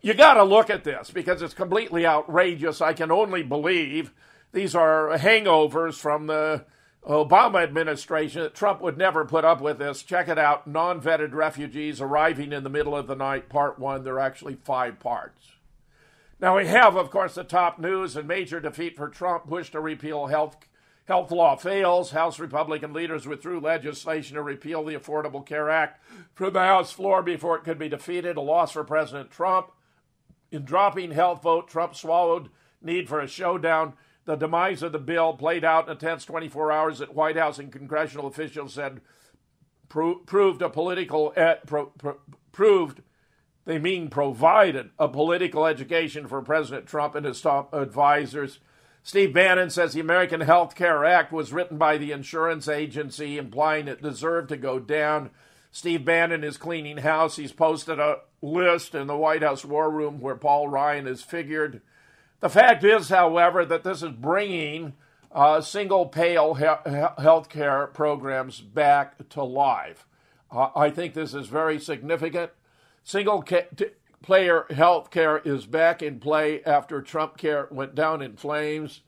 You 0.00 0.14
got 0.14 0.34
to 0.34 0.44
look 0.44 0.70
at 0.70 0.84
this 0.84 1.10
because 1.10 1.42
it's 1.42 1.54
completely 1.54 2.06
outrageous. 2.06 2.80
I 2.80 2.92
can 2.92 3.10
only 3.10 3.42
believe 3.42 4.12
these 4.52 4.74
are 4.74 5.16
hangovers 5.18 5.94
from 5.94 6.26
the 6.26 6.64
Obama 7.06 7.62
administration 7.62 8.50
Trump 8.52 8.80
would 8.80 8.98
never 8.98 9.24
put 9.24 9.44
up 9.44 9.60
with 9.60 9.78
this. 9.78 10.02
Check 10.02 10.28
it 10.28 10.38
out 10.38 10.66
non 10.66 11.00
vetted 11.00 11.32
refugees 11.32 12.00
arriving 12.00 12.52
in 12.52 12.64
the 12.64 12.70
middle 12.70 12.96
of 12.96 13.06
the 13.06 13.14
night, 13.14 13.48
part 13.48 13.78
one. 13.78 14.02
There 14.02 14.14
are 14.14 14.20
actually 14.20 14.54
five 14.54 14.98
parts. 14.98 15.52
Now, 16.40 16.56
we 16.56 16.66
have, 16.66 16.96
of 16.96 17.10
course, 17.10 17.34
the 17.34 17.44
top 17.44 17.78
news 17.78 18.16
and 18.16 18.28
major 18.28 18.60
defeat 18.60 18.96
for 18.96 19.08
Trump, 19.08 19.48
push 19.48 19.70
to 19.70 19.80
repeal 19.80 20.26
health 20.26 20.56
Health 21.06 21.30
law 21.30 21.54
fails. 21.54 22.10
House 22.10 22.40
Republican 22.40 22.92
leaders 22.92 23.28
withdrew 23.28 23.60
legislation 23.60 24.34
to 24.34 24.42
repeal 24.42 24.84
the 24.84 24.96
Affordable 24.96 25.46
Care 25.46 25.70
Act 25.70 26.02
from 26.34 26.52
the 26.52 26.60
House 26.60 26.92
floor 26.92 27.22
before 27.22 27.56
it 27.56 27.62
could 27.62 27.78
be 27.78 27.88
defeated, 27.88 28.36
a 28.36 28.40
loss 28.40 28.72
for 28.72 28.82
President 28.82 29.30
Trump. 29.30 29.70
In 30.50 30.64
dropping 30.64 31.12
health 31.12 31.42
vote, 31.42 31.68
Trump 31.68 31.94
swallowed 31.94 32.48
need 32.82 33.08
for 33.08 33.20
a 33.20 33.28
showdown. 33.28 33.94
The 34.26 34.36
demise 34.36 34.82
of 34.82 34.92
the 34.92 34.98
bill 34.98 35.34
played 35.34 35.64
out 35.64 35.86
in 35.86 35.92
a 35.92 35.98
tense 35.98 36.24
24 36.24 36.72
hours 36.72 36.98
that 36.98 37.14
White 37.14 37.36
House 37.36 37.58
and 37.58 37.72
congressional 37.72 38.26
officials 38.26 38.74
said 38.74 39.00
pro- 39.88 40.16
proved 40.16 40.62
a 40.62 40.68
political 40.68 41.32
pro- 41.66 41.86
pro- 41.86 42.20
proved 42.52 43.02
they 43.66 43.78
mean 43.78 44.08
provided 44.08 44.90
a 44.98 45.08
political 45.08 45.66
education 45.66 46.28
for 46.28 46.40
President 46.42 46.86
Trump 46.86 47.14
and 47.14 47.26
his 47.26 47.40
top 47.40 47.74
advisors. 47.74 48.60
Steve 49.02 49.32
Bannon 49.32 49.70
says 49.70 49.92
the 49.92 50.00
American 50.00 50.40
Health 50.40 50.74
Care 50.74 51.04
Act 51.04 51.32
was 51.32 51.52
written 51.52 51.78
by 51.78 51.96
the 51.96 52.10
insurance 52.10 52.68
agency, 52.68 53.38
implying 53.38 53.86
it 53.86 54.02
deserved 54.02 54.48
to 54.48 54.56
go 54.56 54.80
down. 54.80 55.30
Steve 55.70 56.04
Bannon 56.04 56.42
is 56.42 56.56
cleaning 56.56 56.98
house. 56.98 57.36
He's 57.36 57.52
posted 57.52 58.00
a 58.00 58.20
list 58.42 58.94
in 58.94 59.06
the 59.06 59.16
White 59.16 59.42
House 59.42 59.64
War 59.64 59.90
Room 59.90 60.20
where 60.20 60.36
Paul 60.36 60.68
Ryan 60.68 61.06
is 61.06 61.22
figured. 61.22 61.82
The 62.40 62.48
fact 62.48 62.84
is, 62.84 63.08
however, 63.08 63.64
that 63.64 63.82
this 63.82 64.02
is 64.02 64.12
bringing 64.12 64.92
uh, 65.32 65.60
single 65.60 66.06
payer 66.06 66.54
he- 66.54 67.22
health 67.22 67.48
care 67.48 67.86
programs 67.88 68.60
back 68.60 69.28
to 69.30 69.42
life. 69.42 70.06
Uh, 70.50 70.68
I 70.76 70.90
think 70.90 71.14
this 71.14 71.34
is 71.34 71.48
very 71.48 71.78
significant. 71.78 72.52
Single 73.04 73.42
ca- 73.42 73.66
t- 73.74 73.86
player 74.22 74.66
health 74.70 75.10
care 75.10 75.38
is 75.38 75.66
back 75.66 76.02
in 76.02 76.20
play 76.20 76.62
after 76.64 77.00
Trump 77.00 77.36
care 77.36 77.68
went 77.70 77.94
down 77.94 78.22
in 78.22 78.36
flames. 78.36 79.02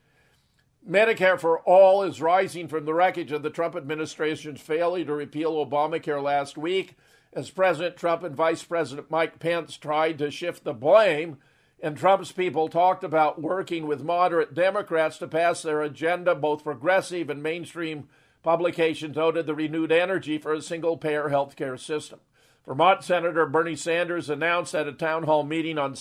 Medicare 0.89 1.39
for 1.39 1.59
all 1.61 2.03
is 2.03 2.23
rising 2.23 2.67
from 2.67 2.87
the 2.87 2.95
wreckage 2.95 3.33
of 3.33 3.43
the 3.43 3.51
Trump 3.51 3.77
administration's 3.77 4.61
failure 4.61 5.05
to 5.05 5.13
repeal 5.13 5.65
Obamacare 5.65 6.23
last 6.23 6.57
week 6.57 6.97
as 7.33 7.51
President 7.51 7.97
Trump 7.97 8.23
and 8.23 8.35
Vice 8.35 8.63
President 8.63 9.11
Mike 9.11 9.39
Pence 9.39 9.77
tried 9.77 10.19
to 10.19 10.31
shift 10.31 10.65
the 10.65 10.73
blame. 10.73 11.37
And 11.81 11.97
Trump's 11.97 12.33
people 12.33 12.69
talked 12.69 13.05
about 13.05 13.41
working 13.41 13.87
with 13.87 14.03
moderate 14.03 14.53
Democrats 14.53 15.19
to 15.19 15.29
pass 15.29 15.63
their 15.63 15.81
agenda. 15.83 16.35
Both 16.35 16.65
progressive 16.65 17.31
and 17.31 17.43
mainstream 17.43 18.09
publications 18.43 19.17
noted 19.17 19.47
the 19.47 19.55
renewed 19.55 19.93
energy 19.93 20.39
for 20.39 20.53
a 20.53 20.63
single 20.63 20.97
payer 20.97 21.29
health 21.29 21.55
care 21.55 21.77
system. 21.77 22.21
Vermont 22.67 23.05
Senator 23.05 23.47
Bernie 23.47 23.77
Sanders 23.77 24.29
announced 24.29 24.75
at 24.75 24.89
a 24.89 24.93
town 24.93 25.23
hall 25.23 25.45
meeting 25.45 25.79
on 25.79 25.95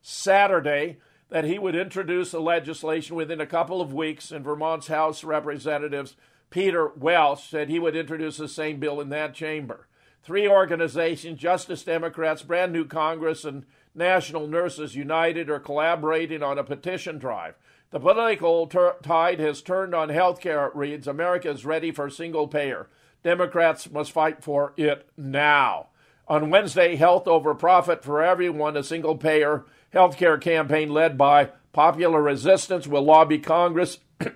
Saturday 0.00 0.98
that 1.30 1.44
he 1.44 1.58
would 1.58 1.74
introduce 1.74 2.30
the 2.30 2.40
legislation 2.40 3.16
within 3.16 3.40
a 3.40 3.46
couple 3.46 3.80
of 3.80 3.92
weeks, 3.92 4.30
and 4.30 4.44
Vermont's 4.44 4.86
House 4.86 5.24
Representatives 5.24 6.16
Peter 6.50 6.88
Welch 6.96 7.48
said 7.48 7.68
he 7.68 7.80
would 7.80 7.96
introduce 7.96 8.36
the 8.36 8.48
same 8.48 8.78
bill 8.78 9.00
in 9.00 9.08
that 9.08 9.34
chamber. 9.34 9.88
Three 10.22 10.48
organizations, 10.48 11.40
Justice 11.40 11.82
Democrats, 11.82 12.42
Brand 12.42 12.72
New 12.72 12.84
Congress, 12.84 13.44
and 13.44 13.66
National 13.94 14.46
Nurses 14.46 14.96
United, 14.96 15.48
are 15.48 15.60
collaborating 15.60 16.42
on 16.42 16.58
a 16.58 16.64
petition 16.64 17.18
drive. 17.18 17.54
The 17.90 18.00
political 18.00 18.66
ter- 18.66 18.96
tide 19.02 19.38
has 19.38 19.62
turned 19.62 19.94
on 19.94 20.08
health 20.08 20.40
care, 20.40 20.66
it 20.66 20.74
reads 20.74 21.06
America 21.06 21.50
is 21.50 21.64
ready 21.64 21.92
for 21.92 22.10
single 22.10 22.48
payer. 22.48 22.88
Democrats 23.22 23.90
must 23.90 24.12
fight 24.12 24.42
for 24.42 24.74
it 24.76 25.08
now. 25.16 25.88
On 26.26 26.50
Wednesday, 26.50 26.96
Health 26.96 27.28
Over 27.28 27.54
Profit 27.54 28.02
for 28.02 28.22
Everyone, 28.22 28.76
a 28.76 28.82
single 28.82 29.16
payer 29.16 29.64
healthcare 29.92 30.40
campaign 30.40 30.88
led 30.88 31.16
by 31.16 31.50
Popular 31.72 32.20
Resistance, 32.20 32.86
will 32.86 33.02
lobby 33.02 33.38
Congress. 33.38 33.98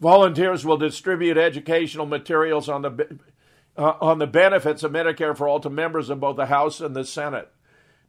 Volunteers 0.00 0.64
will 0.64 0.76
distribute 0.76 1.36
educational 1.36 2.06
materials 2.06 2.68
on 2.68 2.82
the, 2.82 3.18
uh, 3.76 3.94
on 4.00 4.18
the 4.18 4.26
benefits 4.26 4.82
of 4.82 4.92
Medicare 4.92 5.36
for 5.36 5.48
all 5.48 5.60
to 5.60 5.70
members 5.70 6.08
of 6.08 6.20
both 6.20 6.36
the 6.36 6.46
House 6.46 6.80
and 6.80 6.94
the 6.94 7.04
Senate. 7.04 7.50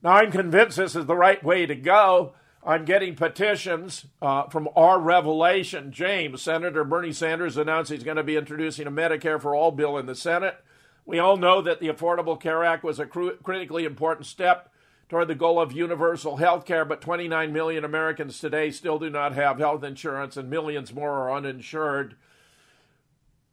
Now, 0.01 0.11
I'm 0.11 0.31
convinced 0.31 0.77
this 0.77 0.95
is 0.95 1.05
the 1.05 1.15
right 1.15 1.43
way 1.43 1.65
to 1.65 1.75
go. 1.75 2.33
I'm 2.63 2.85
getting 2.85 3.15
petitions 3.15 4.05
uh, 4.21 4.43
from 4.43 4.69
our 4.75 4.99
revelation. 4.99 5.91
James, 5.91 6.41
Senator 6.41 6.83
Bernie 6.83 7.11
Sanders 7.11 7.57
announced 7.57 7.91
he's 7.91 8.03
going 8.03 8.17
to 8.17 8.23
be 8.23 8.37
introducing 8.37 8.87
a 8.87 8.91
Medicare 8.91 9.41
for 9.41 9.55
all 9.55 9.71
bill 9.71 9.97
in 9.97 10.05
the 10.05 10.15
Senate. 10.15 10.57
We 11.05 11.19
all 11.19 11.37
know 11.37 11.61
that 11.61 11.79
the 11.79 11.89
Affordable 11.89 12.39
Care 12.39 12.63
Act 12.63 12.83
was 12.83 12.99
a 12.99 13.05
cr- 13.05 13.31
critically 13.43 13.83
important 13.83 14.25
step 14.25 14.71
toward 15.09 15.27
the 15.27 15.35
goal 15.35 15.59
of 15.59 15.71
universal 15.71 16.37
health 16.37 16.65
care, 16.65 16.85
but 16.85 17.01
29 17.01 17.51
million 17.51 17.83
Americans 17.83 18.39
today 18.39 18.71
still 18.71 18.99
do 18.99 19.09
not 19.09 19.33
have 19.33 19.57
health 19.57 19.83
insurance, 19.83 20.37
and 20.37 20.49
millions 20.49 20.93
more 20.93 21.11
are 21.11 21.35
uninsured. 21.35 22.15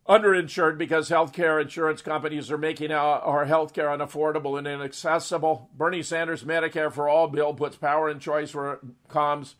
Underinsured 0.08 0.78
because 0.78 1.08
health 1.08 1.32
care 1.32 1.58
insurance 1.58 2.00
companies 2.00 2.50
are 2.50 2.58
making 2.58 2.92
our, 2.92 3.18
our 3.20 3.44
health 3.44 3.72
care 3.72 3.88
unaffordable 3.88 4.56
and 4.56 4.66
inaccessible. 4.66 5.68
Bernie 5.76 6.02
Sanders' 6.02 6.44
Medicare 6.44 6.92
for 6.92 7.08
All 7.08 7.26
bill 7.26 7.54
puts 7.54 7.74
power 7.74 8.08
and 8.08 8.20
choice 8.20 8.54
where 8.54 8.74
it 8.74 8.80
comes 9.08 9.56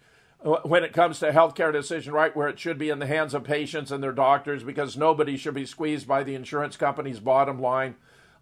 when 0.62 0.84
it 0.84 0.92
comes 0.92 1.18
to 1.18 1.32
healthcare 1.32 1.72
decision 1.72 2.12
right 2.12 2.36
where 2.36 2.47
it 2.47 2.59
should 2.59 2.78
be 2.78 2.90
in 2.90 3.01
the 3.01 3.07
hands 3.07 3.34
of 3.34 3.42
patients 3.42 3.90
and 3.90 4.03
their 4.03 4.12
doctors 4.12 4.62
because 4.62 4.97
nobody 4.97 5.36
should 5.36 5.55
be 5.55 5.66
squeezed 5.66 6.07
by 6.07 6.22
the 6.22 6.34
insurance 6.34 6.76
company's 6.76 7.18
bottom 7.18 7.59
line. 7.61 7.97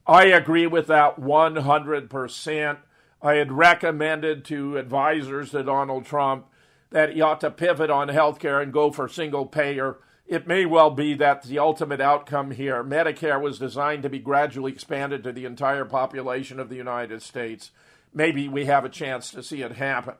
I 0.06 0.26
agree 0.26 0.66
with 0.66 0.86
that 0.88 1.18
100%. 1.18 2.78
I 3.22 3.34
had 3.34 3.52
recommended 3.52 4.44
to 4.46 4.76
advisors 4.76 5.52
to 5.52 5.62
Donald 5.62 6.04
Trump 6.04 6.46
that 6.90 7.14
he 7.14 7.22
ought 7.22 7.40
to 7.40 7.50
pivot 7.50 7.88
on 7.88 8.08
healthcare 8.08 8.62
and 8.62 8.72
go 8.72 8.90
for 8.90 9.08
single 9.08 9.46
payer. 9.46 9.96
It 10.26 10.46
may 10.46 10.64
well 10.64 10.90
be 10.90 11.14
that 11.14 11.42
the 11.42 11.58
ultimate 11.58 12.00
outcome 12.00 12.52
here. 12.52 12.82
Medicare 12.82 13.40
was 13.40 13.58
designed 13.58 14.02
to 14.04 14.08
be 14.08 14.18
gradually 14.18 14.72
expanded 14.72 15.22
to 15.24 15.32
the 15.32 15.44
entire 15.44 15.84
population 15.84 16.58
of 16.58 16.70
the 16.70 16.76
United 16.76 17.20
States. 17.20 17.70
Maybe 18.12 18.48
we 18.48 18.64
have 18.64 18.84
a 18.84 18.88
chance 18.88 19.30
to 19.32 19.42
see 19.42 19.60
it 19.60 19.72
happen. 19.72 20.14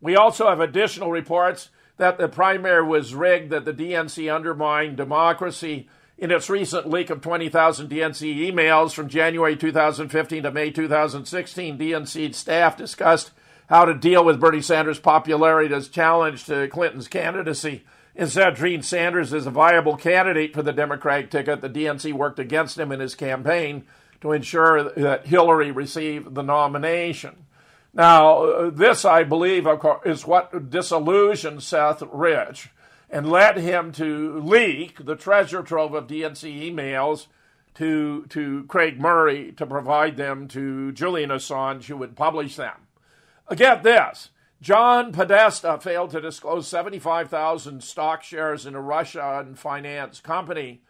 We 0.00 0.14
also 0.14 0.48
have 0.48 0.60
additional 0.60 1.10
reports 1.10 1.70
that 1.96 2.18
the 2.18 2.28
primary 2.28 2.86
was 2.86 3.14
rigged, 3.14 3.50
that 3.50 3.64
the 3.64 3.74
DNC 3.74 4.34
undermined 4.34 4.96
democracy. 4.96 5.88
In 6.16 6.30
its 6.30 6.48
recent 6.48 6.88
leak 6.88 7.10
of 7.10 7.20
20,000 7.20 7.88
DNC 7.88 8.52
emails 8.52 8.92
from 8.92 9.08
January 9.08 9.56
2015 9.56 10.42
to 10.42 10.50
May 10.50 10.70
2016, 10.70 11.78
DNC 11.78 12.34
staff 12.34 12.76
discussed 12.76 13.32
how 13.68 13.84
to 13.84 13.94
deal 13.94 14.24
with 14.24 14.40
Bernie 14.40 14.60
Sanders' 14.60 14.98
popularity 14.98 15.74
as 15.74 15.88
challenge 15.88 16.44
to 16.44 16.68
Clinton's 16.68 17.08
candidacy. 17.08 17.84
Instead 18.14 18.48
of 18.48 18.58
treating 18.58 18.82
Sanders 18.82 19.32
as 19.32 19.46
a 19.46 19.50
viable 19.50 19.96
candidate 19.96 20.54
for 20.54 20.62
the 20.62 20.72
Democratic 20.72 21.30
ticket, 21.30 21.60
the 21.60 21.70
DNC 21.70 22.12
worked 22.12 22.38
against 22.38 22.78
him 22.78 22.90
in 22.92 23.00
his 23.00 23.14
campaign 23.14 23.84
to 24.20 24.32
ensure 24.32 24.90
that 24.90 25.26
Hillary 25.26 25.70
received 25.70 26.34
the 26.34 26.42
nomination. 26.42 27.46
Now, 27.92 28.70
this, 28.70 29.04
I 29.04 29.24
believe, 29.24 29.66
of 29.66 29.80
course, 29.80 30.02
is 30.04 30.26
what 30.26 30.70
disillusioned 30.70 31.62
Seth 31.62 32.02
Rich 32.12 32.70
and 33.08 33.30
led 33.30 33.56
him 33.56 33.90
to 33.92 34.38
leak 34.40 35.04
the 35.04 35.16
treasure 35.16 35.62
trove 35.62 35.94
of 35.94 36.06
DNC 36.06 36.72
emails 36.72 37.26
to, 37.74 38.26
to 38.26 38.64
Craig 38.64 39.00
Murray 39.00 39.52
to 39.52 39.66
provide 39.66 40.16
them 40.16 40.46
to 40.48 40.92
Julian 40.92 41.30
Assange, 41.30 41.84
who 41.84 41.96
would 41.96 42.16
publish 42.16 42.56
them. 42.56 42.74
Get 43.56 43.82
this 43.82 44.30
John 44.62 45.12
Podesta 45.12 45.78
failed 45.80 46.10
to 46.10 46.20
disclose 46.20 46.68
75,000 46.68 47.82
stock 47.82 48.22
shares 48.22 48.66
in 48.66 48.74
a 48.74 48.80
Russian 48.80 49.54
finance 49.54 50.20
company. 50.20 50.82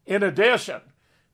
In 0.06 0.22
addition, 0.22 0.80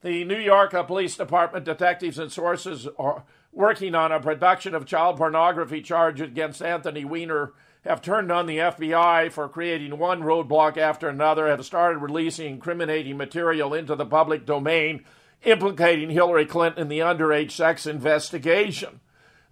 the 0.04 0.22
New 0.22 0.38
York 0.38 0.74
uh, 0.74 0.82
Police 0.82 1.16
Department 1.16 1.64
detectives 1.64 2.18
and 2.18 2.30
sources 2.30 2.86
are 2.98 3.24
working 3.52 3.94
on 3.94 4.12
a 4.12 4.20
production 4.20 4.74
of 4.74 4.84
child 4.84 5.16
pornography 5.16 5.80
charge 5.80 6.20
against 6.20 6.62
Anthony 6.62 7.06
Weiner 7.06 7.54
have 7.84 8.02
turned 8.02 8.30
on 8.30 8.44
the 8.44 8.58
FBI 8.58 9.32
for 9.32 9.48
creating 9.48 9.98
one 9.98 10.22
roadblock 10.22 10.76
after 10.76 11.08
another, 11.08 11.48
have 11.48 11.64
started 11.64 12.00
releasing 12.00 12.52
incriminating 12.52 13.16
material 13.16 13.72
into 13.72 13.96
the 13.96 14.04
public 14.04 14.44
domain 14.44 15.04
implicating 15.42 16.10
Hillary 16.10 16.46
Clinton 16.46 16.82
in 16.82 16.88
the 16.88 16.98
underage 16.98 17.50
sex 17.52 17.86
investigation, 17.86 19.00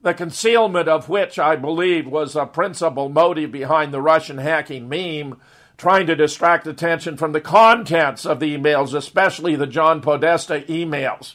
the 0.03 0.13
concealment 0.13 0.89
of 0.89 1.09
which 1.09 1.39
I 1.39 1.57
believe 1.57 2.07
was 2.07 2.37
a 2.37 2.45
principal 2.45 3.09
motive 3.09 3.53
behind 3.53 3.93
the 3.93 4.03
Russian 4.03 4.39
hacking 4.39 4.87
meme 4.87 5.41
trying 5.83 6.07
to 6.07 6.15
distract 6.15 6.65
attention 6.65 7.17
from 7.17 7.33
the 7.33 7.41
contents 7.41 8.25
of 8.25 8.39
the 8.39 8.57
emails, 8.57 8.95
especially 8.95 9.57
the 9.57 9.67
John 9.67 10.01
Podesta 10.01 10.61
emails. 10.69 11.35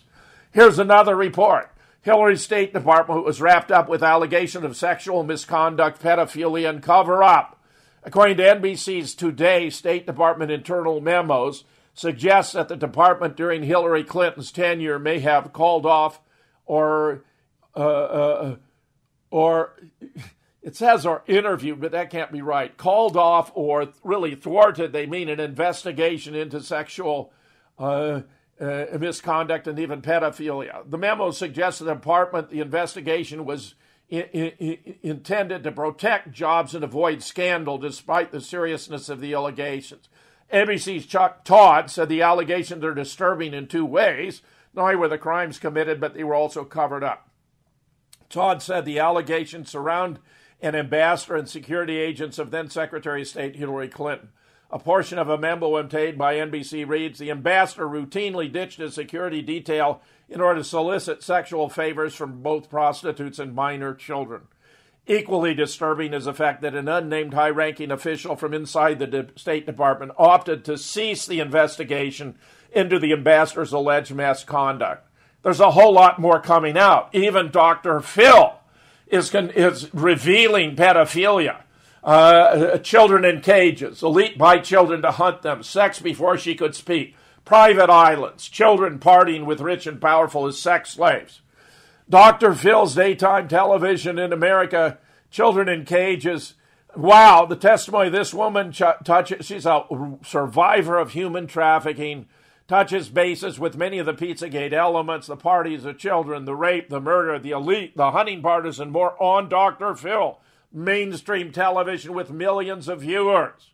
Here's 0.53 0.79
another 0.79 1.17
report. 1.17 1.69
Hillary's 2.01 2.43
State 2.43 2.71
Department 2.71 3.25
was 3.25 3.41
wrapped 3.41 3.73
up 3.73 3.89
with 3.89 4.01
allegations 4.01 4.63
of 4.63 4.77
sexual 4.77 5.25
misconduct, 5.25 6.01
pedophilia, 6.01 6.69
and 6.69 6.81
cover 6.81 7.21
up. 7.21 7.61
According 8.05 8.37
to 8.37 8.43
NBC's 8.43 9.15
Today, 9.15 9.69
State 9.69 10.05
Department 10.05 10.49
internal 10.49 11.01
memos 11.01 11.65
suggest 11.93 12.53
that 12.53 12.69
the 12.69 12.77
department 12.77 13.35
during 13.35 13.63
Hillary 13.63 14.05
Clinton's 14.05 14.53
tenure 14.53 14.97
may 14.97 15.19
have 15.19 15.51
called 15.51 15.85
off 15.85 16.21
or 16.65 17.25
uh, 17.75 17.79
uh, 17.79 18.55
or 19.29 19.73
it 20.67 20.75
says 20.75 21.05
or 21.05 21.23
interviewed, 21.27 21.79
but 21.79 21.93
that 21.93 22.09
can't 22.09 22.29
be 22.29 22.41
right. 22.41 22.75
Called 22.75 23.15
off 23.15 23.53
or 23.55 23.87
really 24.03 24.35
thwarted, 24.35 24.91
they 24.91 25.05
mean 25.05 25.29
an 25.29 25.39
investigation 25.39 26.35
into 26.35 26.59
sexual 26.59 27.31
uh, 27.79 28.23
uh, 28.59 28.85
misconduct 28.99 29.67
and 29.67 29.79
even 29.79 30.01
pedophilia. 30.01 30.83
The 30.85 30.97
memo 30.97 31.31
suggests 31.31 31.79
the 31.79 31.93
department, 31.93 32.49
the 32.49 32.59
investigation 32.59 33.45
was 33.45 33.75
in, 34.09 34.23
in, 34.23 34.95
intended 35.03 35.63
to 35.63 35.71
protect 35.71 36.33
jobs 36.33 36.75
and 36.75 36.83
avoid 36.83 37.23
scandal 37.23 37.77
despite 37.77 38.33
the 38.33 38.41
seriousness 38.41 39.07
of 39.07 39.21
the 39.21 39.33
allegations. 39.35 40.09
NBC's 40.51 41.05
Chuck 41.05 41.45
Todd 41.45 41.89
said 41.89 42.09
the 42.09 42.23
allegations 42.23 42.83
are 42.83 42.93
disturbing 42.93 43.53
in 43.53 43.67
two 43.67 43.85
ways. 43.85 44.41
Not 44.73 44.83
only 44.83 44.95
were 44.97 45.07
the 45.07 45.17
crimes 45.17 45.59
committed, 45.59 46.01
but 46.01 46.13
they 46.13 46.25
were 46.25 46.35
also 46.35 46.65
covered 46.65 47.05
up. 47.05 47.29
Todd 48.29 48.61
said 48.61 48.83
the 48.83 48.99
allegations 48.99 49.71
surround 49.71 50.19
an 50.61 50.75
ambassador 50.75 51.35
and 51.35 51.47
security 51.47 51.97
agents 51.97 52.39
of 52.39 52.51
then 52.51 52.69
Secretary 52.69 53.21
of 53.21 53.27
State 53.27 53.55
Hillary 53.55 53.87
Clinton. 53.87 54.29
A 54.69 54.79
portion 54.79 55.17
of 55.17 55.29
a 55.29 55.37
memo 55.37 55.77
obtained 55.77 56.17
by 56.17 56.35
NBC 56.35 56.87
reads 56.87 57.19
The 57.19 57.31
ambassador 57.31 57.87
routinely 57.87 58.51
ditched 58.51 58.79
his 58.79 58.95
security 58.95 59.41
detail 59.41 60.01
in 60.27 60.41
order 60.41 60.59
to 60.59 60.63
solicit 60.63 61.23
sexual 61.23 61.69
favors 61.69 62.13
from 62.13 62.41
both 62.41 62.69
prostitutes 62.69 63.39
and 63.39 63.55
minor 63.55 63.93
children. 63.93 64.47
Equally 65.05 65.53
disturbing 65.53 66.13
is 66.13 66.25
the 66.25 66.33
fact 66.33 66.61
that 66.61 66.75
an 66.75 66.89
unnamed 66.89 67.33
high 67.33 67.49
ranking 67.49 67.91
official 67.91 68.35
from 68.35 68.53
inside 68.53 68.99
the 68.99 69.29
State 69.37 69.65
Department 69.65 70.11
opted 70.17 70.65
to 70.65 70.77
cease 70.77 71.25
the 71.25 71.39
investigation 71.39 72.35
into 72.73 72.99
the 72.99 73.13
ambassador's 73.13 73.71
alleged 73.71 74.13
misconduct. 74.13 75.07
There's 75.43 75.61
a 75.61 75.71
whole 75.71 75.93
lot 75.93 76.19
more 76.19 76.41
coming 76.41 76.77
out. 76.77 77.07
Even 77.13 77.51
Dr. 77.51 78.01
Phil 78.01 78.56
is, 79.09 79.33
is 79.33 79.93
revealing 79.93 80.75
pedophilia. 80.75 81.61
Uh, 82.03 82.77
children 82.77 83.25
in 83.25 83.41
cages, 83.41 84.01
elite 84.01 84.37
by 84.37 84.59
children 84.59 85.01
to 85.01 85.11
hunt 85.11 85.41
them, 85.41 85.61
sex 85.61 85.99
before 85.99 86.37
she 86.37 86.55
could 86.55 86.73
speak, 86.73 87.15
private 87.43 87.89
islands, 87.89 88.47
children 88.47 88.97
partying 88.97 89.45
with 89.45 89.59
rich 89.59 89.85
and 89.85 89.99
powerful 89.99 90.45
as 90.45 90.57
sex 90.57 90.91
slaves. 90.91 91.41
Dr. 92.09 92.53
Phil's 92.53 92.95
daytime 92.95 93.49
television 93.49 94.17
in 94.17 94.31
America, 94.31 94.99
children 95.29 95.67
in 95.67 95.83
cages. 95.83 96.53
Wow, 96.95 97.45
the 97.45 97.57
testimony 97.57 98.07
of 98.07 98.13
this 98.13 98.33
woman 98.33 98.71
ch- 98.71 98.83
touches, 99.03 99.45
she's 99.45 99.65
a 99.65 99.83
survivor 100.23 100.97
of 100.97 101.11
human 101.11 101.47
trafficking 101.47 102.27
touches 102.67 103.09
bases 103.09 103.59
with 103.59 103.77
many 103.77 103.97
of 103.97 104.05
the 104.05 104.13
Pizzagate 104.13 104.73
elements 104.73 105.27
the 105.27 105.37
parties, 105.37 105.83
the 105.83 105.93
children, 105.93 106.45
the 106.45 106.55
rape, 106.55 106.89
the 106.89 106.99
murder, 106.99 107.39
the 107.39 107.51
elite, 107.51 107.95
the 107.95 108.11
hunting 108.11 108.41
parties, 108.41 108.79
and 108.79 108.91
more 108.91 109.21
on 109.21 109.47
Dr. 109.47 109.95
Phil, 109.95 110.39
mainstream 110.71 111.51
television 111.51 112.13
with 112.13 112.29
millions 112.29 112.87
of 112.87 113.01
viewers. 113.01 113.71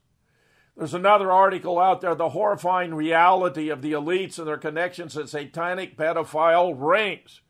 There's 0.78 0.94
another 0.94 1.32
article 1.32 1.80
out 1.80 2.02
there 2.02 2.16
the 2.16 2.30
horrifying 2.30 2.96
reality 2.96 3.70
of 3.70 3.82
the 3.82 3.91
elites 3.91 4.39
and 4.39 4.48
their 4.48 4.58
connections 4.58 5.14
to 5.14 5.28
satanic 5.28 5.96
pedophile 5.96 6.74
rings. 6.76 7.41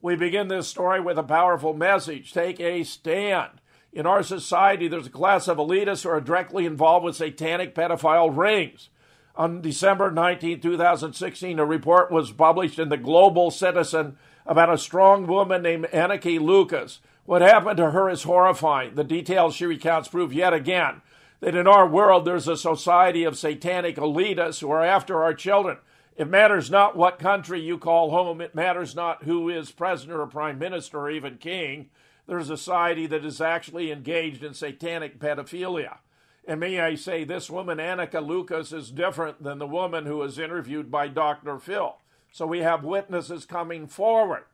We 0.00 0.16
begin 0.16 0.48
this 0.48 0.68
story 0.68 1.00
with 1.00 1.16
a 1.16 1.22
powerful 1.22 1.72
message 1.72 2.32
take 2.32 2.60
a 2.60 2.82
stand. 2.82 3.60
In 3.92 4.06
our 4.06 4.24
society, 4.24 4.88
there's 4.88 5.06
a 5.06 5.10
class 5.10 5.46
of 5.46 5.58
elitists 5.58 6.02
who 6.02 6.10
are 6.10 6.20
directly 6.20 6.66
involved 6.66 7.04
with 7.04 7.16
satanic 7.16 7.76
pedophile 7.76 8.36
rings. 8.36 8.88
On 9.36 9.60
December 9.60 10.12
19, 10.12 10.60
2016, 10.60 11.58
a 11.58 11.64
report 11.64 12.12
was 12.12 12.30
published 12.30 12.78
in 12.78 12.88
the 12.88 12.96
Global 12.96 13.50
Citizen 13.50 14.16
about 14.46 14.72
a 14.72 14.78
strong 14.78 15.26
woman 15.26 15.62
named 15.62 15.86
Anneke 15.86 16.40
Lucas. 16.40 17.00
What 17.24 17.42
happened 17.42 17.78
to 17.78 17.90
her 17.90 18.08
is 18.08 18.22
horrifying. 18.22 18.94
The 18.94 19.02
details 19.02 19.56
she 19.56 19.66
recounts 19.66 20.08
prove 20.08 20.32
yet 20.32 20.54
again 20.54 21.02
that 21.40 21.56
in 21.56 21.66
our 21.66 21.86
world 21.86 22.24
there's 22.24 22.46
a 22.46 22.56
society 22.56 23.24
of 23.24 23.36
satanic 23.36 23.96
elitists 23.96 24.60
who 24.60 24.70
are 24.70 24.84
after 24.84 25.24
our 25.24 25.34
children. 25.34 25.78
It 26.16 26.30
matters 26.30 26.70
not 26.70 26.96
what 26.96 27.18
country 27.18 27.60
you 27.60 27.76
call 27.76 28.12
home, 28.12 28.40
it 28.40 28.54
matters 28.54 28.94
not 28.94 29.24
who 29.24 29.48
is 29.48 29.72
president 29.72 30.20
or 30.20 30.26
prime 30.26 30.60
minister 30.60 31.00
or 31.00 31.10
even 31.10 31.38
king. 31.38 31.90
There's 32.28 32.50
a 32.50 32.56
society 32.56 33.06
that 33.08 33.24
is 33.24 33.40
actually 33.40 33.90
engaged 33.90 34.44
in 34.44 34.54
satanic 34.54 35.18
pedophilia. 35.18 35.98
And 36.46 36.60
may 36.60 36.80
I 36.80 36.94
say, 36.94 37.24
this 37.24 37.48
woman, 37.48 37.78
Anneke 37.78 38.24
Lucas, 38.24 38.72
is 38.72 38.90
different 38.90 39.42
than 39.42 39.58
the 39.58 39.66
woman 39.66 40.04
who 40.04 40.18
was 40.18 40.38
interviewed 40.38 40.90
by 40.90 41.08
Dr. 41.08 41.58
Phil. 41.58 41.96
So 42.32 42.46
we 42.46 42.60
have 42.60 42.84
witnesses 42.84 43.46
coming 43.46 43.86
forward. 43.86 44.44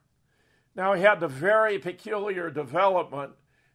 Now, 0.77 0.93
we 0.93 1.01
had 1.01 1.19
the 1.19 1.29
very 1.29 1.79
peculiar 1.79 2.49
development 2.51 3.33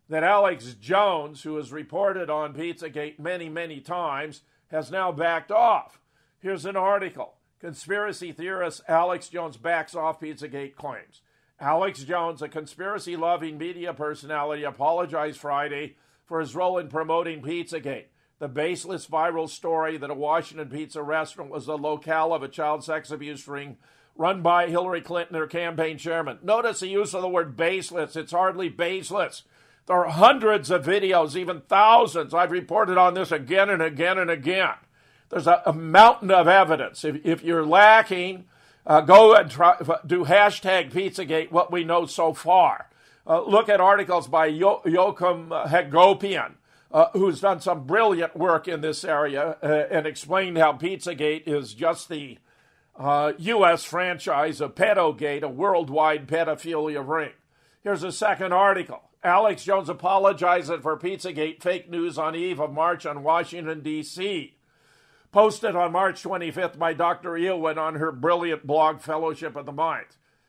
that 0.08 0.24
Alex 0.24 0.76
Jones, 0.80 1.44
who 1.44 1.58
has 1.58 1.72
reported 1.72 2.30
on 2.30 2.54
Pizzagate 2.54 3.20
many, 3.20 3.50
many 3.50 3.82
times, 3.82 4.44
has 4.68 4.92
now 4.92 5.12
backed 5.12 5.52
off. 5.52 6.00
Here's 6.40 6.66
an 6.66 6.76
article 6.76 7.34
Conspiracy 7.60 8.32
theorist 8.32 8.82
Alex 8.88 9.28
Jones 9.28 9.58
backs 9.58 9.96
off 9.96 10.20
Pizzagate 10.20 10.76
claims. 10.76 11.22
Alex 11.60 12.04
Jones, 12.04 12.42
a 12.42 12.50
conspiracy 12.50 13.16
loving 13.16 13.58
media 13.58 13.94
personality, 13.94 14.64
apologized 14.64 15.40
Friday 15.40 15.96
for 16.26 16.40
his 16.40 16.56
role 16.56 16.78
in 16.78 16.88
promoting 16.88 17.42
Pizzagate. 17.42 18.06
The 18.40 18.48
baseless 18.48 19.08
viral 19.08 19.50
story 19.50 19.98
that 19.98 20.10
a 20.10 20.16
Washington 20.16 20.70
pizza 20.70 21.02
restaurant 21.02 21.52
was 21.52 21.66
the 21.66 21.78
locale 21.78 22.34
of 22.34 22.44
a 22.44 22.50
child 22.50 22.84
sex 22.84 23.10
abuse 23.12 23.48
ring 23.48 23.78
run 24.16 24.42
by 24.42 24.68
Hillary 24.68 25.02
Clinton, 25.02 25.36
her 25.36 25.48
campaign 25.48 25.98
chairman. 25.98 26.40
Notice 26.42 26.80
the 26.80 26.88
use 26.88 27.14
of 27.14 27.22
the 27.22 27.30
word 27.30 27.56
baseless. 27.56 28.16
It's 28.16 28.32
hardly 28.32 28.70
baseless. 28.70 29.44
There 29.88 29.98
are 29.98 30.10
hundreds 30.10 30.72
of 30.72 30.86
videos, 30.86 31.36
even 31.36 31.62
thousands. 31.62 32.34
I've 32.34 32.52
reported 32.52 32.98
on 32.98 33.14
this 33.14 33.32
again 33.32 33.70
and 33.70 33.82
again 33.82 34.18
and 34.18 34.32
again. 34.32 34.76
There's 35.30 35.48
a, 35.48 35.62
a 35.66 35.74
mountain 35.74 36.32
of 36.32 36.48
evidence. 36.48 37.04
If, 37.04 37.26
if 37.26 37.44
you're 37.44 37.66
lacking, 37.66 38.46
uh, 38.88 39.02
go 39.02 39.36
and 39.36 39.50
try, 39.50 39.76
do 40.06 40.26
hashtag 40.26 40.92
Pizzagate, 40.92 41.52
what 41.52 41.72
we 41.72 41.84
know 41.84 42.06
so 42.06 42.34
far. 42.34 42.90
Uh, 43.28 43.42
look 43.44 43.70
at 43.70 43.82
articles 43.82 44.28
by 44.28 44.46
Yo- 44.46 44.82
Joachim 44.86 45.50
Hagopian, 45.50 46.54
uh, 46.92 47.08
who's 47.14 47.42
done 47.42 47.60
some 47.60 47.86
brilliant 47.86 48.36
work 48.36 48.68
in 48.68 48.82
this 48.82 49.04
area 49.04 49.58
uh, 49.64 49.84
and 49.90 50.06
explained 50.06 50.58
how 50.58 50.74
Pizzagate 50.74 51.48
is 51.48 51.74
just 51.74 52.08
the 52.10 52.38
U.S. 53.00 53.86
Uh, 53.86 53.88
franchise 53.88 54.62
of 54.62 54.76
Pedogate, 54.76 55.44
a 55.44 55.50
worldwide 55.50 56.28
pedophilia 56.28 57.06
ring. 57.06 57.32
Here's 57.84 58.04
a 58.04 58.12
second 58.12 58.54
article. 58.54 59.02
Alex 59.24 59.64
Jones 59.64 59.90
apologizes 59.90 60.82
for 60.82 60.98
Pizzagate 60.98 61.62
fake 61.62 61.90
news 61.90 62.18
on 62.18 62.36
eve 62.36 62.60
of 62.60 62.72
March 62.72 63.06
on 63.06 63.24
Washington, 63.24 63.82
D.C. 63.82 64.56
Posted 65.32 65.76
on 65.76 65.92
March 65.92 66.24
25th 66.24 66.78
by 66.78 66.94
Dr. 66.94 67.32
Eowyn 67.32 67.78
on 67.78 67.96
her 67.96 68.12
brilliant 68.12 68.66
blog, 68.66 69.02
Fellowship 69.02 69.56
of 69.56 69.66
the 69.66 69.72
Mind. 69.72 70.06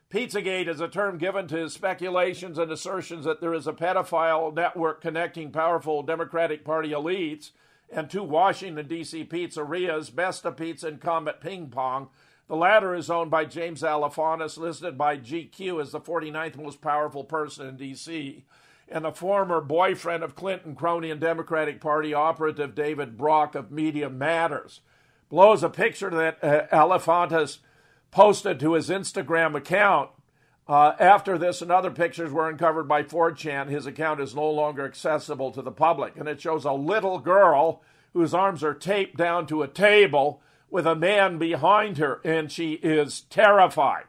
Pizzagate 0.08 0.68
is 0.68 0.80
a 0.80 0.86
term 0.86 1.18
given 1.18 1.48
to 1.48 1.68
speculations 1.68 2.58
and 2.58 2.70
assertions 2.70 3.24
that 3.24 3.40
there 3.40 3.52
is 3.52 3.66
a 3.66 3.72
pedophile 3.72 4.54
network 4.54 5.00
connecting 5.00 5.50
powerful 5.50 6.04
Democratic 6.04 6.64
Party 6.64 6.90
elites 6.90 7.50
and 7.90 8.08
two 8.08 8.22
Washington, 8.22 8.86
D.C. 8.86 9.24
pizzerias, 9.24 10.12
Besta 10.12 10.56
Pizza 10.56 10.86
and 10.86 11.00
Comet 11.00 11.40
Ping 11.40 11.70
Pong. 11.70 12.08
The 12.46 12.54
latter 12.54 12.94
is 12.94 13.10
owned 13.10 13.32
by 13.32 13.46
James 13.46 13.82
Alefantis, 13.82 14.56
listed 14.56 14.96
by 14.96 15.16
GQ 15.16 15.82
as 15.82 15.90
the 15.90 16.00
49th 16.00 16.56
most 16.56 16.80
powerful 16.80 17.24
person 17.24 17.66
in 17.66 17.76
D.C., 17.76 18.44
and 18.88 19.04
a 19.04 19.10
former 19.10 19.60
boyfriend 19.60 20.22
of 20.22 20.36
Clinton 20.36 20.76
crony 20.76 21.10
and 21.10 21.20
Democratic 21.20 21.80
Party 21.80 22.14
operative 22.14 22.76
David 22.76 23.16
Brock 23.16 23.56
of 23.56 23.72
Media 23.72 24.08
Matters. 24.08 24.80
Blows 25.28 25.64
a 25.64 25.68
picture 25.68 26.10
that 26.10 26.38
uh, 26.44 26.68
Alefantis 26.72 27.58
posted 28.16 28.58
to 28.58 28.72
his 28.72 28.88
Instagram 28.88 29.54
account. 29.54 30.08
Uh, 30.66 30.94
after 30.98 31.36
this 31.36 31.60
and 31.60 31.70
other 31.70 31.90
pictures 31.90 32.32
were 32.32 32.48
uncovered 32.48 32.88
by 32.88 33.02
4chan, 33.02 33.68
his 33.68 33.84
account 33.84 34.22
is 34.22 34.34
no 34.34 34.50
longer 34.50 34.86
accessible 34.86 35.50
to 35.50 35.60
the 35.60 35.70
public. 35.70 36.16
And 36.16 36.26
it 36.26 36.40
shows 36.40 36.64
a 36.64 36.72
little 36.72 37.18
girl 37.18 37.82
whose 38.14 38.32
arms 38.32 38.64
are 38.64 38.72
taped 38.72 39.18
down 39.18 39.46
to 39.48 39.62
a 39.62 39.68
table 39.68 40.40
with 40.70 40.86
a 40.86 40.94
man 40.94 41.36
behind 41.36 41.98
her, 41.98 42.22
and 42.24 42.50
she 42.50 42.72
is 42.82 43.20
terrified. 43.20 44.04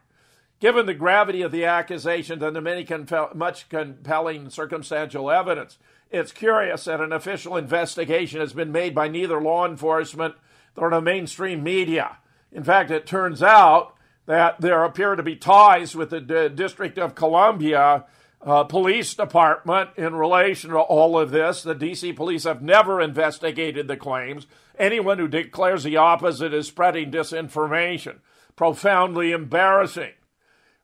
Given 0.62 0.86
the 0.86 0.94
gravity 0.94 1.42
of 1.42 1.52
the 1.52 1.66
accusations 1.66 2.42
and 2.42 2.56
the 2.56 2.62
many 2.62 2.86
compel- 2.86 3.32
much 3.36 3.68
compelling 3.68 4.50
circumstantial 4.50 5.30
evidence, 5.30 5.80
it's 6.12 6.32
curious 6.32 6.86
that 6.86 7.02
an 7.02 7.12
official 7.12 7.58
investigation 7.58 8.40
has 8.40 8.54
been 8.54 8.72
made 8.72 8.96
by 8.96 9.10
neither 9.10 9.42
law 9.42 9.68
enforcement 9.68 10.36
nor 10.78 10.92
the 10.92 11.02
mainstream 11.02 11.62
media. 11.62 12.20
In 12.54 12.64
fact, 12.64 12.90
it 12.90 13.06
turns 13.06 13.44
out 13.44 13.96
that 14.28 14.62
there 14.62 14.84
appear 14.84 15.16
to 15.16 15.24
be 15.24 15.36
ties 15.36 15.96
with 15.96 16.12
the 16.12 16.22
D- 16.22 16.50
District 16.50 17.00
of 17.00 17.16
Columbia 17.16 18.06
uh, 18.42 18.64
Police 18.66 19.16
Department 19.16 19.90
in 19.98 20.14
relation 20.16 20.70
to 20.70 20.78
all 20.78 21.18
of 21.18 21.32
this. 21.32 21.64
The 21.64 21.74
DC 21.74 22.16
police 22.16 22.44
have 22.44 22.62
never 22.62 23.02
investigated 23.02 23.88
the 23.88 23.98
claims. 23.98 24.46
Anyone 24.78 25.18
who 25.18 25.28
declares 25.28 25.84
the 25.84 25.98
opposite 25.98 26.54
is 26.54 26.68
spreading 26.68 27.10
disinformation. 27.10 28.18
Profoundly 28.56 29.32
embarrassing. 29.32 30.14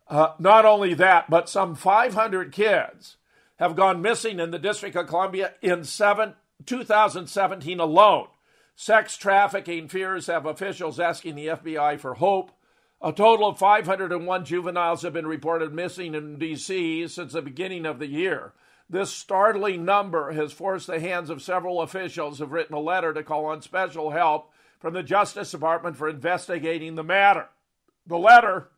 Uh, 0.08 0.34
not 0.40 0.66
only 0.66 0.94
that, 0.96 1.30
but 1.30 1.50
some 1.50 1.76
500 1.76 2.52
kids 2.52 3.18
have 3.58 3.76
gone 3.76 4.02
missing 4.02 4.40
in 4.40 4.52
the 4.52 4.60
District 4.60 4.96
of 4.96 5.08
Columbia 5.08 5.54
in 5.62 5.84
seven, 5.84 6.34
2017 6.66 7.80
alone. 7.80 8.28
Sex 8.76 9.18
trafficking 9.18 9.88
fears 9.88 10.28
have 10.28 10.46
officials 10.46 11.00
asking 11.00 11.36
the 11.36 11.48
FBI 11.48 12.00
for 12.00 12.16
hope. 12.16 12.52
A 13.06 13.12
total 13.12 13.50
of 13.50 13.60
501 13.60 14.46
juveniles 14.46 15.02
have 15.02 15.12
been 15.12 15.28
reported 15.28 15.74
missing 15.74 16.16
in 16.16 16.40
D.C. 16.40 17.06
since 17.10 17.34
the 17.34 17.42
beginning 17.42 17.86
of 17.86 18.00
the 18.00 18.08
year. 18.08 18.54
This 18.90 19.12
startling 19.12 19.84
number 19.84 20.32
has 20.32 20.54
forced 20.54 20.88
the 20.88 21.02
hands 21.02 21.30
of 21.30 21.42
several 21.42 21.82
officials 21.82 22.40
who've 22.40 22.50
written 22.50 22.76
a 22.76 22.80
letter 22.80 23.14
to 23.14 23.22
call 23.22 23.48
on 23.48 23.62
special 23.62 24.12
help 24.12 24.54
from 24.80 24.94
the 24.94 25.04
Justice 25.04 25.52
Department 25.52 25.98
for 25.98 26.08
investigating 26.08 26.96
the 26.96 27.04
matter. 27.04 27.50
The 28.08 28.18
letter, 28.18 28.70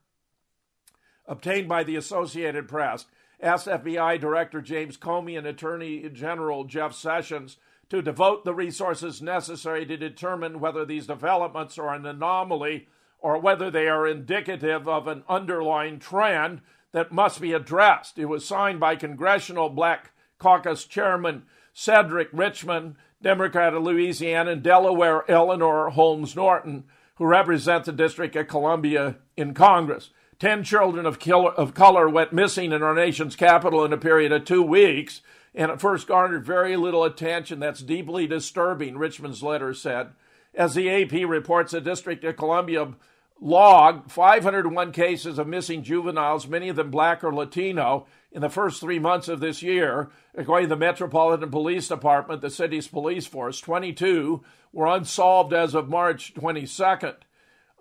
obtained 1.27 1.69
by 1.69 1.83
the 1.83 1.95
Associated 1.95 2.67
Press, 2.67 3.05
asked 3.39 3.67
FBI 3.67 4.19
Director 4.19 4.59
James 4.59 4.97
Comey 4.97 5.37
and 5.37 5.45
Attorney 5.45 6.09
General 6.09 6.63
Jeff 6.63 6.95
Sessions 6.95 7.57
to 7.89 8.01
devote 8.01 8.43
the 8.43 8.55
resources 8.55 9.21
necessary 9.21 9.85
to 9.85 9.97
determine 9.97 10.59
whether 10.59 10.83
these 10.83 11.05
developments 11.05 11.77
are 11.77 11.93
an 11.93 12.07
anomaly 12.07 12.87
or 13.25 13.39
whether 13.39 13.71
they 13.71 13.87
are 13.87 14.05
indicative 14.05 14.87
of 14.87 15.07
an 15.07 15.23
underlying 15.27 15.97
trend 15.97 16.61
that 16.91 17.11
must 17.11 17.41
be 17.41 17.53
addressed. 17.53 18.19
It 18.19 18.25
was 18.25 18.45
signed 18.45 18.79
by 18.79 18.95
Congressional 18.95 19.69
Black 19.69 20.11
Caucus 20.37 20.85
Chairman 20.85 21.41
Cedric 21.73 22.29
Richmond, 22.31 22.97
Democrat 23.23 23.73
of 23.73 23.81
Louisiana, 23.81 24.51
and 24.51 24.61
Delaware 24.61 25.23
Eleanor 25.27 25.89
Holmes 25.89 26.35
Norton, 26.35 26.83
who 27.15 27.25
represent 27.25 27.85
the 27.85 27.91
District 27.91 28.35
of 28.35 28.47
Columbia 28.47 29.15
in 29.35 29.55
Congress. 29.55 30.11
Ten 30.37 30.63
children 30.63 31.07
of, 31.07 31.17
killer, 31.17 31.49
of 31.53 31.73
color 31.73 32.07
went 32.07 32.31
missing 32.31 32.71
in 32.71 32.83
our 32.83 32.93
nation's 32.93 33.35
capital 33.35 33.83
in 33.83 33.91
a 33.91 33.97
period 33.97 34.33
of 34.33 34.45
two 34.45 34.61
weeks, 34.61 35.21
and 35.55 35.71
at 35.71 35.81
first 35.81 36.05
garnered 36.05 36.45
very 36.45 36.77
little 36.77 37.03
attention. 37.03 37.59
That's 37.59 37.81
deeply 37.81 38.27
disturbing, 38.27 38.99
Richmond's 38.99 39.41
letter 39.41 39.73
said. 39.73 40.09
As 40.53 40.75
the 40.75 40.91
AP 40.91 41.27
reports, 41.27 41.71
the 41.71 41.81
District 41.81 42.23
of 42.23 42.37
Columbia 42.37 42.93
logged 43.39 44.11
501 44.11 44.91
cases 44.91 45.37
of 45.37 45.47
missing 45.47 45.83
juveniles, 45.83 46.47
many 46.47 46.69
of 46.69 46.75
them 46.75 46.91
black 46.91 47.23
or 47.23 47.33
Latino, 47.33 48.07
in 48.31 48.41
the 48.41 48.49
first 48.49 48.81
three 48.81 48.99
months 48.99 49.27
of 49.27 49.39
this 49.39 49.61
year. 49.61 50.09
According 50.35 50.69
to 50.69 50.75
the 50.75 50.79
Metropolitan 50.79 51.49
Police 51.49 51.87
Department, 51.87 52.41
the 52.41 52.49
city's 52.49 52.87
police 52.87 53.27
force, 53.27 53.59
22 53.59 54.43
were 54.73 54.87
unsolved 54.87 55.53
as 55.53 55.73
of 55.73 55.89
March 55.89 56.33
22nd. 56.33 57.15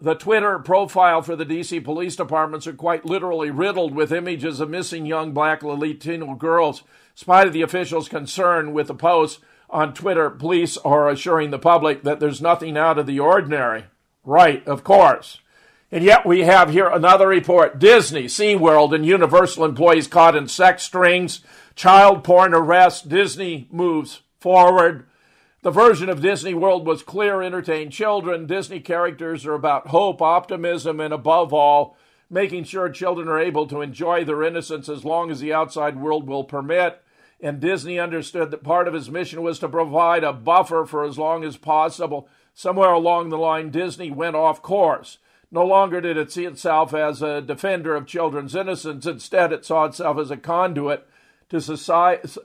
The 0.01 0.15
Twitter 0.15 0.59
profile 0.59 1.23
for 1.23 1.37
the 1.37 1.47
DC 1.47 1.83
Police 1.85 2.17
Departments 2.17 2.67
are 2.67 2.73
quite 2.73 3.05
literally 3.05 3.51
riddled 3.51 3.95
with 3.95 4.13
images 4.13 4.61
of 4.61 4.69
missing 4.69 5.07
young 5.07 5.33
black 5.33 5.63
Latino 5.63 6.35
girls. 6.35 6.81
In 6.81 6.87
spite 7.15 7.47
of 7.47 7.53
the 7.53 7.63
officials' 7.63 8.09
concern 8.09 8.73
with 8.73 8.89
the 8.89 8.95
posts 8.95 9.41
on 9.71 9.95
Twitter, 9.95 10.31
police 10.31 10.77
are 10.79 11.09
assuring 11.09 11.51
the 11.51 11.59
public 11.59 12.03
that 12.03 12.19
there's 12.19 12.43
nothing 12.43 12.77
out 12.77 12.99
of 12.99 13.07
the 13.07 13.21
ordinary. 13.21 13.85
Right, 14.25 14.67
of 14.67 14.85
course. 14.85 15.39
And 15.93 16.03
yet 16.03 16.27
we 16.27 16.41
have 16.41 16.71
here 16.71 16.89
another 16.89 17.29
report 17.29 17.79
Disney, 17.79 18.25
SeaWorld, 18.25 18.95
and 18.95 19.07
Universal 19.07 19.65
employees 19.65 20.09
caught 20.09 20.35
in 20.37 20.49
sex 20.49 20.83
strings, 20.83 21.41
child 21.77 22.25
porn 22.25 22.55
arrest. 22.55 23.09
Disney 23.09 23.69
moves 23.71 24.23
forward. 24.41 25.07
The 25.63 25.71
version 25.71 26.11
of 26.11 26.21
Disney 26.21 26.53
World 26.53 26.87
was 26.87 27.03
clear, 27.03 27.41
entertain 27.41 27.91
children. 27.91 28.47
Disney 28.47 28.81
characters 28.81 29.47
are 29.47 29.55
about 29.55 29.87
hope, 29.87 30.21
optimism, 30.21 31.01
and 31.01 31.15
above 31.15 31.55
all, 31.55 31.97
making 32.29 32.65
sure 32.65 32.91
children 32.91 33.29
are 33.29 33.41
able 33.41 33.67
to 33.69 33.81
enjoy 33.81 34.25
their 34.25 34.43
innocence 34.43 34.91
as 34.91 35.07
long 35.07 35.31
as 35.31 35.41
the 35.41 35.55
outside 35.55 35.97
world 35.97 36.29
will 36.29 36.45
permit. 36.45 37.01
And 37.41 37.61
Disney 37.61 37.99
understood 37.99 38.51
that 38.51 38.63
part 38.63 38.89
of 38.89 38.95
his 38.95 39.11
mission 39.11 39.43
was 39.43 39.59
to 39.61 39.69
provide 39.69 40.23
a 40.23 40.35
buffer 40.35 40.85
for 40.85 41.05
as 41.05 41.17
long 41.17 41.45
as 41.45 41.57
possible. 41.57 42.29
Somewhere 42.53 42.93
along 42.93 43.31
the 43.31 43.39
line, 43.39 43.71
Disney 43.71 44.11
went 44.11 44.37
off 44.37 44.61
course. 44.61 45.17
No 45.51 45.65
longer 45.65 46.01
did 46.01 46.17
it 46.17 46.33
see 46.33 46.45
itself 46.45 46.95
as 46.95 47.23
a 47.23 47.41
defender 47.41 47.95
of 47.95 48.07
children's 48.07 48.55
innocence. 48.55 49.07
Instead, 49.07 49.53
it 49.53 49.65
saw 49.65 49.85
itself 49.85 50.19
as 50.19 50.31
a 50.31 50.37
conduit 50.37 51.07
to 51.51 51.61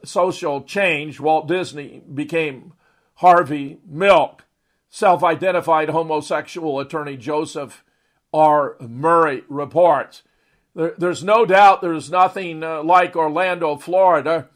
social 0.04 0.62
change. 0.64 1.20
Walt 1.20 1.48
Disney 1.48 2.02
became 2.14 2.74
Harvey 3.16 3.80
Milk. 3.88 4.46
Self 4.90 5.24
identified 5.24 5.90
homosexual 5.90 6.80
attorney 6.80 7.18
Joseph 7.18 7.84
R. 8.34 8.76
Murray 8.80 9.44
reports. 9.48 10.24
There, 10.76 10.94
there's 10.98 11.24
no 11.24 11.46
doubt 11.46 11.82
there's 11.82 12.12
nothing 12.12 12.64
uh, 12.64 12.84
like 12.84 13.16
Orlando, 13.16 13.76
Florida. 13.78 14.50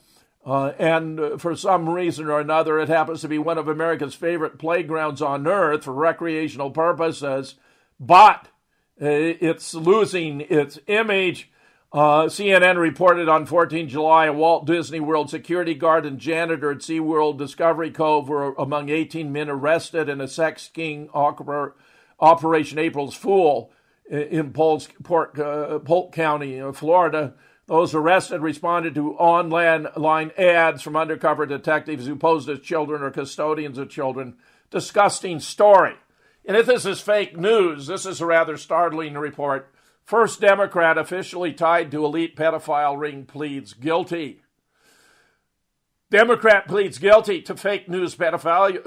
Uh, 0.46 0.74
and 0.78 1.20
uh, 1.20 1.38
for 1.38 1.56
some 1.56 1.88
reason 1.90 2.28
or 2.28 2.40
another, 2.40 2.78
it 2.80 2.90
happens 2.90 3.22
to 3.22 3.28
be 3.28 3.38
one 3.38 3.58
of 3.58 3.68
America's 3.68 4.16
favorite 4.16 4.60
playgrounds 4.60 5.22
on 5.22 5.48
earth 5.48 5.86
for 5.86 5.94
recreational 5.94 6.70
purposes 6.70 7.56
but 8.06 8.48
uh, 9.02 9.08
it's 9.08 9.74
losing 9.74 10.42
its 10.42 10.80
image 10.88 11.50
Uh, 11.94 12.26
CNN 12.26 12.78
reported 12.78 13.30
on 13.30 13.46
14 13.46 13.88
July 13.88 14.26
a 14.26 14.34
Walt 14.34 14.66
Disney 14.66 15.00
World 15.00 15.30
security 15.30 15.76
guard 15.76 16.08
and 16.08 16.18
janitor 16.18 16.72
at 16.72 16.80
SeaWorld 16.80 17.38
Discovery 17.38 17.92
Cove 17.92 18.30
were 18.30 18.56
among 18.56 18.90
18 18.90 19.32
men 19.32 19.48
arrested 19.48 20.10
in 20.10 20.20
a 20.20 20.28
sex 20.28 20.72
king 20.74 21.08
Operation 22.20 22.80
April's 22.80 23.14
Fool 23.14 23.72
in 24.10 24.54
Polk, 24.54 24.90
uh, 25.38 25.78
Polk 25.80 26.12
County, 26.12 26.60
uh, 26.60 26.72
Florida. 26.72 27.36
Those 27.68 27.94
arrested 27.94 28.42
responded 28.42 28.96
to 28.96 29.14
online 29.14 30.32
ads 30.36 30.82
from 30.82 30.96
undercover 30.96 31.46
detectives 31.46 32.08
who 32.08 32.16
posed 32.16 32.50
as 32.50 32.60
children 32.60 33.04
or 33.04 33.12
custodians 33.12 33.78
of 33.78 33.90
children. 33.90 34.36
Disgusting 34.72 35.40
story. 35.40 35.94
And 36.46 36.58
if 36.58 36.66
this 36.66 36.86
is 36.86 37.00
fake 37.00 37.38
news, 37.38 37.88
this 37.88 38.06
is 38.06 38.20
a 38.20 38.26
rather 38.26 38.58
startling 38.58 39.14
report. 39.14 39.74
First 40.04 40.42
Democrat 40.42 40.98
officially 40.98 41.54
tied 41.54 41.92
to 41.92 42.04
elite 42.04 42.36
pedophile 42.36 43.00
ring 43.00 43.26
pleads 43.26 43.74
guilty. 43.74 44.42
Democrat 46.12 46.68
pleads 46.68 47.00
guilty 47.00 47.42
to 47.42 47.56
fake 47.56 47.90
news 47.90 48.16
pedophilia, 48.16 48.84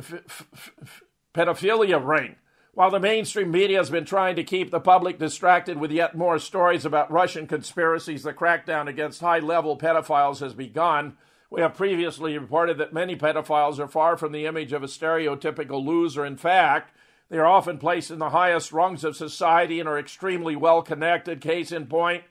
pedophilia 1.35 2.07
ring. 2.07 2.37
While 2.75 2.91
the 2.91 3.01
mainstream 3.01 3.51
media 3.51 3.79
has 3.79 3.89
been 3.89 4.05
trying 4.05 4.37
to 4.37 4.45
keep 4.45 4.71
the 4.71 4.81
public 4.81 5.19
distracted 5.19 5.79
with 5.79 5.91
yet 5.91 6.15
more 6.15 6.39
stories 6.39 6.85
about 6.85 7.11
Russian 7.11 7.47
conspiracies, 7.47 8.23
the 8.23 8.35
crackdown 8.35 8.87
against 8.87 9.23
high 9.23 9.39
level 9.39 9.79
pedophiles 9.79 10.41
has 10.41 10.53
begun. 10.53 11.17
We 11.49 11.63
have 11.63 11.75
previously 11.75 12.37
reported 12.37 12.77
that 12.77 12.93
many 12.93 13.17
pedophiles 13.17 13.79
are 13.79 13.89
far 13.89 14.19
from 14.19 14.33
the 14.33 14.45
image 14.45 14.75
of 14.75 14.83
a 14.83 14.89
stereotypical 14.89 15.83
loser. 15.83 16.27
In 16.27 16.37
fact, 16.37 16.93
they 17.29 17.39
are 17.39 17.47
often 17.47 17.79
placed 17.79 18.11
in 18.11 18.18
the 18.18 18.31
highest 18.31 18.72
rungs 18.72 19.03
of 19.03 19.16
society 19.16 19.81
and 19.81 19.89
are 19.89 19.99
extremely 19.99 20.55
well 20.55 20.83
connected. 20.83 21.41
Case 21.41 21.72
in 21.72 21.87
point, 21.87 22.24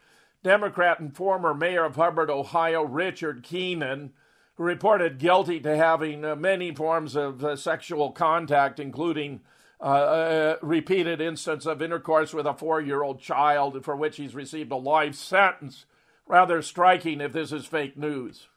Democrat 0.43 0.99
and 0.99 1.15
former 1.15 1.53
mayor 1.53 1.83
of 1.83 1.95
Hubbard, 1.95 2.29
Ohio, 2.29 2.83
Richard 2.83 3.43
Keenan, 3.43 4.13
who 4.55 4.63
reported 4.63 5.17
guilty 5.17 5.59
to 5.59 5.75
having 5.75 6.23
uh, 6.23 6.35
many 6.35 6.73
forms 6.73 7.15
of 7.15 7.43
uh, 7.43 7.55
sexual 7.55 8.11
contact, 8.11 8.79
including 8.79 9.41
uh, 9.81 9.83
uh 9.83 10.55
repeated 10.61 11.19
instance 11.19 11.65
of 11.65 11.81
intercourse 11.81 12.33
with 12.33 12.45
a 12.45 12.53
four 12.53 12.79
year 12.79 13.03
old 13.03 13.19
child, 13.19 13.83
for 13.83 13.95
which 13.95 14.15
he's 14.15 14.33
received 14.33 14.71
a 14.71 14.77
life 14.77 15.15
sentence. 15.15 15.85
Rather 16.27 16.61
striking 16.61 17.21
if 17.21 17.33
this 17.33 17.51
is 17.51 17.65
fake 17.65 17.97
news. 17.97 18.47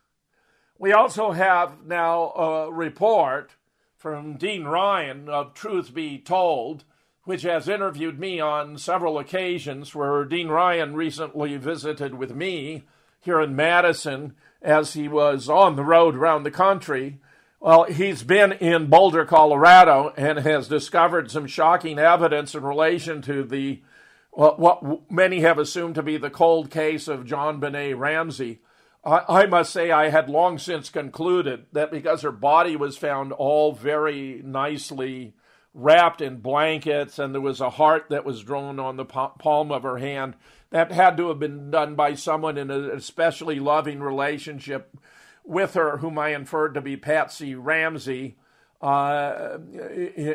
We 0.78 0.92
also 0.92 1.32
have 1.32 1.84
now 1.84 2.30
a 2.30 2.72
report 2.72 3.56
from 3.98 4.34
Dean 4.34 4.62
Ryan 4.62 5.28
of 5.28 5.54
Truth 5.54 5.92
Be 5.92 6.18
Told, 6.18 6.84
which 7.24 7.42
has 7.42 7.68
interviewed 7.68 8.18
me 8.20 8.38
on 8.38 8.78
several 8.78 9.18
occasions, 9.18 9.92
where 9.92 10.24
Dean 10.24 10.46
Ryan 10.46 10.94
recently 10.94 11.56
visited 11.56 12.14
with 12.14 12.32
me 12.32 12.84
here 13.20 13.40
in 13.40 13.56
Madison 13.56 14.36
as 14.62 14.94
he 14.94 15.08
was 15.08 15.48
on 15.48 15.74
the 15.74 15.84
road 15.84 16.14
around 16.14 16.44
the 16.44 16.50
country. 16.52 17.18
Well, 17.58 17.84
he's 17.84 18.22
been 18.22 18.52
in 18.52 18.86
Boulder, 18.86 19.24
Colorado, 19.24 20.14
and 20.16 20.38
has 20.38 20.68
discovered 20.68 21.28
some 21.28 21.48
shocking 21.48 21.98
evidence 21.98 22.54
in 22.54 22.62
relation 22.62 23.20
to 23.22 23.42
the 23.42 23.82
what 24.30 25.10
many 25.10 25.40
have 25.40 25.58
assumed 25.58 25.96
to 25.96 26.02
be 26.04 26.16
the 26.16 26.30
cold 26.30 26.70
case 26.70 27.08
of 27.08 27.24
JonBenét 27.24 27.98
Ramsey. 27.98 28.60
I, 29.04 29.46
must 29.46 29.72
say, 29.72 29.90
I 29.90 30.10
had 30.10 30.28
long 30.28 30.58
since 30.58 30.90
concluded 30.90 31.66
that 31.72 31.90
because 31.90 32.22
her 32.22 32.32
body 32.32 32.76
was 32.76 32.96
found 32.96 33.32
all 33.32 33.72
very 33.72 34.42
nicely 34.44 35.34
wrapped 35.72 36.20
in 36.20 36.40
blankets 36.40 37.18
and 37.18 37.32
there 37.32 37.40
was 37.40 37.60
a 37.60 37.70
heart 37.70 38.06
that 38.10 38.24
was 38.24 38.42
drawn 38.42 38.80
on 38.80 38.96
the 38.96 39.04
palm 39.04 39.70
of 39.70 39.82
her 39.84 39.98
hand, 39.98 40.34
that 40.70 40.92
had 40.92 41.16
to 41.16 41.28
have 41.28 41.38
been 41.38 41.70
done 41.70 41.94
by 41.94 42.14
someone 42.14 42.58
in 42.58 42.70
an 42.70 42.90
especially 42.90 43.60
loving 43.60 44.00
relationship 44.00 44.96
with 45.44 45.74
her, 45.74 45.98
whom 45.98 46.18
I 46.18 46.30
inferred 46.34 46.74
to 46.74 46.80
be 46.80 46.96
Patsy 46.96 47.54
Ramsey. 47.54 48.36
Uh, 48.80 49.58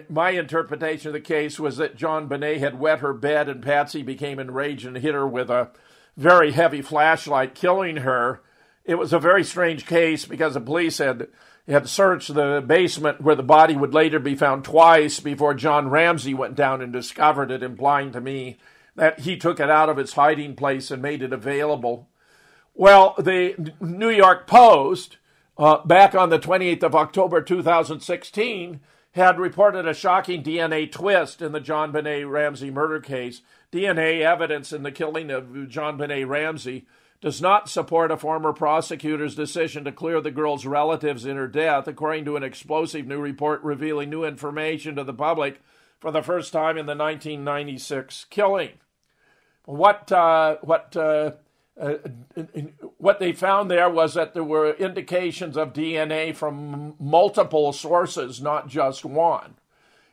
my 0.10 0.32
interpretation 0.32 1.10
of 1.10 1.14
the 1.14 1.22
case 1.22 1.60
was 1.60 1.78
that 1.78 1.98
JonBenét 1.98 2.60
had 2.60 2.80
wet 2.80 3.00
her 3.00 3.14
bed 3.14 3.48
and 3.48 3.62
Patsy 3.62 4.02
became 4.02 4.40
enraged 4.40 4.86
and 4.86 4.98
hit 4.98 5.14
her 5.14 5.28
with 5.28 5.50
a 5.50 5.70
very 6.18 6.52
heavy 6.52 6.82
flashlight, 6.82 7.56
killing 7.56 7.98
her. 7.98 8.42
It 8.86 8.96
was 8.96 9.14
a 9.14 9.20
very 9.20 9.44
strange 9.44 9.86
case 9.86 10.26
because 10.26 10.56
the 10.56 10.62
police 10.62 10.98
had 10.98 11.28
had 11.68 11.88
searched 11.88 12.34
the 12.34 12.62
basement 12.66 13.22
where 13.22 13.36
the 13.36 13.44
body 13.44 13.76
would 13.76 13.94
later 13.94 14.20
be 14.20 14.36
found 14.36 14.66
twice 14.66 15.22
before 15.22 15.54
John 15.54 15.90
Ramsey 15.90 16.34
went 16.34 16.56
down 16.56 16.82
and 16.82 16.92
discovered 16.92 17.52
it, 17.52 17.64
implying 17.64 18.12
to 18.12 18.20
me 18.20 18.58
that 18.96 19.22
he 19.22 19.38
took 19.38 19.62
it 19.62 19.70
out 19.70 19.88
of 19.88 19.98
its 19.98 20.14
hiding 20.14 20.56
place 20.56 20.92
and 20.92 21.02
made 21.02 21.22
it 21.22 21.32
available. 21.32 22.10
Well, 22.74 23.16
the 23.18 23.74
New 23.80 24.10
York 24.10 24.46
Post, 24.46 25.18
uh, 25.58 25.78
back 25.86 26.14
on 26.16 26.30
the 26.30 26.40
28th 26.40 26.84
of 26.84 26.96
October 26.96 27.42
2016, 27.42 28.82
had 29.12 29.40
reported 29.40 29.88
a 29.88 29.94
shocking 29.94 30.44
DNA 30.44 30.92
twist 30.92 31.42
in 31.42 31.52
the 31.52 31.62
JonBenét 31.62 32.30
Ramsey 32.30 32.72
murder 32.72 33.00
case. 33.00 33.42
DNA 33.72 34.22
evidence 34.22 34.74
in 34.74 34.84
the 34.84 34.92
killing 34.92 35.32
of 35.32 35.46
JonBenét 35.46 36.28
Ramsey 36.28 36.86
does 37.24 37.42
not 37.42 37.70
support 37.70 38.12
a 38.12 38.18
former 38.18 38.52
prosecutor's 38.52 39.34
decision 39.34 39.86
to 39.86 39.94
clear 39.94 40.20
the 40.20 40.30
girl's 40.30 40.66
relatives 40.66 41.26
in 41.26 41.38
her 41.38 41.48
death, 41.48 41.88
according 41.88 42.26
to 42.26 42.36
an 42.36 42.44
explosive 42.44 43.08
new 43.08 43.18
report 43.18 43.64
revealing 43.64 44.10
new 44.10 44.26
information 44.26 44.98
to 44.98 45.06
the 45.06 45.14
public 45.14 45.62
for 46.02 46.12
the 46.12 46.22
first 46.22 46.52
time 46.52 46.78
in 46.78 46.86
the 46.86 46.90
1996 46.90 48.26
killing. 48.30 48.72
What 49.64 50.12
uh, 50.12 50.58
what 50.64 50.98
uh, 50.98 51.32
uh, 51.80 51.94
what 52.98 53.20
they 53.20 53.32
found 53.32 53.72
there 53.72 53.90
was 53.90 54.16
that 54.16 54.34
there 54.34 54.44
were 54.44 54.74
indications 54.74 55.56
of 55.56 55.72
DNA 55.72 56.36
from 56.36 56.96
multiple 57.00 57.72
sources, 57.72 58.42
not 58.42 58.68
just 58.68 59.06
one. 59.06 59.54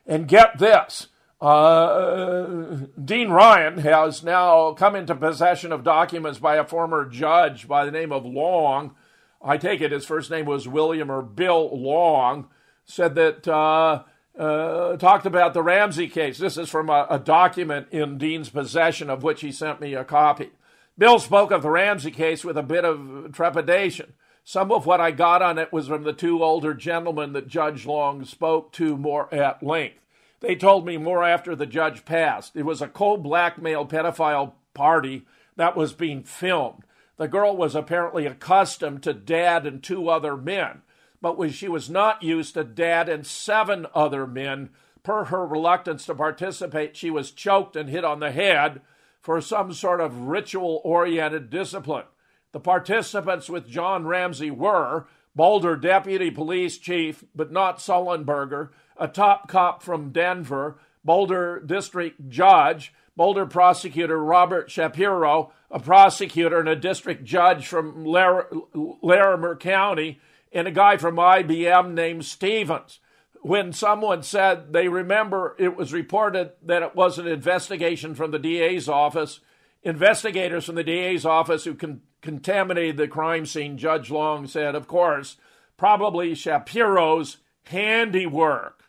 And 0.06 0.28
get 0.28 0.58
this 0.58 1.08
uh, 1.40 2.76
Dean 3.02 3.30
Ryan 3.30 3.78
has 3.78 4.22
now 4.22 4.72
come 4.72 4.94
into 4.94 5.14
possession 5.14 5.72
of 5.72 5.84
documents 5.84 6.38
by 6.38 6.56
a 6.56 6.64
former 6.64 7.06
judge 7.06 7.66
by 7.66 7.84
the 7.84 7.90
name 7.90 8.12
of 8.12 8.26
Long. 8.26 8.94
I 9.42 9.56
take 9.56 9.80
it 9.80 9.92
his 9.92 10.04
first 10.04 10.30
name 10.30 10.44
was 10.44 10.68
William 10.68 11.10
or 11.10 11.22
Bill 11.22 11.70
Long. 11.76 12.48
Said 12.84 13.14
that 13.14 13.48
uh, 13.48 14.02
uh, 14.38 14.96
talked 14.96 15.26
about 15.26 15.54
the 15.54 15.62
Ramsey 15.62 16.08
case. 16.08 16.38
This 16.38 16.58
is 16.58 16.68
from 16.68 16.90
a, 16.90 17.06
a 17.08 17.18
document 17.18 17.88
in 17.90 18.18
Dean's 18.18 18.50
possession 18.50 19.08
of 19.08 19.22
which 19.22 19.40
he 19.40 19.52
sent 19.52 19.80
me 19.80 19.94
a 19.94 20.04
copy. 20.04 20.50
Bill 20.98 21.18
spoke 21.18 21.50
of 21.50 21.62
the 21.62 21.70
Ramsey 21.70 22.10
case 22.10 22.44
with 22.44 22.58
a 22.58 22.62
bit 22.62 22.84
of 22.84 23.32
trepidation. 23.32 24.12
Some 24.44 24.72
of 24.72 24.84
what 24.84 25.00
I 25.00 25.10
got 25.10 25.40
on 25.40 25.56
it 25.58 25.72
was 25.72 25.88
from 25.88 26.02
the 26.02 26.12
two 26.12 26.42
older 26.42 26.74
gentlemen 26.74 27.32
that 27.32 27.48
Judge 27.48 27.86
Long 27.86 28.24
spoke 28.24 28.72
to 28.72 28.96
more 28.96 29.32
at 29.32 29.62
length. 29.62 30.00
They 30.40 30.56
told 30.56 30.86
me 30.86 30.96
more 30.96 31.22
after 31.22 31.54
the 31.54 31.66
judge 31.66 32.04
passed. 32.04 32.56
It 32.56 32.64
was 32.64 32.80
a 32.82 32.88
co 32.88 33.16
blackmail 33.16 33.86
pedophile 33.86 34.54
party 34.74 35.26
that 35.56 35.76
was 35.76 35.92
being 35.92 36.22
filmed. 36.22 36.84
The 37.16 37.28
girl 37.28 37.56
was 37.56 37.74
apparently 37.74 38.24
accustomed 38.24 39.02
to 39.02 39.12
dad 39.12 39.66
and 39.66 39.82
two 39.82 40.08
other 40.08 40.36
men, 40.36 40.82
but 41.20 41.36
when 41.36 41.50
she 41.50 41.68
was 41.68 41.90
not 41.90 42.22
used 42.22 42.54
to 42.54 42.64
dad 42.64 43.08
and 43.08 43.26
seven 43.26 43.86
other 43.94 44.26
men. 44.26 44.70
Per 45.02 45.24
her 45.26 45.46
reluctance 45.46 46.04
to 46.06 46.14
participate, 46.14 46.94
she 46.94 47.10
was 47.10 47.30
choked 47.30 47.74
and 47.74 47.88
hit 47.88 48.04
on 48.04 48.20
the 48.20 48.32
head 48.32 48.82
for 49.22 49.40
some 49.40 49.72
sort 49.72 50.00
of 50.00 50.28
ritual 50.28 50.80
oriented 50.84 51.48
discipline. 51.48 52.04
The 52.52 52.60
participants 52.60 53.48
with 53.48 53.68
John 53.68 54.06
Ramsey 54.06 54.50
were 54.50 55.06
Boulder 55.34 55.76
Deputy 55.76 56.30
Police 56.30 56.78
Chief, 56.78 57.24
but 57.34 57.52
not 57.52 57.78
Sullenberger, 57.78 58.70
a 59.00 59.08
top 59.08 59.48
cop 59.48 59.82
from 59.82 60.12
Denver, 60.12 60.78
Boulder 61.02 61.60
District 61.64 62.28
Judge, 62.28 62.92
Boulder 63.16 63.46
prosecutor 63.46 64.22
Robert 64.22 64.70
Shapiro, 64.70 65.52
a 65.70 65.80
prosecutor 65.80 66.60
and 66.60 66.68
a 66.68 66.76
district 66.76 67.24
judge 67.24 67.66
from 67.66 68.04
Larimer 68.04 69.56
County, 69.56 70.20
and 70.52 70.68
a 70.68 70.70
guy 70.70 70.96
from 70.96 71.16
IBM 71.16 71.94
named 71.94 72.24
Stevens. 72.24 73.00
When 73.42 73.72
someone 73.72 74.22
said 74.22 74.72
they 74.72 74.88
remember 74.88 75.56
it 75.58 75.76
was 75.76 75.92
reported 75.92 76.52
that 76.62 76.82
it 76.82 76.94
was 76.94 77.18
an 77.18 77.26
investigation 77.26 78.14
from 78.14 78.30
the 78.30 78.38
DA's 78.38 78.88
office, 78.88 79.40
investigators 79.82 80.66
from 80.66 80.74
the 80.74 80.84
DA's 80.84 81.24
office 81.24 81.64
who 81.64 81.74
con- 81.74 82.02
contaminated 82.20 82.98
the 82.98 83.08
crime 83.08 83.46
scene, 83.46 83.78
Judge 83.78 84.10
Long 84.10 84.46
said, 84.46 84.74
of 84.74 84.86
course, 84.86 85.36
probably 85.78 86.34
Shapiro's 86.34 87.38
handiwork. 87.64 88.79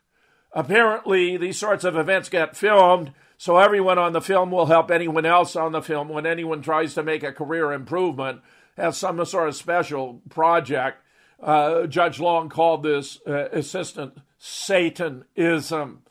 Apparently, 0.53 1.37
these 1.37 1.57
sorts 1.57 1.83
of 1.83 1.95
events 1.95 2.27
get 2.29 2.57
filmed, 2.57 3.13
so 3.37 3.57
everyone 3.57 3.97
on 3.97 4.13
the 4.13 4.21
film 4.21 4.51
will 4.51 4.65
help 4.65 4.91
anyone 4.91 5.25
else 5.25 5.55
on 5.55 5.71
the 5.71 5.81
film 5.81 6.09
when 6.09 6.25
anyone 6.25 6.61
tries 6.61 6.93
to 6.93 7.03
make 7.03 7.23
a 7.23 7.31
career 7.31 7.71
improvement, 7.71 8.41
has 8.77 8.97
some 8.97 9.23
sort 9.25 9.47
of 9.47 9.55
special 9.55 10.21
project. 10.29 10.97
Uh, 11.41 11.87
Judge 11.87 12.19
Long 12.19 12.49
called 12.49 12.83
this 12.83 13.19
uh, 13.25 13.49
assistant 13.51 14.17
Satanism. 14.37 16.03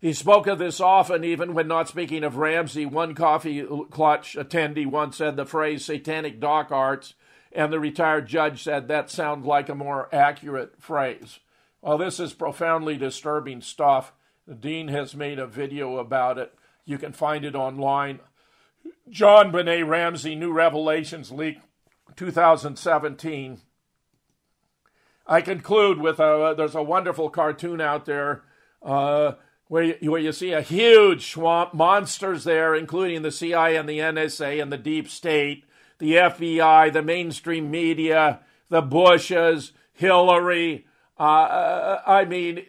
He 0.00 0.12
spoke 0.12 0.46
of 0.46 0.58
this 0.58 0.80
often, 0.80 1.24
even 1.24 1.54
when 1.54 1.66
not 1.66 1.88
speaking 1.88 2.22
of 2.22 2.36
Ramsey. 2.36 2.84
One 2.84 3.14
coffee 3.14 3.66
clutch 3.90 4.36
attendee 4.36 4.86
once 4.86 5.16
said 5.16 5.36
the 5.36 5.46
phrase 5.46 5.84
satanic 5.84 6.38
dock 6.38 6.70
arts, 6.70 7.14
and 7.50 7.72
the 7.72 7.80
retired 7.80 8.26
judge 8.26 8.62
said 8.62 8.88
that 8.88 9.10
sounds 9.10 9.46
like 9.46 9.68
a 9.68 9.74
more 9.74 10.08
accurate 10.14 10.80
phrase. 10.80 11.40
Well, 11.86 11.98
this 11.98 12.18
is 12.18 12.32
profoundly 12.32 12.96
disturbing 12.96 13.60
stuff. 13.60 14.12
The 14.44 14.56
dean 14.56 14.88
has 14.88 15.14
made 15.14 15.38
a 15.38 15.46
video 15.46 15.98
about 15.98 16.36
it. 16.36 16.52
You 16.84 16.98
can 16.98 17.12
find 17.12 17.44
it 17.44 17.54
online. 17.54 18.18
JonBenét 19.08 19.86
Ramsey, 19.86 20.34
New 20.34 20.52
Revelations 20.52 21.30
Leak 21.30 21.60
2017. 22.16 23.60
I 25.28 25.40
conclude 25.40 26.00
with 26.00 26.18
a 26.18 26.54
there's 26.56 26.74
a 26.74 26.82
wonderful 26.82 27.30
cartoon 27.30 27.80
out 27.80 28.04
there 28.04 28.42
uh, 28.82 29.34
where, 29.68 29.84
you, 29.84 30.10
where 30.10 30.20
you 30.20 30.32
see 30.32 30.50
a 30.50 30.62
huge 30.62 31.30
swamp, 31.30 31.72
monsters 31.72 32.42
there, 32.42 32.74
including 32.74 33.22
the 33.22 33.30
CIA 33.30 33.76
and 33.76 33.88
the 33.88 34.00
NSA 34.00 34.60
and 34.60 34.72
the 34.72 34.76
deep 34.76 35.08
state, 35.08 35.64
the 35.98 36.14
FBI, 36.14 36.92
the 36.92 37.02
mainstream 37.02 37.70
media, 37.70 38.40
the 38.70 38.82
Bushes, 38.82 39.70
Hillary. 39.92 40.84
Uh, 41.18 41.22
uh 41.22 42.02
I 42.06 42.24
mean, 42.24 42.64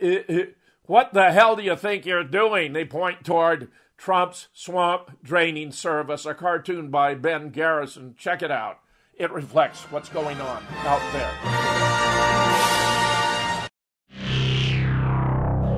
what 0.83 1.13
the 1.13 1.31
hell 1.31 1.55
do 1.55 1.63
you 1.63 1.75
think 1.75 2.05
you're 2.05 2.23
doing? 2.23 2.73
They 2.73 2.85
point 2.85 3.25
toward 3.25 3.69
Trump's 3.97 4.47
swamp 4.53 5.17
draining 5.23 5.71
service, 5.71 6.25
a 6.25 6.33
cartoon 6.33 6.89
by 6.89 7.15
Ben 7.15 7.49
Garrison. 7.49 8.15
Check 8.17 8.41
it 8.41 8.51
out. 8.51 8.79
It 9.15 9.31
reflects 9.31 9.83
what's 9.91 10.09
going 10.09 10.39
on 10.39 10.63
out 10.85 11.01
there. 11.13 11.33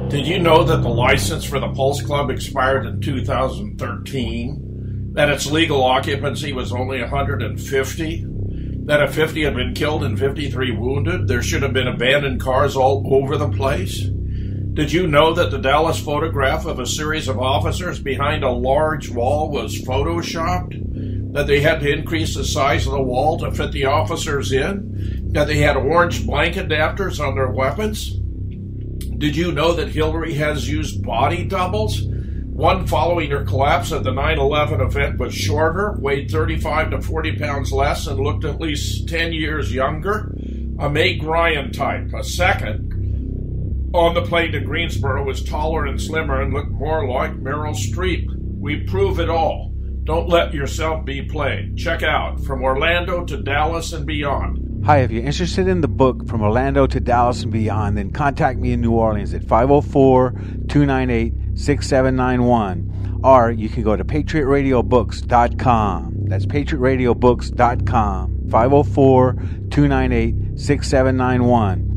Did 0.10 0.28
you 0.28 0.40
know 0.40 0.64
that 0.64 0.82
the 0.82 0.90
license 0.90 1.46
for 1.46 1.60
the 1.60 1.70
Pulse 1.70 2.02
Club 2.02 2.32
expired 2.32 2.86
in 2.86 3.00
2013? 3.00 5.12
That 5.14 5.30
its 5.30 5.50
legal 5.50 5.84
occupancy 5.84 6.52
was 6.52 6.74
only 6.74 7.00
150? 7.00 8.26
That 8.86 9.04
a 9.04 9.08
50 9.08 9.44
had 9.44 9.56
been 9.56 9.74
killed 9.74 10.04
and 10.04 10.18
53 10.18 10.72
wounded? 10.72 11.28
There 11.28 11.44
should 11.44 11.62
have 11.64 11.74
been 11.74 11.88
abandoned 11.88 12.42
cars 12.42 12.76
all 12.76 13.04
over 13.14 13.38
the 13.38 13.50
place? 13.50 14.10
Did 14.74 14.92
you 14.94 15.08
know 15.08 15.34
that 15.34 15.52
the 15.52 15.58
Dallas 15.58 16.00
photograph 16.00 16.66
of 16.66 16.80
a 16.80 16.86
series 16.86 17.28
of 17.28 17.40
officers 17.40 18.00
behind 18.00 18.44
a 18.44 18.52
large 18.52 19.10
wall 19.10 19.52
was 19.52 19.82
photoshopped? 19.82 21.34
That 21.34 21.48
they 21.48 21.60
had 21.60 21.82
to 21.82 21.92
increase 21.92 22.36
the 22.36 22.46
size 22.46 22.86
of 22.86 22.94
the 22.94 23.02
wall 23.02 23.38
to 23.40 23.52
fit 23.52 23.72
the 23.72 23.86
officers 23.86 24.52
in? 24.52 25.32
That 25.34 25.48
they 25.48 25.58
had 25.58 25.76
orange 25.76 26.26
blank 26.26 26.56
adapters 26.56 27.20
on 27.20 27.36
their 27.36 27.52
weapons? 27.52 28.10
Did 29.20 29.36
you 29.36 29.52
know 29.52 29.74
that 29.74 29.90
Hillary 29.90 30.34
has 30.36 30.70
used 30.70 31.04
body 31.04 31.44
doubles? 31.44 32.02
One 32.60 32.88
following 32.88 33.32
her 33.32 33.46
collapse 33.46 33.94
at 33.94 34.04
the 34.04 34.12
9 34.12 34.38
11 34.38 34.82
event 34.82 35.18
was 35.18 35.34
shorter, 35.34 35.96
weighed 35.98 36.30
35 36.30 36.92
to 36.92 37.02
40 37.02 37.38
pounds 37.38 37.72
less, 37.72 38.06
and 38.06 38.20
looked 38.20 38.44
at 38.44 38.60
least 38.60 39.08
10 39.08 39.32
years 39.32 39.74
younger. 39.74 40.36
A 40.78 40.90
Meg 40.90 41.24
Ryan 41.24 41.72
type. 41.72 42.14
A 42.14 42.22
second, 42.22 43.92
on 43.94 44.14
the 44.14 44.24
plane 44.24 44.52
to 44.52 44.60
Greensboro 44.60 45.24
was 45.24 45.42
taller 45.42 45.86
and 45.86 46.02
slimmer 46.02 46.42
and 46.42 46.54
looked 46.54 46.72
more 46.72 47.08
like 47.08 47.32
Meryl 47.42 47.74
Streep. 47.74 48.28
We 48.60 48.82
prove 48.82 49.22
it 49.22 49.30
all. 49.30 49.74
Don't 50.04 50.28
let 50.28 50.54
yourself 50.54 51.06
be 51.06 51.22
played. 51.22 51.78
Check 51.78 52.04
out 52.04 52.42
From 52.42 52.62
Orlando 52.62 53.24
to 53.24 53.42
Dallas 53.42 53.94
and 53.94 54.06
Beyond. 54.06 54.84
Hi, 54.86 54.98
if 54.98 55.12
you're 55.12 55.24
interested 55.24 55.70
in 55.70 55.80
the 55.80 55.88
book 55.88 56.28
From 56.28 56.42
Orlando 56.42 56.88
to 56.88 57.00
Dallas 57.00 57.42
and 57.42 57.54
Beyond, 57.54 57.98
then 57.98 58.12
contact 58.12 58.60
me 58.60 58.74
in 58.74 58.82
New 58.82 58.92
Orleans 58.92 59.34
at 59.34 59.46
504 59.46 60.32
298 60.68 61.39
6791. 61.60 63.20
Or 63.24 63.52
you 63.52 63.70
can 63.70 63.84
go 63.84 63.96
to 63.96 64.04
patriotradiobooks.com. 64.06 66.26
That's 66.26 66.46
patriotradiobooks.com. 66.46 68.36
504 68.50 69.34
298 69.70 70.60
6791 70.60 71.89